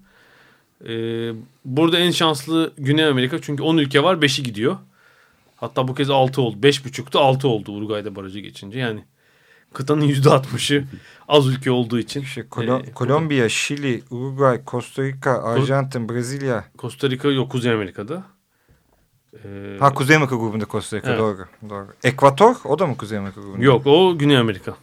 Ee, 0.88 1.32
burada 1.64 1.98
en 1.98 2.10
şanslı 2.10 2.72
Güney 2.78 3.04
Amerika 3.04 3.38
çünkü 3.42 3.62
10 3.62 3.76
ülke 3.76 4.02
var 4.02 4.14
5'i 4.16 4.42
gidiyor. 4.42 4.76
Hatta 5.56 5.88
bu 5.88 5.94
kez 5.94 6.10
6 6.10 6.42
oldu. 6.42 6.56
5.5'tu 6.62 7.18
6 7.18 7.48
oldu 7.48 7.72
Uruguay'da 7.72 8.16
barajı 8.16 8.40
geçince. 8.40 8.78
Yani 8.78 9.04
kıtanın 9.74 10.08
%60'ı 10.08 10.84
az 11.28 11.46
ülke 11.46 11.70
olduğu 11.70 11.98
için. 11.98 12.22
Şey, 12.24 12.44
Kolo- 12.44 12.82
Ee, 12.88 12.92
Kolombiya, 12.92 13.48
Şili, 13.48 14.02
Uruguay, 14.10 14.60
Costa 14.66 15.02
Rica, 15.02 15.42
Arjantin, 15.42 16.08
Brezilya. 16.08 16.64
Costa 16.78 17.10
Rica 17.10 17.30
yok 17.30 17.50
Kuzey 17.52 17.72
Amerika'da. 17.72 18.22
Ee, 19.44 19.76
Ha 19.80 19.94
Kuzey 19.94 20.16
Amerika 20.16 20.36
grubunda 20.36 20.64
Costa 20.66 20.96
Rica 20.96 21.08
Evet. 21.08 21.18
doğru. 21.18 21.44
doğru. 21.70 21.86
Ekvator 22.04 22.56
o 22.64 22.78
da 22.78 22.86
mı 22.86 22.96
Kuzey 22.96 23.18
Amerika 23.18 23.40
grubunda? 23.40 23.64
yok 23.64 23.86
o 23.86 24.18
Güney 24.18 24.36
Amerika. 24.38 24.74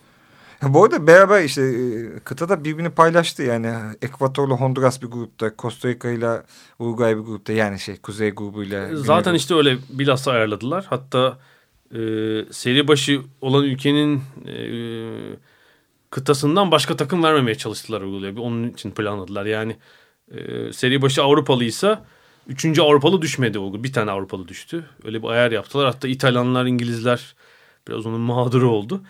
Bu 0.64 0.84
arada 0.84 1.08
beraber 1.08 1.44
işte 1.44 1.62
e, 1.62 2.20
kıtada 2.20 2.64
birbirini 2.64 2.90
paylaştı 2.90 3.44
yani. 3.44 3.74
Ekvator'la 4.02 4.54
Honduras 4.56 5.02
bir 5.02 5.08
grupta, 5.08 5.52
Costa 5.60 5.90
Rica 5.90 6.10
ile 6.10 6.42
Uruguay 6.80 7.18
bir 7.18 7.22
grupta 7.22 7.54
yani 7.54 7.80
şey 7.80 7.98
Kuzey 7.98 8.32
grubuyla. 8.32 8.96
Zaten 8.96 9.24
grubu. 9.24 9.36
işte 9.38 9.56
öyle 9.56 9.78
bilhassa 9.90 10.32
ayarladılar. 10.32 10.86
Hatta 10.90 11.38
e, 11.94 12.00
seri 12.52 12.88
başı 12.88 13.22
olan 13.42 13.64
ülkenin 13.64 14.22
e, 14.48 14.56
kıtasından 16.10 16.72
başka 16.72 16.96
takım 16.96 17.24
vermemeye 17.24 17.56
çalıştılar 17.56 18.02
uyguluyor. 18.02 18.36
Bir 18.36 18.42
Onun 18.42 18.70
için 18.70 18.92
planladılar. 18.92 19.46
Yani 19.46 19.76
e, 20.32 20.74
seri 20.74 21.02
başı 21.02 21.24
Avrupalıysa 21.24 22.06
üçüncü 22.48 22.82
Avrupalı 22.82 23.22
düşmedi 23.22 23.60
o. 23.60 23.84
Bir 23.84 23.94
tane 23.94 24.12
Avrupalı 24.12 24.48
düştü. 24.48 24.86
Öyle 25.04 25.24
bir 25.24 25.28
ayar 25.28 25.52
yaptılar. 25.52 25.86
Hatta 25.86 26.08
İtalyanlar, 26.08 26.66
İngilizler 26.66 27.36
biraz 27.88 28.06
onun 28.06 28.22
mağduru 28.22 28.72
oldu. 28.72 29.02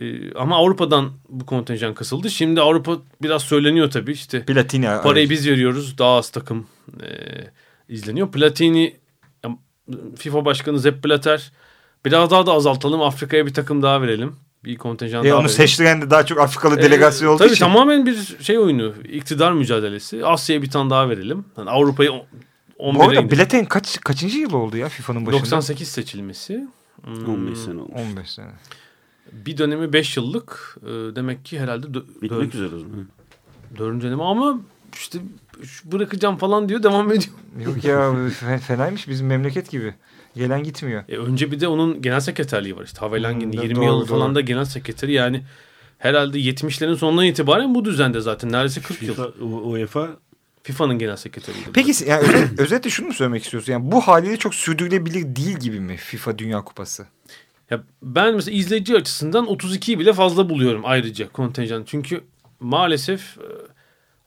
E, 0.00 0.34
ama 0.34 0.56
Avrupa'dan 0.56 1.12
bu 1.28 1.46
kontenjan 1.46 1.94
kısıldı. 1.94 2.30
Şimdi 2.30 2.60
Avrupa 2.60 2.98
biraz 3.22 3.42
söyleniyor 3.42 3.90
tabii. 3.90 4.12
İşte 4.12 4.44
Platini. 4.44 4.86
Parayı 5.02 5.30
biz 5.30 5.48
veriyoruz. 5.48 5.98
Daha 5.98 6.16
az 6.16 6.30
takım 6.30 6.66
e, 7.02 7.08
izleniyor. 7.88 8.32
Platini 8.32 8.96
FIFA 10.16 10.44
Başkanı 10.44 10.80
Sepp 10.80 11.04
Blatter 11.04 11.52
biraz 12.06 12.30
daha 12.30 12.46
da 12.46 12.52
azaltalım. 12.52 13.02
Afrika'ya 13.02 13.46
bir 13.46 13.54
takım 13.54 13.82
daha 13.82 14.02
verelim. 14.02 14.36
Bir 14.64 14.76
kontenjan 14.76 15.24
E, 15.24 15.28
daha 15.28 15.36
onu 15.38 15.44
verelim. 15.44 15.56
seçtiren 15.56 16.02
de 16.02 16.10
daha 16.10 16.26
çok 16.26 16.40
Afrikalı 16.40 16.76
delegasyon 16.78 17.28
Ee, 17.28 17.30
olduğu 17.30 17.38
tabii 17.42 17.52
için. 17.52 17.64
tamamen 17.64 18.06
bir 18.06 18.36
şey 18.40 18.58
oyunu. 18.58 18.94
iktidar 19.12 19.52
mücadelesi. 19.52 20.26
Asya'ya 20.26 20.62
bir 20.62 20.70
tane 20.70 20.90
daha 20.90 21.08
verelim. 21.10 21.44
Yani 21.58 21.70
Avrupa'yı 21.70 22.12
on- 22.12 22.22
Bu 22.78 22.82
11'e 22.82 23.18
arada 23.18 23.30
Blattern 23.30 23.64
kaç, 23.64 24.00
kaçıncı 24.00 24.38
yıl 24.38 24.52
oldu 24.52 24.76
ya 24.76 24.88
FIFA'nın 24.88 25.26
başında? 25.26 25.40
98 25.40 25.88
seçilmesi. 25.88 26.66
Hmm, 27.04 27.28
15 27.34 27.58
sene 27.58 27.80
olmuş. 27.80 28.00
15 28.00 28.30
sene. 28.30 28.50
Bir 29.32 29.58
dönemi 29.58 29.92
5 29.92 30.16
yıllık. 30.16 30.76
Ee, 30.82 30.86
demek 31.16 31.44
ki 31.44 31.60
herhalde 31.60 31.86
dö- 31.86 32.22
Bitmek 32.22 32.30
dör- 32.30 32.54
üzere 32.54 32.74
o 32.76 32.78
zaman. 32.78 33.06
dördüncü 33.78 34.06
dönemi 34.06 34.22
ama 34.24 34.60
işte 34.94 35.18
bırakacağım 35.84 36.36
falan 36.36 36.68
diyor 36.68 36.82
devam 36.82 37.12
ediyor. 37.12 37.34
Yok 37.66 37.84
ya 37.84 37.98
fe- 38.40 38.58
fenaymış 38.58 39.08
bizim 39.08 39.26
memleket 39.26 39.70
gibi. 39.70 39.94
Gelen 40.36 40.62
gitmiyor. 40.62 41.04
E 41.08 41.16
önce 41.16 41.52
bir 41.52 41.60
de 41.60 41.68
onun 41.68 42.02
genel 42.02 42.20
sekreterliği 42.20 42.76
var 42.76 42.84
işte. 42.84 42.98
Havelangin'in 43.00 43.52
Hmm, 43.52 43.62
20 43.62 43.76
doğru, 43.76 43.84
yıl 43.84 44.06
falan 44.06 44.28
doğru. 44.28 44.34
da 44.34 44.40
genel 44.40 44.64
sekreteri 44.64 45.12
yani 45.12 45.42
herhalde 45.98 46.38
70'lerin 46.38 46.96
sonundan 46.96 47.24
itibaren 47.24 47.74
bu 47.74 47.84
düzende 47.84 48.20
zaten 48.20 48.52
neredeyse 48.52 48.80
40 48.80 49.02
yıl. 49.02 49.08
FIFA, 49.14 49.28
U- 49.44 49.70
UEFA 49.70 50.08
FIFA'nın 50.62 50.98
genel 50.98 51.16
sekreteriydi. 51.16 51.64
Peki 51.72 51.92
yani 52.08 52.22
özet, 52.22 52.60
özetle 52.60 52.90
şunu 52.90 53.06
mu 53.06 53.12
söylemek 53.12 53.44
istiyorsun? 53.44 53.72
Yani 53.72 53.92
bu 53.92 54.00
haliyle 54.00 54.36
çok 54.36 54.54
sürdürülebilir 54.54 55.36
değil 55.36 55.56
gibi 55.58 55.80
mi 55.80 55.96
FIFA 55.96 56.38
Dünya 56.38 56.64
Kupası? 56.64 57.06
Ya 57.70 57.82
ben 58.02 58.34
mesela 58.34 58.56
izleyici 58.56 58.96
açısından 58.96 59.44
32'yi 59.46 59.98
bile 59.98 60.12
fazla 60.12 60.48
buluyorum 60.50 60.82
ayrıca 60.84 61.28
kontenjan. 61.28 61.82
Çünkü 61.86 62.20
maalesef 62.60 63.38
e, 63.38 63.42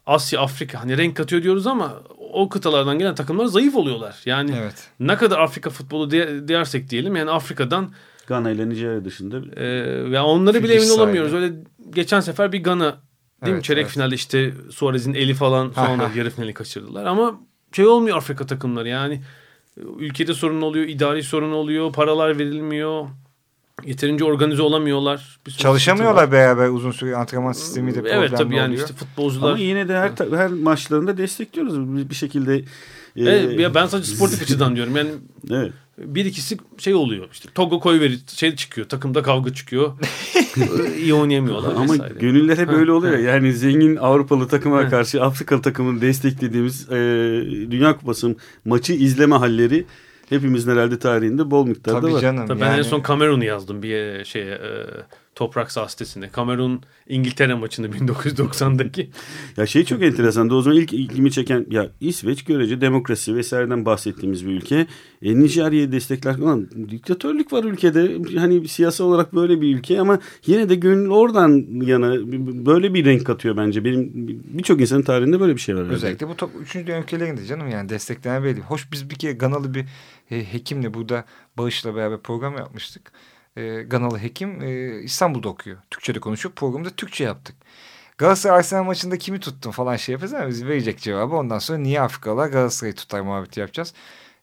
Asya, 0.05 0.41
Afrika 0.41 0.81
hani 0.81 0.97
renk 0.97 1.17
katıyor 1.17 1.43
diyoruz 1.43 1.67
ama 1.67 2.01
o 2.33 2.49
kıtalardan 2.49 2.99
gelen 2.99 3.15
takımlar 3.15 3.45
zayıf 3.45 3.75
oluyorlar. 3.75 4.21
Yani 4.25 4.51
Evet. 4.59 4.89
ne 4.99 5.15
kadar 5.15 5.39
Afrika 5.39 5.69
futbolu 5.69 6.11
diye, 6.11 6.47
dersek 6.47 6.89
diyelim 6.89 7.15
yani 7.15 7.31
Afrika'dan 7.31 7.91
Gana 8.27 8.51
ile 8.51 8.69
Nijerya 8.69 9.05
dışında 9.05 9.61
e, 9.61 9.65
ya 10.09 10.25
onları 10.25 10.63
bile 10.63 10.73
emin 10.75 10.89
olamıyoruz. 10.89 11.33
Öyle 11.33 11.53
geçen 11.89 12.19
sefer 12.19 12.51
bir 12.51 12.63
Gana 12.63 12.83
değil 12.85 12.93
mi? 13.41 13.55
Evet, 13.55 13.63
Çeyrek 13.63 13.83
evet. 13.83 13.93
finalde 13.93 14.15
işte 14.15 14.53
Suarez'in 14.71 15.13
eli 15.13 15.33
falan 15.33 15.71
sonra 15.75 16.11
yarı 16.15 16.29
finali 16.29 16.53
kaçırdılar 16.53 17.05
ama 17.05 17.39
şey 17.71 17.87
olmuyor 17.87 18.17
Afrika 18.17 18.45
takımları 18.45 18.87
yani 18.87 19.21
ülkede 19.77 20.33
sorun 20.33 20.61
oluyor, 20.61 20.87
idari 20.87 21.23
sorun 21.23 21.51
oluyor, 21.51 21.93
paralar 21.93 22.39
verilmiyor. 22.39 23.07
Yeterince 23.85 24.23
organize 24.23 24.61
olamıyorlar. 24.61 25.39
Bir 25.47 25.51
Çalışamıyorlar 25.51 26.31
beraber 26.31 26.69
uzun 26.69 26.91
süre 26.91 27.15
antrenman 27.15 27.51
sistemi 27.51 27.91
de 27.95 28.01
problemli 28.01 28.17
Evet 28.19 28.37
tabii 28.37 28.55
yani 28.55 28.67
oluyor. 28.73 28.87
işte 28.89 28.93
futbolcular. 29.05 29.49
Ama 29.49 29.59
yine 29.59 29.87
de 29.87 29.93
her 29.97 30.11
her 30.37 30.49
maçlarında 30.51 31.17
destekliyoruz 31.17 31.95
bir, 31.97 32.09
bir 32.09 32.15
şekilde. 32.15 32.57
e, 32.57 32.63
Evet, 33.15 33.59
ya 33.59 33.75
ben 33.75 33.85
sadece 33.85 34.15
sportif 34.15 34.41
açıdan 34.43 34.75
diyorum. 34.75 34.95
Yani 34.97 35.09
evet. 35.51 35.71
bir 35.97 36.25
ikisi 36.25 36.57
şey 36.77 36.95
oluyor 36.95 37.27
işte 37.31 37.49
Togo 37.55 37.79
koy 37.79 37.99
verir 37.99 38.19
şey 38.27 38.55
çıkıyor 38.55 38.89
takımda 38.89 39.23
kavga 39.23 39.53
çıkıyor. 39.53 39.93
İyi 40.97 41.13
oynayamıyorlar 41.13 41.75
Ama 41.75 41.93
vesaire. 41.93 42.13
gönüller 42.19 42.57
hep 42.57 42.67
Ha, 42.69 42.73
öyle 42.73 42.91
oluyor. 42.91 43.13
ha. 43.13 43.19
Yani 43.19 43.53
zengin 43.53 43.95
Avrupalı 43.95 44.47
takıma 44.47 44.77
Ha. 44.77 44.89
karşı 44.89 45.23
Afrikalı 45.23 45.61
takımın 45.61 46.01
desteklediğimiz 46.01 46.89
e, 46.89 46.95
Dünya 47.71 47.97
Kupası 47.97 48.35
maçı 48.65 48.93
izleme 48.93 49.35
halleri 49.35 49.85
hepimizin 50.29 50.71
herhalde 50.71 50.99
tarihinde 50.99 51.51
bol 51.51 51.67
miktarda 51.67 52.01
Tabii 52.01 52.13
var. 52.13 52.21
canım. 52.21 52.47
Tabii 52.47 52.61
ben 52.61 52.65
yani, 52.65 52.77
en 52.77 52.81
son 52.81 53.01
Kamerun'u 53.01 53.43
yazdım 53.43 53.83
bir 53.83 53.95
e, 53.95 54.25
şeye 54.25 54.51
e, 54.53 54.85
Toprak 55.39 55.71
sitesinde. 55.71 56.29
Kamerun 56.29 56.81
İngiltere 57.07 57.53
maçını 57.53 57.87
1990'daki. 57.95 59.09
Ya 59.57 59.65
şey 59.65 59.85
çok 59.85 60.03
enteresan. 60.03 60.49
O 60.49 60.61
zaman 60.61 60.77
ilk 60.77 60.93
ilgimi 60.93 61.31
çeken 61.31 61.65
ya 61.69 61.89
İsveç 62.01 62.43
görece 62.43 62.81
demokrasi 62.81 63.35
vesaireden 63.35 63.85
bahsettiğimiz 63.85 64.45
bir 64.45 64.51
ülke. 64.51 64.87
E, 65.21 65.39
Nijerya'yı 65.39 65.91
destekler. 65.91 66.35
Ulan, 66.35 66.67
diktatörlük 66.89 67.53
var 67.53 67.63
ülkede. 67.63 68.17
Hani 68.39 68.67
siyasal 68.67 69.05
olarak 69.05 69.35
böyle 69.35 69.61
bir 69.61 69.75
ülke 69.75 69.99
ama 70.01 70.19
yine 70.45 70.69
de 70.69 70.75
gönül 70.75 71.09
oradan 71.09 71.81
yana 71.81 72.11
böyle 72.65 72.93
bir 72.93 73.05
renk 73.05 73.25
katıyor 73.25 73.57
bence. 73.57 73.85
Benim 73.85 74.11
birçok 74.57 74.81
insanın 74.81 75.01
tarihinde 75.01 75.39
böyle 75.39 75.55
bir 75.55 75.61
şey 75.61 75.75
var. 75.75 75.81
herhalde. 75.81 75.95
Özellikle 75.95 76.27
bu 76.27 76.35
top 76.35 76.49
3. 76.61 76.75
dünya 76.75 76.99
ülkelerinde 76.99 77.45
canım 77.45 77.69
yani 77.69 77.89
desteklenen 77.89 78.43
belli. 78.43 78.61
Hoş 78.61 78.91
biz 78.91 79.09
bir 79.09 79.15
kere 79.15 79.31
Ganalı 79.31 79.73
bir 79.73 79.85
hekimle 80.29 80.93
burada 80.93 81.25
Bağış'la 81.57 81.95
beraber 81.95 82.19
program 82.19 82.57
yapmıştık. 82.57 83.11
E, 83.59 83.83
Ganalı 83.83 84.19
hekim 84.19 84.61
e, 84.61 84.99
İstanbul'da 85.01 85.49
okuyor. 85.49 85.77
Türkçe'de 85.91 86.19
konuşuyor. 86.19 86.55
Programı 86.55 86.85
da 86.85 86.89
Türkçe 86.89 87.23
yaptık. 87.23 87.55
Galatasaray 88.17 88.57
Arsenal 88.57 88.83
maçında 88.83 89.17
kimi 89.17 89.39
tuttun 89.39 89.71
falan 89.71 89.95
şey 89.95 90.13
yapacağız 90.13 90.33
ama 90.33 90.47
biz 90.47 90.65
verecek 90.65 90.99
cevabı. 90.99 91.35
Ondan 91.35 91.59
sonra 91.59 91.77
niye 91.77 92.01
Afrikalılar 92.01 92.47
Galatasaray'ı 92.47 92.95
tutar 92.95 93.21
muhabbeti 93.21 93.59
yapacağız. 93.59 93.93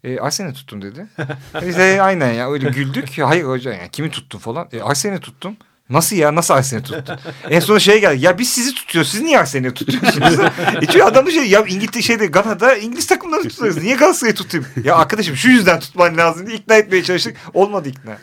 E, 0.05 0.19
Arsenal'i 0.19 0.55
tuttum 0.55 0.83
dedi. 0.83 1.07
Biz 1.63 1.77
de 1.77 2.03
aynen 2.03 2.33
ya 2.33 2.51
öyle 2.51 2.69
güldük. 2.69 3.19
Hayır 3.19 3.45
hocam 3.45 3.73
ya 3.73 3.89
kimi 3.89 4.11
tuttun 4.11 4.39
falan. 4.39 4.69
E, 4.73 4.83
Arsenal'i 4.83 5.21
tuttum. 5.21 5.57
Nasıl 5.91 6.17
ya? 6.17 6.35
Nasıl 6.35 6.55
Arsenal'i 6.55 6.85
tuttun? 6.85 7.19
en 7.51 7.61
son 7.61 7.79
şey 7.79 8.01
geldi. 8.01 8.25
Ya 8.25 8.39
biz 8.39 8.49
sizi 8.49 8.75
tutuyoruz. 8.75 9.11
Siz 9.11 9.23
niye 9.23 9.39
Arsenal'i 9.39 9.75
tutuyorsunuz? 9.75 10.39
e 10.83 10.87
çünkü 10.87 11.03
adam 11.03 11.27
da 11.27 11.31
şey 11.31 11.49
ya 11.49 11.65
İngiltere 11.67 12.03
şeyde 12.03 12.27
Gana'da 12.27 12.77
İngiliz 12.77 13.07
takımlarını 13.07 13.49
tutuyoruz. 13.49 13.83
Niye 13.83 13.97
Galatasaray'ı 13.97 14.35
tutayım? 14.35 14.67
Ya 14.85 14.97
arkadaşım 14.97 15.37
şu 15.37 15.49
yüzden 15.49 15.81
tutman 15.81 16.17
lazım 16.17 16.47
diye 16.47 16.57
ikna 16.57 16.75
etmeye 16.75 17.03
çalıştık. 17.03 17.37
Olmadı 17.55 17.89
ikna. 17.89 18.19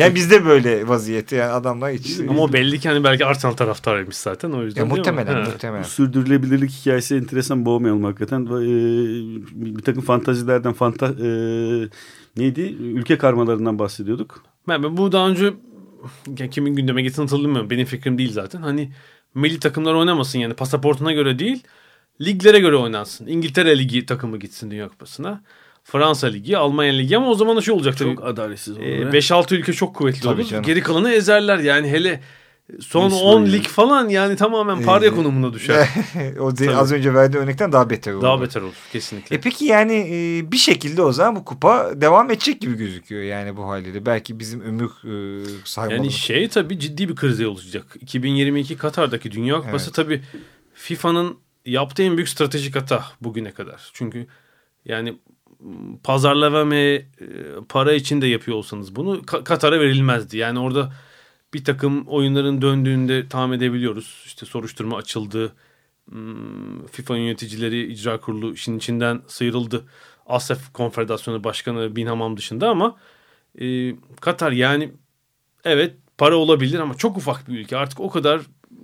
Yani 0.00 0.14
bizde 0.14 0.44
böyle 0.44 0.88
vaziyeti 0.88 1.34
yani 1.34 1.52
adamlar 1.52 1.92
hiç. 1.92 2.20
Ama 2.20 2.42
o 2.42 2.52
belli 2.52 2.80
ki 2.80 2.88
hani 2.88 3.04
belki 3.04 3.26
Arsenal 3.26 3.52
taraftarıymış 3.52 4.16
zaten 4.16 4.50
o 4.50 4.62
yüzden 4.62 4.80
ya 4.80 4.86
değil 4.86 4.92
mi? 4.92 4.98
muhtemelen 4.98 5.44
muhtemelen. 5.44 5.84
Bu 5.84 5.88
sürdürülebilirlik 5.88 6.70
hikayesi 6.70 7.14
enteresan 7.16 7.66
boğmayalım 7.66 8.04
hakikaten. 8.04 8.40
Ee, 8.46 9.76
bir 9.76 9.82
takım 9.82 10.02
fantazilerden 10.02 10.72
fanta, 10.72 11.06
e, 11.06 11.28
neydi? 12.36 12.60
Ülke 12.80 13.18
karmalarından 13.18 13.78
bahsediyorduk. 13.78 14.42
Ben, 14.68 14.82
ben 14.82 14.96
bu 14.96 15.12
daha 15.12 15.28
önce 15.28 15.52
ya 16.38 16.50
kimin 16.50 16.74
gündeme 16.74 17.02
getirdiğini 17.02 17.24
hatırlamıyorum. 17.30 17.70
Benim 17.70 17.86
fikrim 17.86 18.18
değil 18.18 18.32
zaten. 18.32 18.62
Hani 18.62 18.92
milli 19.34 19.60
takımlar 19.60 19.94
oynamasın 19.94 20.38
yani 20.38 20.54
pasaportuna 20.54 21.12
göre 21.12 21.38
değil. 21.38 21.62
Liglere 22.20 22.60
göre 22.60 22.76
oynansın. 22.76 23.26
İngiltere 23.26 23.78
Ligi 23.78 24.06
takımı 24.06 24.38
gitsin 24.38 24.70
Dünya 24.70 24.88
Kupası'na. 24.88 25.42
Fransa 25.84 26.26
Ligi, 26.26 26.56
Almanya 26.58 26.92
Ligi 26.92 27.16
ama 27.16 27.28
o 27.30 27.34
zaman 27.34 27.56
da 27.56 27.60
şey 27.60 27.74
olacak 27.74 27.96
tabii. 27.96 28.14
Çok 28.14 28.26
adaletsiz 28.26 28.76
olur. 28.76 28.82
Ee, 28.86 29.00
ya. 29.00 29.08
5-6 29.10 29.54
ülke 29.54 29.72
çok 29.72 29.96
kuvvetli 29.96 30.20
Tabii 30.20 30.40
olur. 30.42 30.50
canım. 30.50 30.64
Geri 30.64 30.82
kalanı 30.82 31.12
ezerler 31.12 31.58
yani 31.58 31.88
hele 31.90 32.20
son 32.80 33.06
İsmail 33.10 33.24
10 33.24 33.40
yani. 33.40 33.52
lig 33.52 33.64
falan 33.64 34.08
yani 34.08 34.36
tamamen 34.36 34.82
parya 34.82 35.08
Ee, 35.10 35.14
konumuna 35.14 35.52
düşer. 35.52 35.88
o 36.40 36.56
de- 36.56 36.66
Tabii. 36.66 36.76
az 36.76 36.92
önce 36.92 37.14
verdiği 37.14 37.38
örnekten 37.38 37.72
daha 37.72 37.90
beter 37.90 38.12
oldu. 38.12 38.22
Daha 38.22 38.42
beter 38.42 38.60
olur 38.60 38.74
kesinlikle. 38.92 39.36
E 39.36 39.40
peki 39.40 39.64
yani 39.64 39.92
e, 40.12 40.52
bir 40.52 40.56
şekilde 40.56 41.02
o 41.02 41.12
zaman 41.12 41.36
bu 41.36 41.44
kupa 41.44 41.92
devam 42.00 42.30
edecek 42.30 42.60
gibi 42.60 42.74
gözüküyor 42.76 43.22
yani 43.22 43.56
bu 43.56 43.68
haliyle. 43.68 44.06
Belki 44.06 44.38
bizim 44.38 44.60
ömür 44.60 44.90
e, 44.90 45.44
sarmalı. 45.64 45.94
Yani 45.96 46.12
şey 46.12 46.48
tabii 46.48 46.78
ciddi 46.78 47.08
bir 47.08 47.14
krize 47.16 47.46
olacak. 47.46 47.96
2022 48.00 48.76
Katar'daki 48.76 49.32
Dünya 49.32 49.56
Kupası 49.60 49.84
Evet. 49.84 49.94
tabii 49.94 50.22
FIFA'nın 50.74 51.38
yaptığı 51.66 52.02
en 52.02 52.16
büyük 52.16 52.28
stratejik 52.28 52.76
hata 52.76 53.04
bugüne 53.20 53.50
kadar. 53.52 53.90
Çünkü 53.92 54.26
yani 54.84 55.18
pazarlama 56.04 56.70
ve 56.70 57.06
para 57.68 57.92
için 57.92 58.20
de 58.20 58.26
yapıyor 58.26 58.56
olsanız 58.56 58.96
bunu 58.96 59.16
Ka- 59.16 59.44
Katar'a 59.44 59.80
verilmezdi. 59.80 60.36
Yani 60.36 60.58
orada 60.58 60.92
bir 61.54 61.64
takım 61.64 62.06
oyunların 62.06 62.62
döndüğünde 62.62 63.28
tahmin 63.28 63.56
edebiliyoruz. 63.56 64.22
İşte 64.26 64.46
soruşturma 64.46 64.96
açıldı. 64.96 65.52
Hmm, 66.10 66.86
FIFA 66.86 67.16
yöneticileri 67.16 67.92
icra 67.92 68.20
kurulu 68.20 68.52
işin 68.52 68.78
içinden 68.78 69.22
sıyrıldı. 69.26 69.84
ASEF 70.26 70.72
Konfederasyonu 70.72 71.44
Başkanı 71.44 71.96
Bin 71.96 72.06
Hamam 72.06 72.36
dışında 72.36 72.68
ama 72.68 72.96
e, 73.60 73.94
Katar 74.20 74.52
yani 74.52 74.92
evet 75.64 75.94
para 76.18 76.36
olabilir 76.36 76.78
ama 76.78 76.94
çok 76.96 77.16
ufak 77.16 77.48
bir 77.48 77.58
ülke. 77.58 77.76
Artık 77.76 78.00
o 78.00 78.10
kadar 78.10 78.40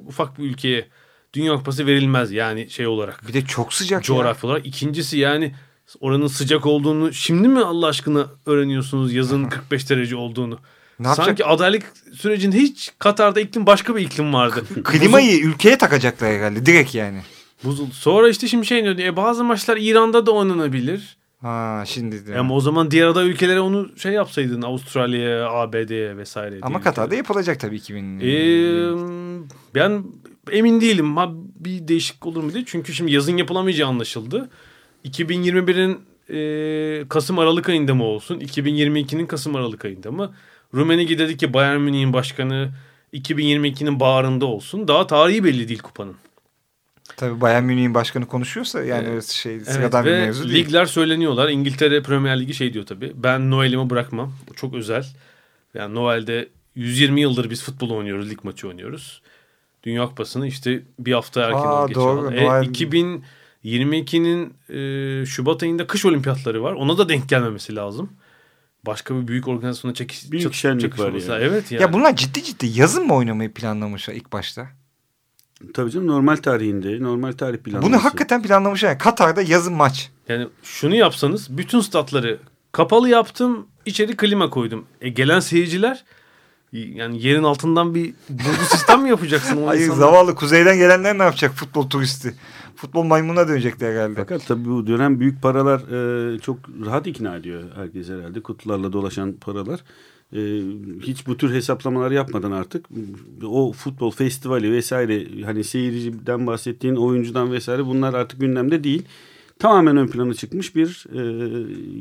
ufak 0.07 0.39
bir 0.39 0.45
ülkeye 0.45 0.89
Dünya 1.35 1.55
Kupası 1.55 1.87
verilmez 1.87 2.33
yani 2.33 2.71
şey 2.71 2.87
olarak. 2.87 3.29
Bir 3.29 3.33
de 3.33 3.45
çok 3.45 3.73
sıcak 3.73 3.99
ya. 3.99 4.03
Coğrafya 4.03 4.51
olarak. 4.51 4.67
İkincisi 4.67 5.19
yani 5.19 5.55
oranın 6.01 6.27
sıcak 6.27 6.67
olduğunu 6.67 7.13
şimdi 7.13 7.49
mi 7.49 7.61
Allah 7.61 7.87
aşkına 7.87 8.27
öğreniyorsunuz 8.47 9.13
yazın 9.13 9.45
45 9.45 9.91
derece 9.91 10.17
olduğunu? 10.17 10.59
Ne 10.99 11.07
yapacak? 11.07 11.27
Sanki 11.27 11.45
adaylık 11.45 11.93
sürecinde 12.15 12.57
hiç 12.57 12.93
Katar'da 12.99 13.41
iklim 13.41 13.67
başka 13.67 13.97
bir 13.97 14.01
iklim 14.01 14.35
vardı. 14.35 14.65
Klimayı 14.85 15.41
ülkeye 15.41 15.79
takacaklar 15.79 16.33
herhalde 16.33 16.67
direkt 16.67 16.95
yani. 16.95 17.23
Buzul. 17.65 17.91
Sonra 17.91 18.29
işte 18.29 18.49
şimdi 18.49 18.67
şey 18.67 18.85
diyor. 18.85 18.99
E, 18.99 19.17
bazı 19.17 19.45
maçlar 19.45 19.77
İran'da 19.77 20.27
da 20.27 20.31
oynanabilir. 20.31 21.17
Ha 21.43 21.85
şimdi 21.87 22.27
de. 22.27 22.39
Ama 22.39 22.55
o 22.55 22.61
zaman 22.61 22.91
diğer 22.91 23.07
aday 23.07 23.29
ülkelere 23.29 23.61
onu 23.61 23.99
şey 23.99 24.13
yapsaydın 24.13 24.63
Avustralya'ya, 24.63 25.51
ABD'ye 25.51 26.17
vesaire. 26.17 26.59
Ama 26.63 26.81
Katar'da 26.81 27.15
yapılacak 27.15 27.61
tabii 27.61 27.77
2000. 27.77 28.21
Ee, 28.21 28.25
ben 29.75 30.05
emin 30.53 30.81
değilim. 30.81 31.17
Ha, 31.17 31.31
bir 31.57 31.89
değişiklik 31.89 32.27
olur 32.27 32.43
mu 32.43 32.53
diye. 32.53 32.65
Çünkü 32.67 32.95
şimdi 32.95 33.13
yazın 33.13 33.37
yapılamayacağı 33.37 33.89
anlaşıldı. 33.89 34.51
2021'in 35.11 36.01
e, 36.31 37.09
Kasım 37.09 37.39
Aralık 37.39 37.69
ayında 37.69 37.95
mı 37.95 38.05
olsun? 38.05 38.41
2022'nin 38.41 39.27
Kasım 39.27 39.57
Aralık 39.57 39.85
ayında 39.85 40.11
mı? 40.11 40.35
Rummenigge 40.75 41.19
dedi 41.19 41.37
ki 41.37 41.55
Bayern 41.55 41.81
Münih'in 41.81 42.13
başkanı 42.13 42.71
2022'nin 43.13 44.01
baharında 44.01 44.47
olsun. 44.47 44.89
Daha 44.89 45.07
tarihi 45.07 45.45
belli 45.45 45.69
değil 45.69 45.81
kupanın. 45.81 46.17
Tabii 47.17 47.41
Bayern 47.41 47.65
Münih'in 47.65 47.95
başkanı 47.95 48.27
konuşuyorsa 48.27 48.85
yani 48.85 49.03
e, 49.03 49.23
şey 49.23 49.55
evet. 49.55 49.67
şey 49.67 49.75
sıradan 49.75 50.07
evet, 50.07 50.21
bir 50.21 50.27
mevzu 50.27 50.49
değil. 50.49 50.65
Ligler 50.65 50.87
söyleniyorlar. 50.87 51.49
İngiltere 51.49 52.03
Premier 52.03 52.41
Ligi 52.41 52.55
şey 52.55 52.73
diyor 52.73 52.87
tabii. 52.87 53.13
Ben 53.15 53.51
Noel'imi 53.51 53.91
bırakmam. 53.91 54.33
Bu 54.49 54.55
çok 54.55 54.75
özel. 54.75 55.07
Yani 55.75 55.95
Noel'de 55.95 56.49
120 56.75 57.21
yıldır 57.21 57.51
biz 57.51 57.63
futbol 57.63 57.91
oynuyoruz. 57.91 58.31
Lig 58.31 58.45
maçı 58.45 58.69
oynuyoruz. 58.69 59.23
Dünya 59.83 60.07
Kupası'nı 60.07 60.47
işte 60.47 60.83
bir 60.99 61.13
hafta 61.13 61.43
erken 61.43 61.59
Aa, 61.59 61.95
doğru, 61.95 62.31
geçiyor. 62.31 62.51
Noel... 62.51 62.69
2000 62.69 63.25
22'nin 63.65 64.55
e, 64.69 65.27
Şubat 65.27 65.63
ayında 65.63 65.87
kış 65.87 66.05
olimpiyatları 66.05 66.63
var. 66.63 66.73
Ona 66.73 66.99
da 66.99 67.09
denk 67.09 67.29
gelmemesi 67.29 67.77
lazım. 67.77 68.13
Başka 68.87 69.17
bir 69.17 69.29
büyük 69.29 69.49
organizasyona 69.49 69.95
çekiş, 69.95 70.31
büyük 70.33 70.53
çat, 70.53 70.81
çakışması. 70.81 71.31
Yani. 71.31 71.45
Evet 71.45 71.73
yani. 71.73 71.83
Ya 71.83 71.93
bunlar 71.93 72.17
ciddi 72.17 72.45
ciddi 72.45 72.67
yazın 72.67 73.07
mı 73.07 73.15
oynamayı 73.15 73.53
planlamışlar 73.53 74.15
ilk 74.15 74.33
başta? 74.33 74.69
Tabii 75.75 75.91
canım 75.91 76.07
normal 76.07 76.37
tarihinde, 76.37 77.03
normal 77.03 77.33
tarih 77.33 77.59
planlaması. 77.59 77.93
Bunu 77.93 78.05
hakikaten 78.05 78.43
planlamışlar. 78.43 78.89
Yani 78.89 78.99
Katar'da 78.99 79.43
yazın 79.43 79.75
maç. 79.75 80.11
Yani 80.29 80.49
şunu 80.63 80.95
yapsanız 80.95 81.59
bütün 81.59 81.81
statları 81.81 82.39
kapalı 82.73 83.09
yaptım, 83.09 83.67
içeri 83.87 84.17
klima 84.17 84.51
koydum. 84.51 84.87
E, 85.01 85.09
gelen 85.09 85.41
seyirciler 85.41 86.05
yani 86.73 87.27
yerin 87.27 87.43
altından 87.43 87.95
bir 87.95 88.15
bulgu 88.29 88.65
sistem 88.71 89.03
mi 89.03 89.09
yapacaksın? 89.09 89.67
Hayır 89.67 89.81
insanlar? 89.81 90.01
zavallı 90.01 90.35
kuzeyden 90.35 90.77
gelenler 90.77 91.19
ne 91.19 91.23
yapacak 91.23 91.53
futbol 91.53 91.91
turisti? 91.91 92.35
Futbol 92.77 93.03
maymununa 93.03 93.49
dönecekler 93.49 93.93
herhalde. 93.93 94.15
Fakat 94.15 94.47
tabii 94.47 94.69
bu 94.69 94.87
dönem 94.87 95.21
büyük 95.21 95.43
paralar 95.43 95.81
e, 96.35 96.39
çok 96.39 96.59
rahat 96.87 97.07
ikna 97.07 97.37
ediyor 97.37 97.63
herkes 97.75 98.09
herhalde. 98.09 98.41
Kutularla 98.41 98.93
dolaşan 98.93 99.33
paralar. 99.33 99.81
E, 100.33 100.41
hiç 101.03 101.27
bu 101.27 101.37
tür 101.37 101.55
hesaplamalar 101.55 102.11
yapmadan 102.11 102.53
artık 102.53 102.87
o 103.45 103.73
futbol 103.73 104.11
festivali 104.11 104.73
vesaire 104.73 105.45
hani 105.45 105.65
seyirciden 105.65 106.47
bahsettiğin 106.47 106.97
oyuncudan 106.97 107.53
vesaire 107.53 107.87
bunlar 107.87 108.15
artık 108.15 108.41
gündemde 108.41 108.85
değil. 108.85 109.03
Tamamen 109.59 109.97
ön 109.97 110.07
plana 110.07 110.35
çıkmış 110.35 110.77
bir 110.77 111.07
e, 111.13 111.21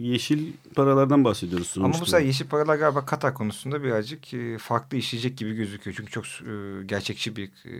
yeşil 0.08 0.54
paralardan 0.76 1.24
bahsediyoruz. 1.24 1.74
Ama 1.78 1.94
bu 2.02 2.06
sefer 2.06 2.26
yeşil 2.26 2.48
paralar 2.48 2.76
galiba 2.76 3.06
Katar 3.06 3.34
konusunda 3.34 3.84
birazcık 3.84 4.34
e, 4.34 4.58
farklı 4.58 4.98
işleyecek 4.98 5.38
gibi 5.38 5.54
gözüküyor. 5.56 5.96
Çünkü 5.98 6.12
çok 6.12 6.26
e, 6.26 6.84
gerçekçi 6.86 7.36
bir 7.36 7.46
e, 7.46 7.74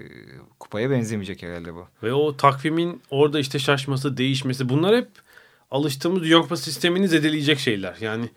kupaya 0.60 0.90
benzemeyecek 0.90 1.44
herhalde 1.44 1.74
bu. 1.76 1.88
Ve 2.04 2.14
o 2.14 2.38
takvimin 2.38 3.02
orada 3.10 3.40
işte 3.40 3.60
şaşması, 3.60 4.18
değişmesi 4.18 4.70
bunlar 4.70 4.96
hep 4.96 5.08
alıştığımız 5.72 6.32
Kupası 6.32 6.64
sistemini 6.64 7.08
zedeleyecek 7.08 7.60
şeyler. 7.60 7.98
Yani 8.02 8.30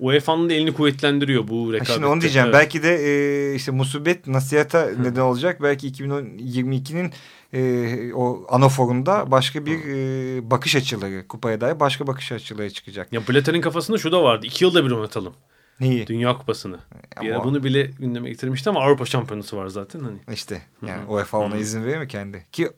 UEFA'nın 0.00 0.48
da 0.50 0.54
elini 0.54 0.72
kuvvetlendiriyor 0.74 1.48
bu 1.48 1.72
rekabette. 1.72 1.92
Şimdi 1.94 2.06
onu 2.06 2.20
diyeceğim. 2.20 2.48
Evet. 2.48 2.54
Belki 2.54 2.82
de 2.82 2.94
e, 2.94 3.54
işte 3.54 3.72
musibet 3.72 4.26
nasihata 4.26 4.90
neden 4.98 5.20
olacak. 5.20 5.62
Belki 5.62 5.88
2022'nin 5.88 7.12
e, 7.52 8.12
o 8.14 8.46
anaforunda 8.48 9.30
başka 9.30 9.66
bir 9.66 9.78
e, 9.88 10.50
bakış 10.50 10.76
açıları 10.76 11.28
kupaya 11.28 11.60
dair 11.60 11.80
başka 11.80 12.06
bakış 12.06 12.32
açıları 12.32 12.70
çıkacak. 12.70 13.12
Ya 13.12 13.20
Blatter'in 13.28 13.60
kafasında 13.60 13.98
şu 13.98 14.12
da 14.12 14.22
vardı. 14.22 14.46
İki 14.46 14.64
yılda 14.64 14.84
bir 14.84 14.90
oynatalım. 14.90 15.34
Neyi? 15.80 16.06
Dünya 16.06 16.38
Kupası'nı. 16.38 16.78
Ara 17.16 17.34
Ama- 17.34 17.44
bunu 17.44 17.64
bile 17.64 17.82
gündeme 17.82 18.28
getirmişti 18.28 18.70
ama 18.70 18.80
Avrupa 18.80 19.06
Şampiyonası 19.06 19.56
var 19.56 19.66
zaten. 19.66 20.00
Hani. 20.00 20.18
İşte 20.32 20.62
yani 20.86 21.06
UEFA 21.08 21.38
ona 21.38 21.56
izin 21.56 21.84
verir 21.84 21.98
mi 21.98 22.08
kendi? 22.08 22.46
Ki 22.52 22.68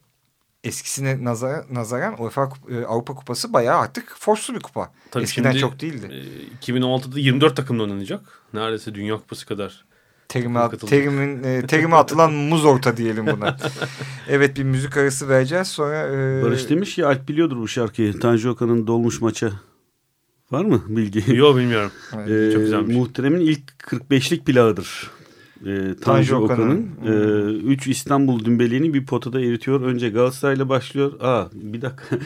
eskisine 0.64 1.24
nazar, 1.24 1.64
nazaran 1.70 2.22
UEFA 2.22 2.50
e, 2.70 2.84
Avrupa 2.84 3.14
Kupası 3.14 3.52
bayağı 3.52 3.78
artık 3.78 4.16
forslu 4.18 4.54
bir 4.54 4.60
kupa. 4.60 4.92
Tabii 5.10 5.24
Eskiden 5.24 5.50
şimdi, 5.50 5.60
çok 5.60 5.80
değildi. 5.80 6.24
e, 6.64 6.72
2016'da 6.72 7.18
24 7.20 7.56
takımla 7.56 7.82
oynanacak. 7.82 8.42
Neredeyse 8.54 8.94
Dünya 8.94 9.16
Kupası 9.16 9.46
kadar. 9.46 9.84
Terime, 10.28 10.68
terimin, 10.70 11.42
e, 11.44 11.66
terime 11.66 11.96
atılan 11.96 12.32
muz 12.32 12.64
orta 12.64 12.96
diyelim 12.96 13.26
buna. 13.26 13.56
evet 14.28 14.56
bir 14.56 14.62
müzik 14.62 14.96
arası 14.96 15.28
vereceğiz 15.28 15.68
sonra... 15.68 16.06
e, 16.06 16.42
Barış 16.42 16.70
demiş 16.70 16.98
ya 16.98 17.08
Alp 17.08 17.28
biliyordur 17.28 17.56
bu 17.56 17.68
şarkıyı. 17.68 18.20
Tanju 18.20 18.50
Okan'ın 18.50 18.86
dolmuş 18.86 19.20
maça. 19.20 19.52
Var 20.50 20.64
mı 20.64 20.82
bilgi? 20.88 21.36
Yok 21.36 21.56
bilmiyorum. 21.56 21.90
Ee, 22.12 22.50
Çok 22.52 22.62
güzelmiş. 22.62 22.96
Muhterem'in 22.96 23.40
ilk 23.40 23.70
45'lik 23.78 24.46
plağıdır. 24.46 25.10
Ee, 25.66 25.66
Tanju, 25.66 26.00
Tanju 26.00 26.36
Okan'ın. 26.36 26.90
Okan'ın. 27.02 27.60
3 27.60 27.86
İstanbul 27.86 28.44
dümbeliğini 28.44 28.94
bir 28.94 29.06
potada 29.06 29.40
eritiyor. 29.40 29.80
Önce 29.80 30.08
Galatasaray'la 30.08 30.68
başlıyor. 30.68 31.20
Aa 31.20 31.48
bir 31.52 31.82
dakika. 31.82 32.16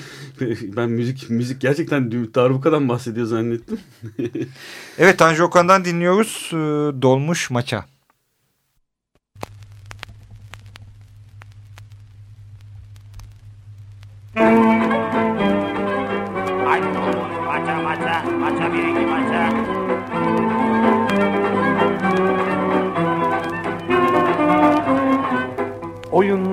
ben 0.77 0.91
müzik 0.91 1.31
müzik 1.31 1.61
gerçekten 1.61 2.13
darbukadan 2.35 2.89
bahsediyor 2.89 3.27
zannettim. 3.27 3.81
Evet 4.99 5.19
Tanju 5.19 5.45
Okan'dan 5.45 5.85
dinliyoruz. 5.85 6.51
e, 6.53 6.57
Dolmuş 7.03 7.51
maça. 7.51 7.85
Haydi 14.35 14.61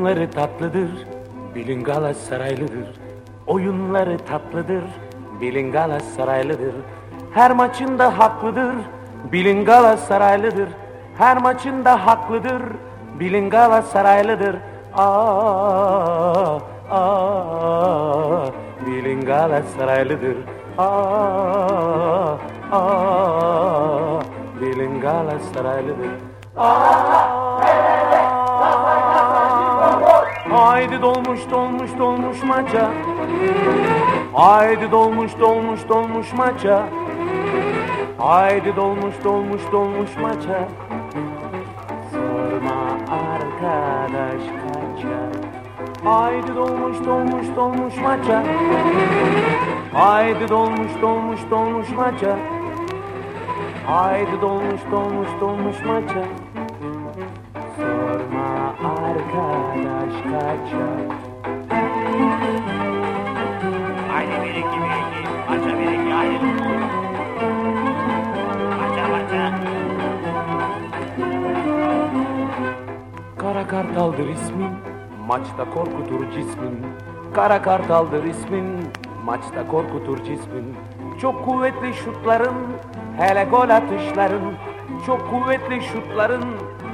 Oyunları 0.09 0.31
tatlıdır, 0.31 0.89
bilin 1.55 1.83
Galatasaraylıdır. 1.83 2.89
Oyunları 3.47 4.17
tatlıdır, 4.17 4.83
bilin 5.41 5.71
Galatasaraylıdır. 5.71 6.73
Her 7.33 7.51
maçında 7.51 8.19
haklıdır, 8.19 8.75
bilin 9.31 9.65
Galatasaraylıdır. 9.65 10.69
Her 11.17 11.37
maçında 11.37 12.05
haklıdır, 12.05 12.61
bilin 13.19 13.49
Galatasaraylıdır. 13.49 14.55
Aa, 14.93 16.57
aa, 16.91 18.45
bilin 18.85 19.21
Galatasaraylıdır. 19.21 20.37
Aa, 20.77 22.37
aa, 22.71 24.19
bilin 24.61 25.01
Galatasaraylıdır. 25.01 26.09
Haydi 30.49 31.01
dolmuş 31.01 31.39
dolmuş 31.51 31.91
dolmuş 31.99 32.43
maça. 32.43 32.91
Haydi 34.33 34.91
dolmuş 34.91 35.39
dolmuş 35.39 35.89
dolmuş 35.89 36.33
maça. 36.33 36.89
Haydi 38.17 38.75
dolmuş 38.75 39.15
dolmuş 39.23 39.61
dolmuş 39.71 40.17
maça. 40.21 40.67
Sorma 42.11 42.81
arkadaş 43.11 44.43
kaça. 44.61 45.19
Haydi 46.03 46.55
dolmuş 46.55 46.97
dolmuş 47.05 47.47
dolmuş 47.55 47.97
maça. 47.97 48.43
Haydi 49.93 50.49
dolmuş 50.49 50.91
dolmuş 51.01 51.39
dolmuş 51.51 51.89
maça. 51.89 52.37
Haydi 53.87 54.41
dolmuş 54.41 54.81
dolmuş 54.91 55.29
dolmuş 55.41 55.85
maça 55.85 56.48
arkadaş 60.09 60.23
kaça 60.23 60.85
Haydi 64.11 64.31
bir. 64.43 64.63
Maça 65.49 65.79
bir 65.79 65.91
iki. 65.91 66.19
Maça 68.79 69.07
maça. 69.07 69.59
Kara 73.37 73.67
kartaldır 73.67 74.29
ismin 74.29 74.71
Maçta 75.27 75.69
korkutur 75.69 76.31
cismin 76.31 76.85
Kara 77.33 77.61
kartaldır 77.61 78.23
ismin 78.23 78.65
Maçta 79.25 79.67
korkutur 79.67 80.17
cismin 80.17 80.75
Çok 81.21 81.45
kuvvetli 81.45 81.93
şutların 81.93 82.55
Hele 83.17 83.43
gol 83.43 83.69
atışların 83.69 84.53
Çok 85.05 85.29
kuvvetli 85.29 85.81
şutların 85.81 86.45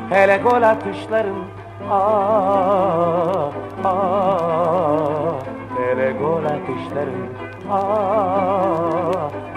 Hele 0.09 0.37
gol 0.37 0.61
atışların 0.61 1.35
Aa, 1.91 3.51
aa, 3.83 5.33
hele 5.77 6.11
gol 6.19 6.45
atışların 6.45 7.27
Aa, 7.69 7.75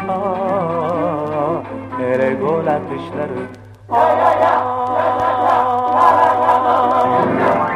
aa, 0.08 1.62
hele 1.98 2.30
gol 2.34 2.66
atışların 2.66 3.48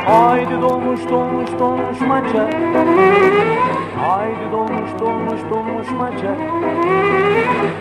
Haydi 0.06 0.62
dolmuş 0.62 1.00
dolmuş 1.10 1.50
dolmuş 1.58 2.00
maça. 2.00 2.44
Haydi 4.06 4.52
dolmuş 4.52 4.90
dolmuş 5.00 5.40
dolmuş 5.50 5.90
maça. 5.90 6.34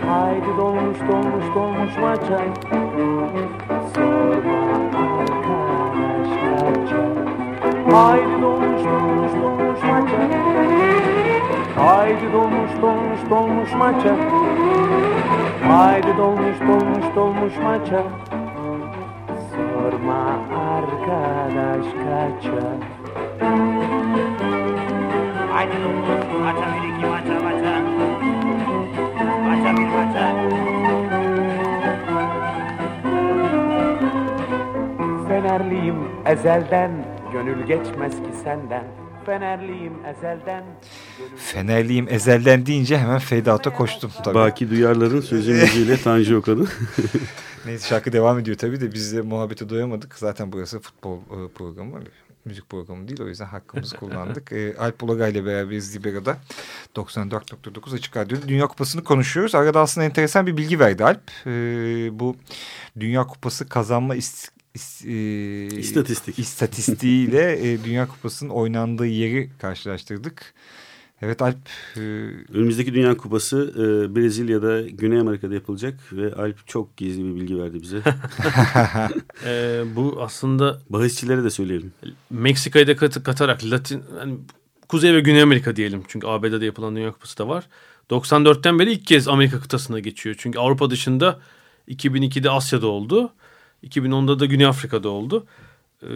Haydi 0.09 0.57
dolmuş 0.57 0.99
dolmuş 1.09 1.55
dolmuş 1.55 1.97
maça. 2.01 2.39
Sorma 3.95 4.70
Haydi 7.91 8.41
dolmuş 8.41 8.83
dolmuş 8.83 9.31
dolmuş 9.41 9.83
maça 9.83 10.21
Haydi 11.75 12.33
dolmuş 12.33 12.71
dolmuş 12.81 13.19
dolmuş 13.29 13.73
maça 13.73 14.15
Haydi 15.67 16.17
dolmuş 16.17 16.59
dolmuş 16.67 17.15
dolmuş 17.15 17.57
maça 17.63 18.03
Sorma 19.51 20.23
arkadaş 20.71 21.85
kaça 21.85 22.67
Haydi 25.51 25.77
dokuz. 25.83 26.41
Maça 26.41 26.67
bir 26.73 26.95
iki 26.95 27.05
maça 27.05 27.33
maça. 27.43 27.73
Maça 29.47 29.77
bir 29.77 29.87
maça. 29.87 30.25
Fenerliyim 35.27 35.95
ezelden 36.25 36.91
Gönül 37.31 37.65
geçmez 37.65 38.11
ki 38.15 38.29
senden 38.43 38.87
Fenerliyim 39.25 40.05
ezelden 40.05 40.63
gönül 41.17 41.37
Fenerliyim 41.37 42.07
ezelden 42.09 42.65
deyince 42.65 42.97
hemen 42.97 43.19
out'a 43.51 43.73
koştum 43.73 44.11
tabii. 44.23 44.35
Baki 44.35 44.69
Duyarlar'ın 44.69 45.21
sözü 45.21 45.53
müziğiyle 45.53 45.97
Tanju 46.03 46.37
Okan'ın. 46.37 46.69
Neyse 47.65 47.87
şarkı 47.87 48.13
devam 48.13 48.39
ediyor 48.39 48.57
tabii 48.57 48.81
de 48.81 48.93
biz 48.93 49.15
de 49.15 49.21
muhabbete 49.21 49.69
doyamadık. 49.69 50.15
Zaten 50.15 50.51
burası 50.51 50.79
futbol 50.79 51.17
e, 51.17 51.47
programı. 51.55 51.99
Müzik 52.45 52.69
programı 52.69 53.07
değil 53.07 53.21
o 53.21 53.27
yüzden 53.27 53.45
hakkımızı 53.45 53.97
kullandık. 53.97 54.51
E, 54.51 54.77
Alp 54.77 55.03
Ulaga 55.03 55.27
ile 55.27 55.45
beraberiz 55.45 55.95
Libero'da. 55.95 56.37
94.9 56.95 57.95
Açık 57.95 58.17
Radyo'da 58.17 58.47
Dünya 58.47 58.67
Kupası'nı 58.67 59.03
konuşuyoruz. 59.03 59.55
Arada 59.55 59.79
aslında 59.79 60.05
enteresan 60.05 60.47
bir 60.47 60.57
bilgi 60.57 60.79
verdi 60.79 61.03
Alp. 61.05 61.21
E, 61.45 61.49
bu 62.19 62.35
Dünya 62.99 63.27
Kupası 63.27 63.69
kazanma 63.69 64.15
ist, 64.15 64.35
is- 64.47 64.60
e, 64.75 65.79
İstatistik. 65.79 66.39
istatistiğiyle 66.39 67.71
e, 67.71 67.83
Dünya 67.83 68.07
Kupası'nın 68.07 68.49
oynandığı 68.49 69.05
yeri 69.07 69.49
karşılaştırdık. 69.61 70.53
Evet 71.21 71.41
Alp 71.41 71.57
e, 71.97 71.99
Önümüzdeki 72.53 72.93
Dünya 72.93 73.17
Kupası 73.17 73.73
e, 73.75 74.15
Brezilya'da, 74.15 74.81
Güney 74.81 75.19
Amerika'da 75.19 75.53
yapılacak 75.53 75.99
ve 76.13 76.33
Alp 76.35 76.67
çok 76.67 76.97
gizli 76.97 77.25
bir 77.25 77.35
bilgi 77.35 77.57
verdi 77.59 77.81
bize. 77.81 78.01
Ee, 79.45 79.83
bu 79.95 80.17
aslında 80.21 80.81
Bahisçilere 80.89 81.43
de 81.43 81.49
söyleyelim. 81.49 81.93
Meksika'yı 82.29 82.87
da 82.87 82.95
kat- 82.95 83.23
katarak 83.23 83.65
Latin 83.65 84.03
yani 84.19 84.35
Kuzey 84.87 85.13
ve 85.13 85.19
Güney 85.21 85.41
Amerika 85.41 85.75
diyelim. 85.75 86.03
Çünkü 86.07 86.27
ABD'de 86.27 86.65
yapılan 86.65 86.95
Dünya 86.95 87.11
Kupası 87.11 87.37
da 87.37 87.47
var. 87.47 87.67
94'ten 88.09 88.79
beri 88.79 88.91
ilk 88.91 89.05
kez 89.07 89.27
Amerika 89.27 89.59
kıtasına 89.59 89.99
geçiyor. 89.99 90.35
Çünkü 90.39 90.59
Avrupa 90.59 90.89
dışında 90.89 91.39
2002'de 91.87 92.49
Asya'da 92.49 92.87
oldu. 92.87 93.33
2010'da 93.83 94.39
da 94.39 94.45
Güney 94.45 94.65
Afrika'da 94.65 95.09
oldu. 95.09 95.45
Ee, 96.03 96.07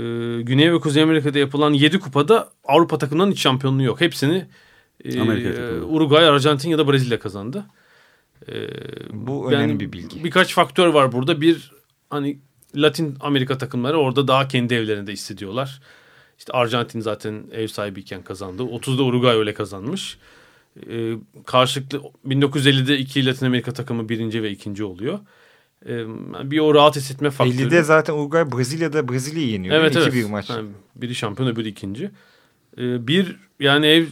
Güney 0.41 0.74
ve 0.74 0.80
Kuzey 0.80 1.03
Amerika'da 1.03 1.39
yapılan 1.39 1.74
7 1.74 1.99
kupada 1.99 2.49
Avrupa 2.63 2.97
takımlarının 2.97 3.32
hiç 3.32 3.39
şampiyonluğu 3.39 3.84
yok. 3.84 4.01
Hepsini 4.01 4.45
e. 5.05 5.22
Uruguay, 5.82 6.28
Arjantin 6.28 6.70
ya 6.70 6.78
da 6.78 6.91
Brezilya 6.91 7.20
kazandı. 7.20 7.66
Ee, 8.49 8.68
bu 9.13 9.51
yani 9.51 9.63
önemli 9.63 9.80
bir 9.80 9.91
bilgi. 9.91 10.24
Birkaç 10.24 10.53
faktör 10.53 10.88
var 10.88 11.11
burada. 11.11 11.41
Bir 11.41 11.72
hani 12.09 12.39
Latin 12.76 13.18
Amerika 13.20 13.57
takımları 13.57 13.97
orada 13.97 14.28
daha 14.28 14.47
kendi 14.47 14.74
evlerinde 14.74 15.11
hissediyorlar. 15.13 15.82
İşte 16.38 16.53
Arjantin 16.53 16.99
zaten 16.99 17.43
ev 17.51 17.68
sahibiyken 17.68 18.24
kazandı. 18.24 18.63
30'da 18.63 19.03
Uruguay 19.03 19.38
öyle 19.38 19.53
kazanmış. 19.53 20.18
Ee, 20.89 21.13
karşılıklı 21.45 22.01
1950'de 22.28 22.97
iki 22.97 23.26
Latin 23.26 23.45
Amerika 23.45 23.74
takımı 23.74 24.09
birinci 24.09 24.43
ve 24.43 24.51
ikinci 24.51 24.84
oluyor. 24.84 25.20
Bir 26.44 26.60
o 26.60 26.74
rahat 26.74 26.96
hissetme 26.96 27.30
faktörü. 27.30 27.58
50'de 27.58 27.84
zaten 27.84 28.14
Uruguay 28.14 28.52
Brezilya'da 28.52 29.10
Brezilya'yı 29.10 29.50
yeniyor. 29.50 29.76
Evet 29.76 29.96
evet. 29.96 30.14
2-1 30.14 30.30
maç. 30.30 30.50
Yani 30.50 30.70
biri 30.96 31.16
şampiyon 31.16 31.50
öbürü 31.50 31.70
ikinci. 31.70 32.12
Ee, 32.78 33.08
bir 33.08 33.36
yani 33.60 33.88
ev 33.88 34.06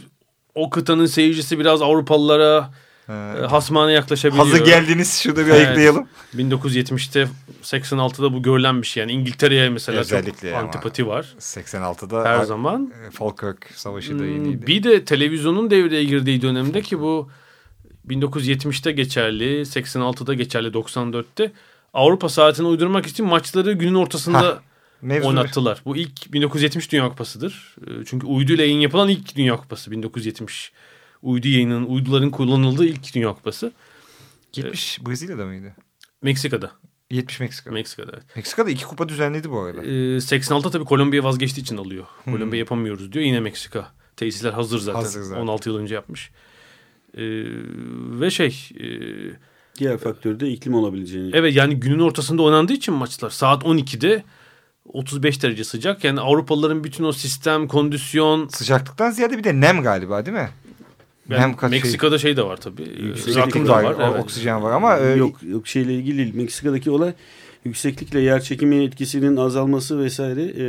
o 0.54 0.70
kıtanın 0.70 1.06
seyircisi 1.06 1.58
biraz 1.58 1.82
Avrupalılara 1.82 2.70
Ee, 3.08 3.12
e, 3.12 3.46
hasmane 3.46 3.92
yaklaşabiliyor. 3.92 4.46
Hazır 4.46 4.64
geldiniz 4.64 5.20
şurada 5.22 5.46
bir 5.46 5.50
Evet. 5.50 5.66
ayıklayalım. 5.66 6.08
1970'te 6.36 7.28
86'da 7.62 8.32
bu 8.32 8.42
görülen 8.42 8.82
bir 8.82 8.86
şey. 8.86 9.00
Yani 9.00 9.12
İngiltere'ye 9.12 9.68
mesela 9.70 10.00
Özellikle 10.00 10.50
çok 10.50 10.58
antipati 10.58 11.06
var 11.06 11.34
86'da 11.38 12.24
her 12.24 12.44
zaman. 12.44 12.92
Falkirk 13.12 13.70
Savaşı 13.74 14.18
da 14.18 14.22
Hmm, 14.22 14.32
yeniydi. 14.34 14.66
Bir 14.66 14.82
de 14.82 15.04
televizyonun 15.04 15.70
devreye 15.70 16.04
girdiği 16.04 16.42
dönemde 16.42 16.82
ki 16.82 17.00
bu 17.00 17.28
1970'te 18.08 18.92
geçerli, 18.92 19.60
86'da 19.60 20.34
geçerli, 20.34 20.68
94'te 20.68 21.52
Avrupa 21.94 22.28
saatine 22.28 22.66
uydurmak 22.66 23.06
için 23.06 23.26
maçları 23.26 23.72
günün 23.72 23.94
ortasında 23.94 24.38
Hah, 24.38 24.58
Mevzu 25.02 25.28
oynattılar. 25.28 25.82
Bu 25.84 25.96
ilk 25.96 26.32
1970 26.32 26.92
Dünya 26.92 27.08
Kupası'dır. 27.08 27.76
Ee, 27.86 27.90
Çünkü 28.06 28.26
uydu 28.26 28.52
ile 28.52 28.62
yayın 28.62 28.80
yapılan 28.80 29.08
ilk 29.08 29.36
Dünya 29.36 29.56
Kupası 29.56 29.90
1970. 29.90 30.72
Uydu 31.22 31.48
yayının, 31.48 31.84
uyduların 31.84 32.30
kullanıldığı 32.30 32.86
ilk 32.86 33.14
Dünya 33.14 33.32
Kupası. 33.32 33.72
70 34.56 35.06
Brezilya'da 35.06 35.46
mıydı? 35.46 35.72
Meksika'da. 36.22 36.70
70 37.10 37.40
Meksika. 37.40 37.70
Meksika'da. 37.70 38.12
evet. 38.14 38.36
Meksika'da 38.36 38.70
iki 38.70 38.84
kupa 38.84 39.08
düzenledi 39.08 39.50
bu 39.50 39.60
arada. 39.60 39.82
Ee, 39.82 39.88
86'da 40.16 40.70
tabii 40.70 40.84
Kolombiya 40.84 41.24
vazgeçtiği 41.24 41.62
için 41.62 41.76
alıyor. 41.76 42.04
Kolombiya 42.24 42.58
yapamıyoruz 42.58 43.12
diyor. 43.12 43.24
Yine 43.24 43.40
Meksika. 43.40 43.92
Tesisler 44.16 44.52
hazır 44.52 44.78
zaten. 44.78 45.00
Hazır 45.00 45.22
zaten. 45.22 45.42
16 45.42 45.68
yıl 45.68 45.76
önce 45.76 45.94
yapmış. 45.94 46.30
Ee, 47.16 47.44
ve 48.20 48.30
şey... 48.30 48.68
e, 48.80 48.86
Diğer 49.78 49.98
faktör 49.98 50.40
de 50.40 50.48
iklim 50.48 50.74
olabileceğini. 50.74 51.30
evet 51.34 51.56
yani 51.56 51.74
günün 51.80 51.98
ortasında 51.98 52.42
oynandığı 52.42 52.72
için 52.72 52.94
maçlar. 52.94 53.30
Saat 53.30 53.62
12'de 53.62 54.22
35 54.92 55.42
derece 55.42 55.64
sıcak. 55.64 56.04
Yani 56.04 56.20
Avrupalıların 56.20 56.84
bütün 56.84 57.04
o 57.04 57.12
sistem, 57.12 57.68
kondisyon... 57.68 58.48
Sıcaklıktan 58.48 59.10
ziyade 59.10 59.38
bir 59.38 59.44
de 59.44 59.60
nem 59.60 59.82
galiba 59.82 60.26
değil 60.26 60.36
mi? 60.36 60.48
Yani 61.28 61.40
nem 61.40 61.56
kat 61.56 61.70
şey, 61.70 61.78
Meksika'da 61.78 62.18
şey 62.18 62.36
de 62.36 62.42
var 62.42 62.56
tabii. 62.56 62.82
Ee, 62.82 63.10
rakım 63.10 63.36
rakım 63.36 63.66
da 63.66 63.72
var, 63.72 63.82
var. 63.84 64.10
evet. 64.10 64.22
oksijen 64.22 64.62
var 64.62 64.72
ama 64.72 64.98
e, 64.98 65.16
Yok 65.16 65.42
yok 65.42 65.66
şeyle 65.66 65.94
ilgili 65.94 66.18
değil. 66.18 66.34
Meksika'daki 66.34 66.90
olay 66.90 67.12
yükseklikle 67.64 68.20
yer 68.20 68.40
çekimi 68.40 68.84
etkisinin 68.84 69.36
azalması 69.36 69.98
vesaire 69.98 70.42
e, 70.42 70.64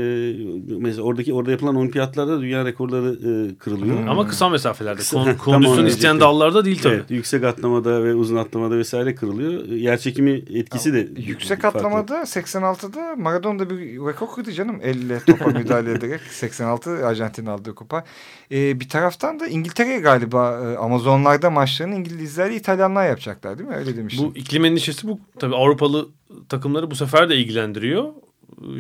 mesela 0.80 1.02
oradaki 1.04 1.34
orada 1.34 1.52
yapılan 1.52 1.76
olimpiyatlarda 1.76 2.42
dünya 2.42 2.66
rekorları 2.66 3.10
e, 3.52 3.56
kırılıyor. 3.56 4.08
Ama 4.08 4.28
kısa 4.28 4.50
mesafelerde. 4.50 5.00
Kısa- 5.02 5.24
Kon- 5.24 5.38
kondisyon 5.38 5.86
isteyen 5.86 6.20
dallarda 6.20 6.66
değil 6.66 6.80
tabii. 6.82 6.94
Evet, 6.96 7.12
yüksek 7.12 7.44
atlamada 7.44 8.04
ve 8.04 8.16
uzun 8.16 8.36
atlamada 8.36 8.78
vesaire 8.78 9.16
kırılıyor. 9.16 9.66
Yer 9.66 9.98
çekimi 9.98 10.32
etkisi 10.32 10.94
de 10.94 11.08
Yüksek 11.22 11.62
farklı. 11.62 11.80
atlamada 11.80 12.22
86'da 12.22 13.16
Maradona 13.16 13.70
bir 13.70 13.78
rekor 14.08 14.28
kırdı 14.36 14.52
canım. 14.52 14.80
Elle 14.84 15.20
topa 15.28 15.46
müdahale 15.50 15.92
ederek 15.92 16.22
86 16.32 17.08
Arjantin 17.08 17.46
aldığı 17.46 17.76
kupa. 17.76 18.04
Ee, 18.52 18.80
bir 18.80 18.90
taraftan 18.90 19.40
da 19.40 19.48
İngiltere 19.48 19.98
galiba 20.00 20.60
e, 20.74 20.78
Amazonlarda 20.78 21.50
maçlarını 21.50 21.96
İngilizlerle 21.96 22.56
İtalyanlar 22.56 23.08
yapacaklar 23.08 23.58
değil 23.58 23.70
mi? 23.70 23.76
Öyle 23.76 23.98
demiştim. 23.98 24.26
Bu 24.28 24.38
iklim 24.38 24.66
endişesi 24.66 25.08
bu 25.08 25.20
tabii 25.40 25.56
Avrupalı 25.56 26.08
takımları 26.50 26.92
bu 26.92 26.96
sefer 26.96 27.30
de 27.30 27.36
ilgilendiriyor. 27.38 28.10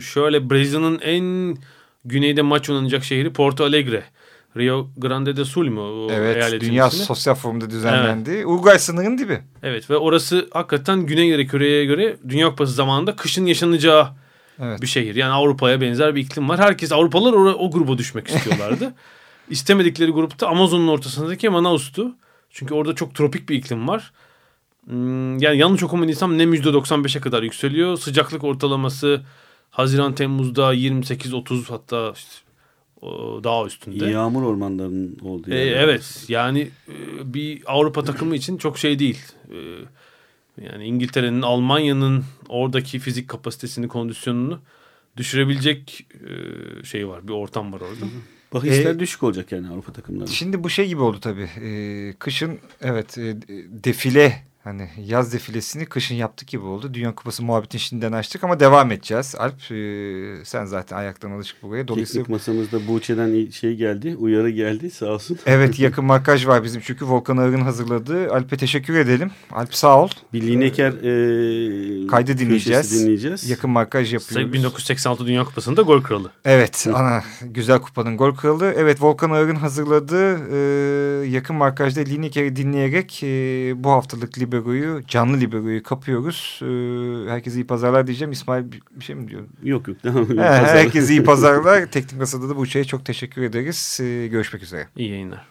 Şöyle 0.01 0.49
Brezilya'nın 0.49 0.99
en 0.99 1.57
güneyde 2.05 2.41
maç 2.41 2.69
oynanacak 2.69 3.03
şehri 3.03 3.33
Porto 3.33 3.63
Alegre. 3.63 4.03
Rio 4.57 4.87
Grande 4.97 5.37
do 5.37 5.45
Sul 5.45 5.69
mu? 5.69 6.07
evet 6.11 6.61
Dünya 6.61 6.87
ismi? 6.87 6.99
Sosyal 7.05 7.35
Forum'da 7.35 7.69
düzenlendi. 7.69 8.45
Uruguay 8.45 8.79
sınırın 8.79 9.17
dibi. 9.17 9.41
Evet 9.63 9.89
ve 9.89 9.97
orası 9.97 10.47
hakikaten 10.51 11.05
Güney 11.05 11.27
Yarı 11.27 11.47
Küre'ye 11.47 11.85
göre 11.85 12.17
Dünya 12.29 12.49
Kupası 12.49 12.73
zamanında 12.73 13.15
kışın 13.15 13.45
yaşanacağı 13.45 14.07
Evet. 14.59 14.81
bir 14.81 14.87
şehir. 14.87 15.15
Yani 15.15 15.33
Avrupa'ya 15.33 15.81
benzer 15.81 16.15
bir 16.15 16.21
iklim 16.21 16.49
var. 16.49 16.59
Herkes 16.59 16.91
Avrupalılar 16.91 17.33
o, 17.33 17.49
o 17.53 17.71
gruba 17.71 17.97
düşmek 17.97 18.27
istiyorlardı. 18.27 18.93
İstemedikleri 19.49 20.11
grupta 20.11 20.47
Amazon'un 20.47 20.87
ortasındaki 20.87 21.49
Manaus'tu. 21.49 22.15
Çünkü 22.49 22.73
orada 22.73 22.95
çok 22.95 23.15
tropik 23.15 23.49
bir 23.49 23.55
iklim 23.55 23.87
var. 23.87 24.11
Hmm, 24.85 25.37
Yani 25.37 25.57
yanlış 25.57 25.83
okumadıysam 25.83 26.37
nem 26.37 26.53
%95'e 26.53 27.21
kadar 27.21 27.43
yükseliyor. 27.43 27.97
Sıcaklık 27.97 28.43
ortalaması 28.43 29.21
Haziran 29.69 30.15
Temmuz'da 30.15 30.73
28-30 30.75 31.69
hatta 31.69 32.13
işte 32.15 32.31
daha 33.43 33.65
üstünde. 33.65 34.05
Yağmur 34.05 34.43
ormanlarının 34.43 35.19
olduğu 35.21 35.51
Ee, 35.51 35.57
evet 35.59 36.25
yani 36.27 36.69
e, 36.87 37.33
bir 37.33 37.61
Avrupa 37.65 38.03
takımı 38.03 38.35
için 38.41 38.57
çok 38.57 38.77
şey 38.77 38.99
değil. 38.99 39.19
Ee, 39.51 39.55
yani 40.65 40.85
İngiltere'nin, 40.85 41.41
Almanya'nın 41.41 42.23
oradaki 42.49 42.99
fizik 42.99 43.27
kapasitesini, 43.27 43.87
kondisyonunu 43.87 44.59
düşürebilecek 45.17 46.07
e, 46.13 46.83
şey 46.85 47.07
var. 47.07 47.27
Bir 47.27 47.33
ortam 47.33 47.73
var 47.73 47.81
orada. 47.81 48.11
Bahisler 48.53 48.95
Ee, 48.95 48.99
düşük 48.99 49.23
olacak 49.23 49.51
yani 49.51 49.67
Avrupa 49.67 49.93
takımları. 49.93 50.27
Şimdi 50.27 50.63
bu 50.63 50.69
şey 50.69 50.87
gibi 50.87 51.01
oldu 51.01 51.17
tabii. 51.21 51.49
Ee, 51.61 52.13
kışın 52.19 52.59
evet 52.81 53.17
e, 53.17 53.35
defile 53.83 54.43
hani 54.65 54.89
yaz 55.05 55.33
defilesini 55.33 55.85
kışın 55.85 56.15
yaptık 56.15 56.47
gibi 56.47 56.63
oldu. 56.63 56.93
Dünya 56.93 57.15
Kupası 57.15 57.43
muhabbetini 57.43 57.81
şimdiden 57.81 58.11
açtık 58.11 58.43
ama 58.43 58.59
devam 58.59 58.91
edeceğiz. 58.91 59.35
Alp 59.37 59.71
e, 59.71 60.45
sen 60.45 60.65
zaten 60.65 60.97
ayaktan 60.97 61.31
alışık 61.31 61.63
buraya. 61.63 61.87
Dolayısıyla 61.87 62.23
Teknik 62.23 62.39
masamızda 62.39 62.87
Buğçe'den 62.87 63.49
şey 63.49 63.75
geldi, 63.75 64.15
uyarı 64.15 64.49
geldi 64.49 64.91
sağ 64.91 65.05
olsun. 65.05 65.39
Evet 65.45 65.79
yakın 65.85 66.05
markaj 66.05 66.47
var 66.47 66.63
bizim 66.63 66.81
çünkü 66.81 67.05
Volkan 67.05 67.37
Ağır'ın 67.37 67.61
hazırladığı. 67.61 68.31
Alp'e 68.33 68.57
teşekkür 68.57 68.95
edelim. 68.95 69.31
Alp 69.51 69.75
sağ 69.75 70.01
ol. 70.01 70.09
Bir 70.33 70.41
Lineker 70.41 70.91
e, 70.91 72.07
Kaydı 72.07 72.37
dinleyeceğiz. 72.37 73.01
dinleyeceğiz. 73.01 73.49
Yakın 73.49 73.69
markaj 73.69 74.13
yapıyoruz. 74.13 74.53
1986 74.53 75.27
Dünya 75.27 75.43
Kupası'nda 75.43 75.81
gol 75.81 76.01
kralı. 76.01 76.31
Evet 76.45 76.87
ana 76.93 77.23
güzel 77.41 77.79
kupanın 77.79 78.17
gol 78.17 78.35
kralı. 78.35 78.73
Evet 78.77 79.01
Volkan 79.01 79.29
Ağır'ın 79.29 79.55
hazırladığı 79.55 80.37
e, 80.51 81.27
yakın 81.27 81.55
markajda 81.55 81.99
Lineker'i 82.01 82.55
dinleyerek 82.55 83.23
e, 83.23 83.27
bu 83.83 83.91
haftalık 83.91 84.37
Libero'yu 84.55 85.01
canlı 85.07 85.39
Libero'yu 85.39 85.83
kapıyoruz. 85.83 86.59
E, 86.61 86.65
herkese 87.31 87.55
iyi 87.55 87.67
pazarlar 87.67 88.07
diyeceğim. 88.07 88.31
İsmail 88.31 88.65
bir, 88.71 89.03
şey 89.03 89.15
mi 89.15 89.27
diyor? 89.27 89.43
Yok 89.63 89.87
yok 89.87 90.03
devam 90.03 90.29
He, 90.29 90.41
herkese 90.41 91.13
iyi 91.13 91.23
pazarlar. 91.23 91.85
Teknik 91.91 92.19
Masada 92.19 92.49
da 92.49 92.55
bu 92.55 92.65
şeye 92.65 92.85
çok 92.85 93.05
teşekkür 93.05 93.41
ederiz. 93.41 93.99
E, 94.01 94.27
görüşmek 94.27 94.63
üzere. 94.63 94.87
İyi 94.95 95.09
yayınlar. 95.09 95.45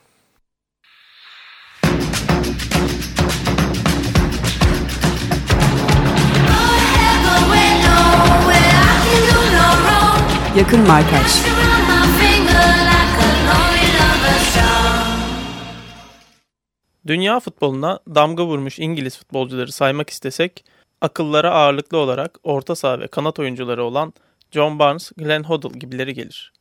Yakın 10.56 10.80
Markaj 10.80 11.63
Dünya 17.06 17.40
futboluna 17.40 17.98
damga 18.14 18.46
vurmuş 18.46 18.78
İngiliz 18.78 19.18
futbolcuları 19.18 19.72
saymak 19.72 20.10
istesek, 20.10 20.64
akıllara 21.00 21.50
ağırlıklı 21.50 21.98
olarak 21.98 22.38
orta 22.42 22.74
saha 22.74 23.00
ve 23.00 23.06
kanat 23.06 23.38
oyuncuları 23.38 23.84
olan 23.84 24.12
John 24.50 24.78
Barnes, 24.78 25.12
Glenn 25.16 25.42
Hoddle 25.42 25.78
gibileri 25.78 26.14
gelir. 26.14 26.52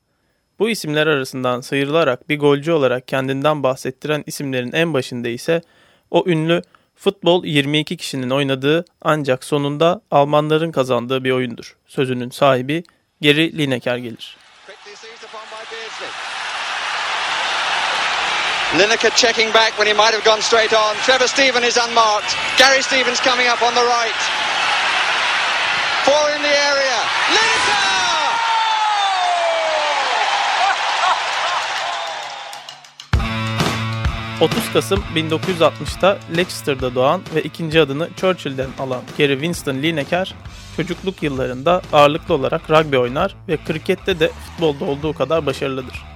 Bu 0.60 0.70
isimler 0.70 1.08
arasından 1.08 1.62
sıyrılarak 1.62 2.30
bir 2.30 2.40
golcü 2.40 2.72
olarak 2.72 3.08
kendinden 3.08 3.64
bahsettiren 3.64 4.24
isimlerin 4.26 4.72
en 4.72 4.94
başında 4.94 5.30
ise 5.30 5.62
o 6.12 6.24
ünlü 6.28 6.62
futbol 6.96 7.46
22 7.46 7.98
kişinin 7.98 8.30
oynadığı 8.30 8.86
ancak 9.02 9.44
sonunda 9.44 10.02
Almanların 10.12 10.72
kazandığı 10.72 11.24
bir 11.24 11.32
oyundur. 11.32 11.78
Sözünün 11.88 12.30
sahibi 12.30 12.84
Geri 13.22 13.58
Lineker 13.58 13.98
gelir. 13.98 14.43
Lineker 18.74 19.16
checking 19.16 19.54
back 19.54 19.78
when 19.78 19.88
he 19.88 19.94
might 19.94 20.14
have 20.14 20.24
gone 20.24 20.42
straight 20.42 20.74
on. 20.74 20.96
Trevor 21.06 21.28
Steven 21.28 21.64
is 21.64 21.78
unmarked. 21.78 22.36
Gary 22.58 22.82
Stevens 22.82 23.20
coming 23.20 23.48
up 23.48 23.62
on 23.62 23.76
the 23.76 23.86
right. 23.86 24.22
Four 26.06 26.26
in 26.36 26.42
the 26.42 26.56
area. 26.72 26.98
Lineker! 27.36 27.94
30 34.42 34.74
Kasım 34.74 35.04
1960'ta 35.16 36.18
Leicester'da 36.38 36.96
doğan 36.96 37.22
ve 37.36 37.42
ikinci 37.42 37.82
adını 37.82 38.10
Churchill'den 38.16 38.70
alan 38.80 39.02
Gary 39.18 39.34
Winston 39.34 39.76
Lineker, 39.76 40.36
çocukluk 40.78 41.24
yıllarında 41.24 41.82
ağırlıklı 41.94 42.34
olarak 42.34 42.70
rugby 42.70 42.98
oynar 42.98 43.36
ve 43.48 43.58
krikette 43.58 44.20
de 44.20 44.28
futbolda 44.30 44.86
olduğu 44.86 45.14
kadar 45.14 45.46
başarılıdır. 45.46 46.13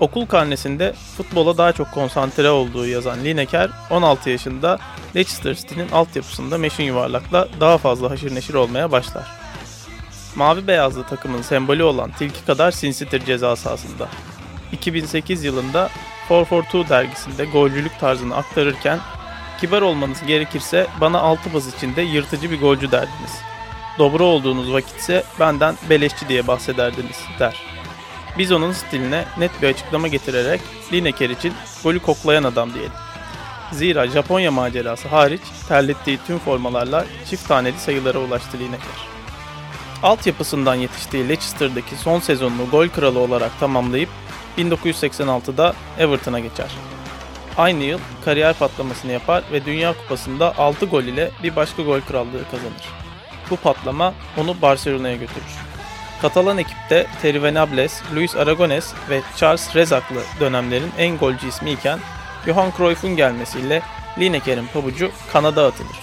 Okul 0.00 0.26
karnesinde 0.26 0.92
futbola 1.16 1.58
daha 1.58 1.72
çok 1.72 1.92
konsantre 1.92 2.50
olduğu 2.50 2.86
yazan 2.86 3.24
Lineker, 3.24 3.70
16 3.90 4.30
yaşında 4.30 4.78
Leicester 5.16 5.54
City'nin 5.54 5.88
altyapısında 5.88 6.58
meşin 6.58 6.84
yuvarlakla 6.84 7.48
daha 7.60 7.78
fazla 7.78 8.10
haşır 8.10 8.34
neşir 8.34 8.54
olmaya 8.54 8.92
başlar. 8.92 9.26
Mavi 10.36 10.66
beyazlı 10.66 11.06
takımın 11.06 11.42
sembolü 11.42 11.82
olan 11.82 12.10
tilki 12.10 12.44
kadar 12.44 12.70
sinsitir 12.70 13.24
ceza 13.24 13.56
sahasında. 13.56 14.08
2008 14.72 15.44
yılında 15.44 15.88
442 16.30 16.88
dergisinde 16.88 17.44
golcülük 17.44 18.00
tarzını 18.00 18.36
aktarırken 18.36 18.98
kibar 19.60 19.82
olmanız 19.82 20.22
gerekirse 20.26 20.86
bana 21.00 21.20
altı 21.20 21.54
baz 21.54 21.74
içinde 21.74 22.02
yırtıcı 22.02 22.50
bir 22.50 22.60
golcü 22.60 22.90
derdiniz. 22.90 23.32
Dobra 23.98 24.24
olduğunuz 24.24 24.72
vakitse 24.72 25.24
benden 25.40 25.76
beleşçi 25.90 26.28
diye 26.28 26.46
bahsederdiniz 26.46 27.18
der. 27.38 27.79
Biz 28.38 28.52
onun 28.52 28.72
stiline 28.72 29.24
net 29.38 29.62
bir 29.62 29.68
açıklama 29.68 30.08
getirerek 30.08 30.60
Lineker 30.92 31.30
için 31.30 31.52
golü 31.84 32.00
koklayan 32.00 32.44
adam 32.44 32.74
diyelim. 32.74 32.92
Zira 33.72 34.06
Japonya 34.06 34.50
macerası 34.50 35.08
hariç 35.08 35.40
terlettiği 35.68 36.18
tüm 36.26 36.38
formalarla 36.38 37.04
çift 37.30 37.48
taneli 37.48 37.78
sayılara 37.78 38.18
ulaştı 38.18 38.58
Lineker. 38.58 39.10
Altyapısından 40.02 40.74
yetiştiği 40.74 41.28
Leicester'daki 41.28 41.96
son 41.96 42.20
sezonunu 42.20 42.70
gol 42.70 42.88
kralı 42.88 43.18
olarak 43.18 43.60
tamamlayıp 43.60 44.08
1986'da 44.58 45.74
Everton'a 45.98 46.38
geçer. 46.40 46.70
Aynı 47.58 47.84
yıl 47.84 47.98
kariyer 48.24 48.54
patlamasını 48.54 49.12
yapar 49.12 49.44
ve 49.52 49.64
Dünya 49.64 49.92
Kupası'nda 49.92 50.58
6 50.58 50.86
gol 50.86 51.02
ile 51.02 51.30
bir 51.42 51.56
başka 51.56 51.82
gol 51.82 52.00
krallığı 52.00 52.44
kazanır. 52.50 52.88
Bu 53.50 53.56
patlama 53.56 54.14
onu 54.36 54.62
Barcelona'ya 54.62 55.16
götürür. 55.16 55.69
Katalan 56.22 56.58
ekipte 56.58 57.06
Terry 57.22 57.42
Venables, 57.42 58.02
Luis 58.14 58.36
Aragones 58.36 58.92
ve 59.10 59.22
Charles 59.36 59.76
Rezaklı 59.76 60.20
dönemlerin 60.40 60.92
en 60.98 61.18
golcü 61.18 61.48
ismi 61.48 61.70
iken 61.70 61.98
Johan 62.46 62.72
Cruyff'un 62.76 63.16
gelmesiyle 63.16 63.82
Lineker'in 64.18 64.66
pabucu 64.66 65.10
kanada 65.32 65.66
atılır. 65.66 65.96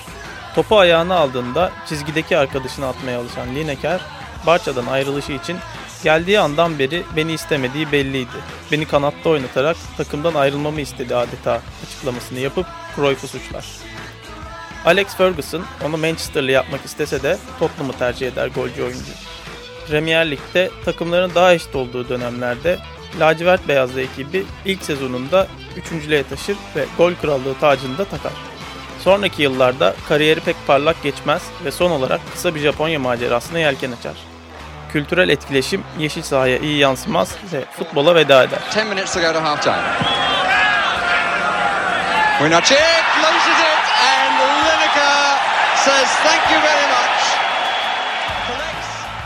Topu 0.56 0.78
ayağına 0.78 1.16
aldığında 1.16 1.72
çizgideki 1.90 2.38
arkadaşını 2.38 2.88
atmaya 2.88 3.20
alışan 3.20 3.56
Lineker, 3.56 4.02
Barça'dan 4.46 4.86
ayrılışı 4.86 5.32
için 5.32 5.58
geldiği 6.04 6.40
andan 6.40 6.80
beri 6.80 7.04
beni 7.16 7.34
istemediği 7.34 7.92
belliydi. 7.92 8.38
Beni 8.72 8.86
kanatta 8.86 9.30
oynatarak 9.30 9.78
takımdan 9.98 10.34
ayrılmamı 10.34 10.82
istedi 10.82 11.16
adeta 11.16 11.62
açıklamasını 11.86 12.40
yapıp 12.40 12.66
Cruyff'u 12.96 13.28
suçlar. 13.28 13.66
Alex 14.86 15.16
Ferguson 15.16 15.66
onu 15.86 15.98
Manchester'lı 15.98 16.52
yapmak 16.52 16.86
istese 16.86 17.24
de 17.24 17.38
Tottenham'ı 17.60 17.94
tercih 17.94 18.28
eder 18.28 18.48
golcü 18.48 18.84
oyuncu. 18.84 19.12
Premier 19.88 20.32
Lig'de 20.32 20.70
takımların 20.86 21.36
daha 21.36 21.54
eşit 21.54 21.76
olduğu 21.76 22.10
dönemlerde 22.10 22.80
lacivert 23.20 23.68
beyazlı 23.68 24.02
ekibi 24.02 24.46
ilk 24.66 24.84
sezonunda 24.84 25.48
üçüncülüğe 25.78 26.24
taşır 26.24 26.58
ve 26.76 26.86
gol 26.98 27.14
krallığı 27.22 27.60
tacını 27.60 27.98
da 27.98 28.06
takar. 28.06 28.32
Sonraki 29.04 29.42
yıllarda 29.42 29.96
kariyeri 30.10 30.40
pek 30.40 30.56
parlak 30.68 31.04
geçmez 31.04 31.42
ve 31.66 31.72
son 31.72 31.92
olarak 31.92 32.22
kısa 32.34 32.56
bir 32.56 32.60
Japonya 32.60 33.00
macerasına 33.00 33.60
yelken 33.60 33.92
açar. 33.92 34.14
Kültürel 34.94 35.30
etkileşim 35.30 35.84
yeşil 36.00 36.22
sahaya 36.22 36.58
iyi 36.58 36.78
yansımaz 36.78 37.36
ve 37.54 37.66
futbola 37.78 38.16
veda 38.16 38.44
eder. 38.44 38.60
10 38.82 38.88
minutes 38.88 39.14
to 39.14 39.20
go 39.20 39.34
to 39.34 39.44
half 39.44 39.64
time. 39.64 39.84
Winacek 42.40 42.78
loses 43.24 43.60
it 43.60 43.84
and 44.02 44.40
Lineker 44.66 45.38
says 45.76 46.10
thank 46.24 46.52
you 46.52 46.62
very 46.62 46.88
much. 46.88 47.07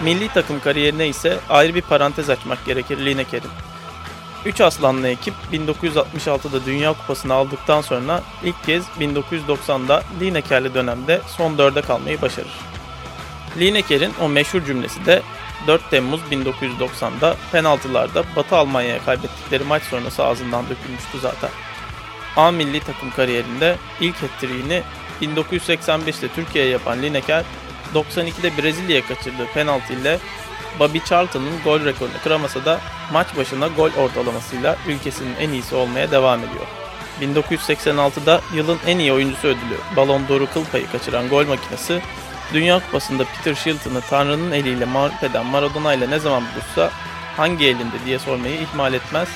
Milli 0.03 0.27
takım 0.27 0.59
kariyerine 0.59 1.07
ise 1.07 1.39
ayrı 1.49 1.75
bir 1.75 1.81
parantez 1.81 2.29
açmak 2.29 2.65
gerekir 2.65 3.05
Lineker'in. 3.05 3.51
Üç 4.45 4.61
aslanlı 4.61 5.07
ekip 5.07 5.33
1966'da 5.53 6.65
Dünya 6.65 6.93
Kupası'nı 6.93 7.33
aldıktan 7.33 7.81
sonra 7.81 8.23
ilk 8.43 8.63
kez 8.63 8.85
1990'da 8.99 10.03
Lineker'li 10.19 10.73
dönemde 10.73 11.21
son 11.27 11.57
dörde 11.57 11.81
kalmayı 11.81 12.21
başarır. 12.21 12.51
Lineker'in 13.59 14.13
o 14.21 14.29
meşhur 14.29 14.65
cümlesi 14.65 15.05
de 15.05 15.21
4 15.67 15.89
Temmuz 15.89 16.21
1990'da 16.31 17.35
penaltılarda 17.51 18.23
Batı 18.35 18.55
Almanya'ya 18.55 19.05
kaybettikleri 19.05 19.63
maç 19.63 19.83
sonrası 19.83 20.23
ağzından 20.23 20.65
dökülmüştü 20.69 21.19
zaten. 21.21 21.49
A 22.37 22.51
milli 22.51 22.79
takım 22.79 23.11
kariyerinde 23.11 23.75
ilk 23.99 24.15
hat-trick'ini 24.15 24.83
1985'te 25.21 26.27
Türkiye'ye 26.27 26.71
yapan 26.71 27.01
Lineker, 27.01 27.43
92'de 27.95 28.57
Brezilya'ya 28.57 29.05
kaçırdığı 29.05 29.47
penaltı 29.53 29.93
ile 29.93 30.19
Bobby 30.79 30.97
Charlton'ın 31.09 31.61
gol 31.63 31.85
rekorunu 31.85 32.13
kıramasa 32.23 32.65
da 32.65 32.79
maç 33.13 33.27
başına 33.37 33.67
gol 33.67 33.89
ortalamasıyla 33.97 34.77
ülkesinin 34.87 35.35
en 35.39 35.49
iyisi 35.49 35.75
olmaya 35.75 36.11
devam 36.11 36.39
ediyor. 36.39 36.65
1986'da 37.21 38.41
yılın 38.55 38.77
en 38.87 38.99
iyi 38.99 39.13
oyuncusu 39.13 39.47
ödülü 39.47 39.77
Ballon 39.95 40.27
d'Or'u 40.27 40.47
kıl 40.53 40.65
payı 40.65 40.91
kaçıran 40.91 41.29
gol 41.29 41.47
makinesi, 41.47 42.01
Dünya 42.53 42.79
Kupası'nda 42.79 43.23
Peter 43.23 43.55
Shilton'ı 43.55 44.01
Tanrı'nın 44.01 44.51
eliyle 44.51 44.85
mağlup 44.85 45.23
eden 45.23 45.45
Maradona 45.45 45.93
ile 45.93 46.09
ne 46.09 46.19
zaman 46.19 46.43
buluşsa 46.43 46.91
hangi 47.37 47.65
elinde 47.65 48.05
diye 48.05 48.19
sormayı 48.19 48.61
ihmal 48.61 48.93
etmez 48.93 49.29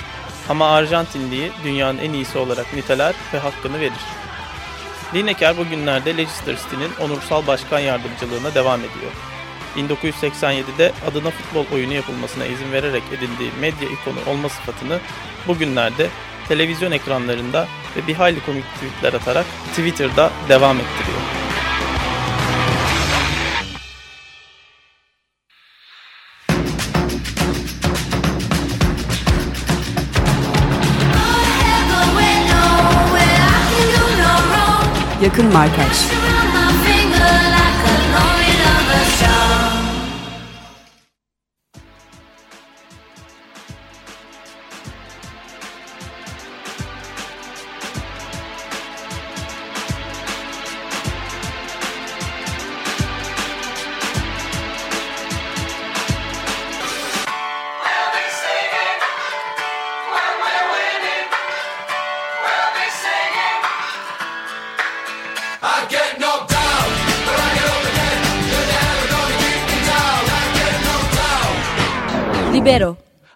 ama 0.49 0.69
Arjantinliyi 0.69 1.51
dünyanın 1.63 1.97
en 1.97 2.13
iyisi 2.13 2.37
olarak 2.37 2.73
niteler 2.73 3.15
ve 3.33 3.39
hakkını 3.39 3.79
verir. 3.79 4.24
Lineker 5.13 5.57
bugünlerde 5.57 6.17
Leicester 6.17 6.55
City'nin 6.55 6.91
onursal 6.99 7.47
başkan 7.47 7.79
yardımcılığına 7.79 8.55
devam 8.55 8.79
ediyor. 8.79 9.11
1987'de 9.75 10.91
adına 11.11 11.29
futbol 11.29 11.65
oyunu 11.75 11.93
yapılmasına 11.93 12.45
izin 12.45 12.71
vererek 12.71 13.03
edindiği 13.09 13.51
medya 13.61 13.89
ikonu 13.89 14.17
olma 14.27 14.49
sıfatını 14.49 14.99
bugünlerde 15.47 16.07
televizyon 16.47 16.91
ekranlarında 16.91 17.67
ve 17.97 18.07
bir 18.07 18.13
hayli 18.13 18.45
komik 18.45 18.65
tweetler 18.75 19.13
atarak 19.13 19.45
Twitter'da 19.69 20.31
devam 20.49 20.77
ettiriyor. 20.77 21.44
Yakın 35.55 36.34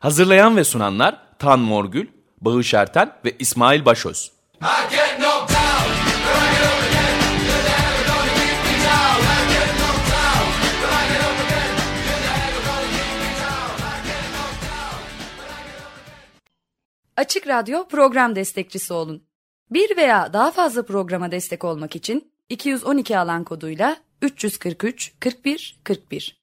Hazırlayan 0.10 0.58
ve 0.58 0.64
sunanlar 0.64 1.22
Tan 1.40 1.60
Morgül, 1.60 2.08
Bağış 2.42 2.74
Erten 2.74 3.14
ve 3.26 3.36
İsmail 3.40 3.86
Başöz. 3.86 4.32
Açık 17.18 17.48
Radyo 17.48 17.88
program 17.88 18.36
destekçisi 18.36 18.94
olun. 18.94 19.24
Bir 19.72 19.98
veya 19.98 20.34
daha 20.34 20.52
fazla 20.52 20.86
programa 20.86 21.32
destek 21.32 21.64
olmak 21.64 21.96
için 21.96 22.32
212 22.50 23.20
alan 23.20 23.44
koduyla 23.44 23.98
343 24.22 25.14
41 25.20 25.80
41 25.84 26.39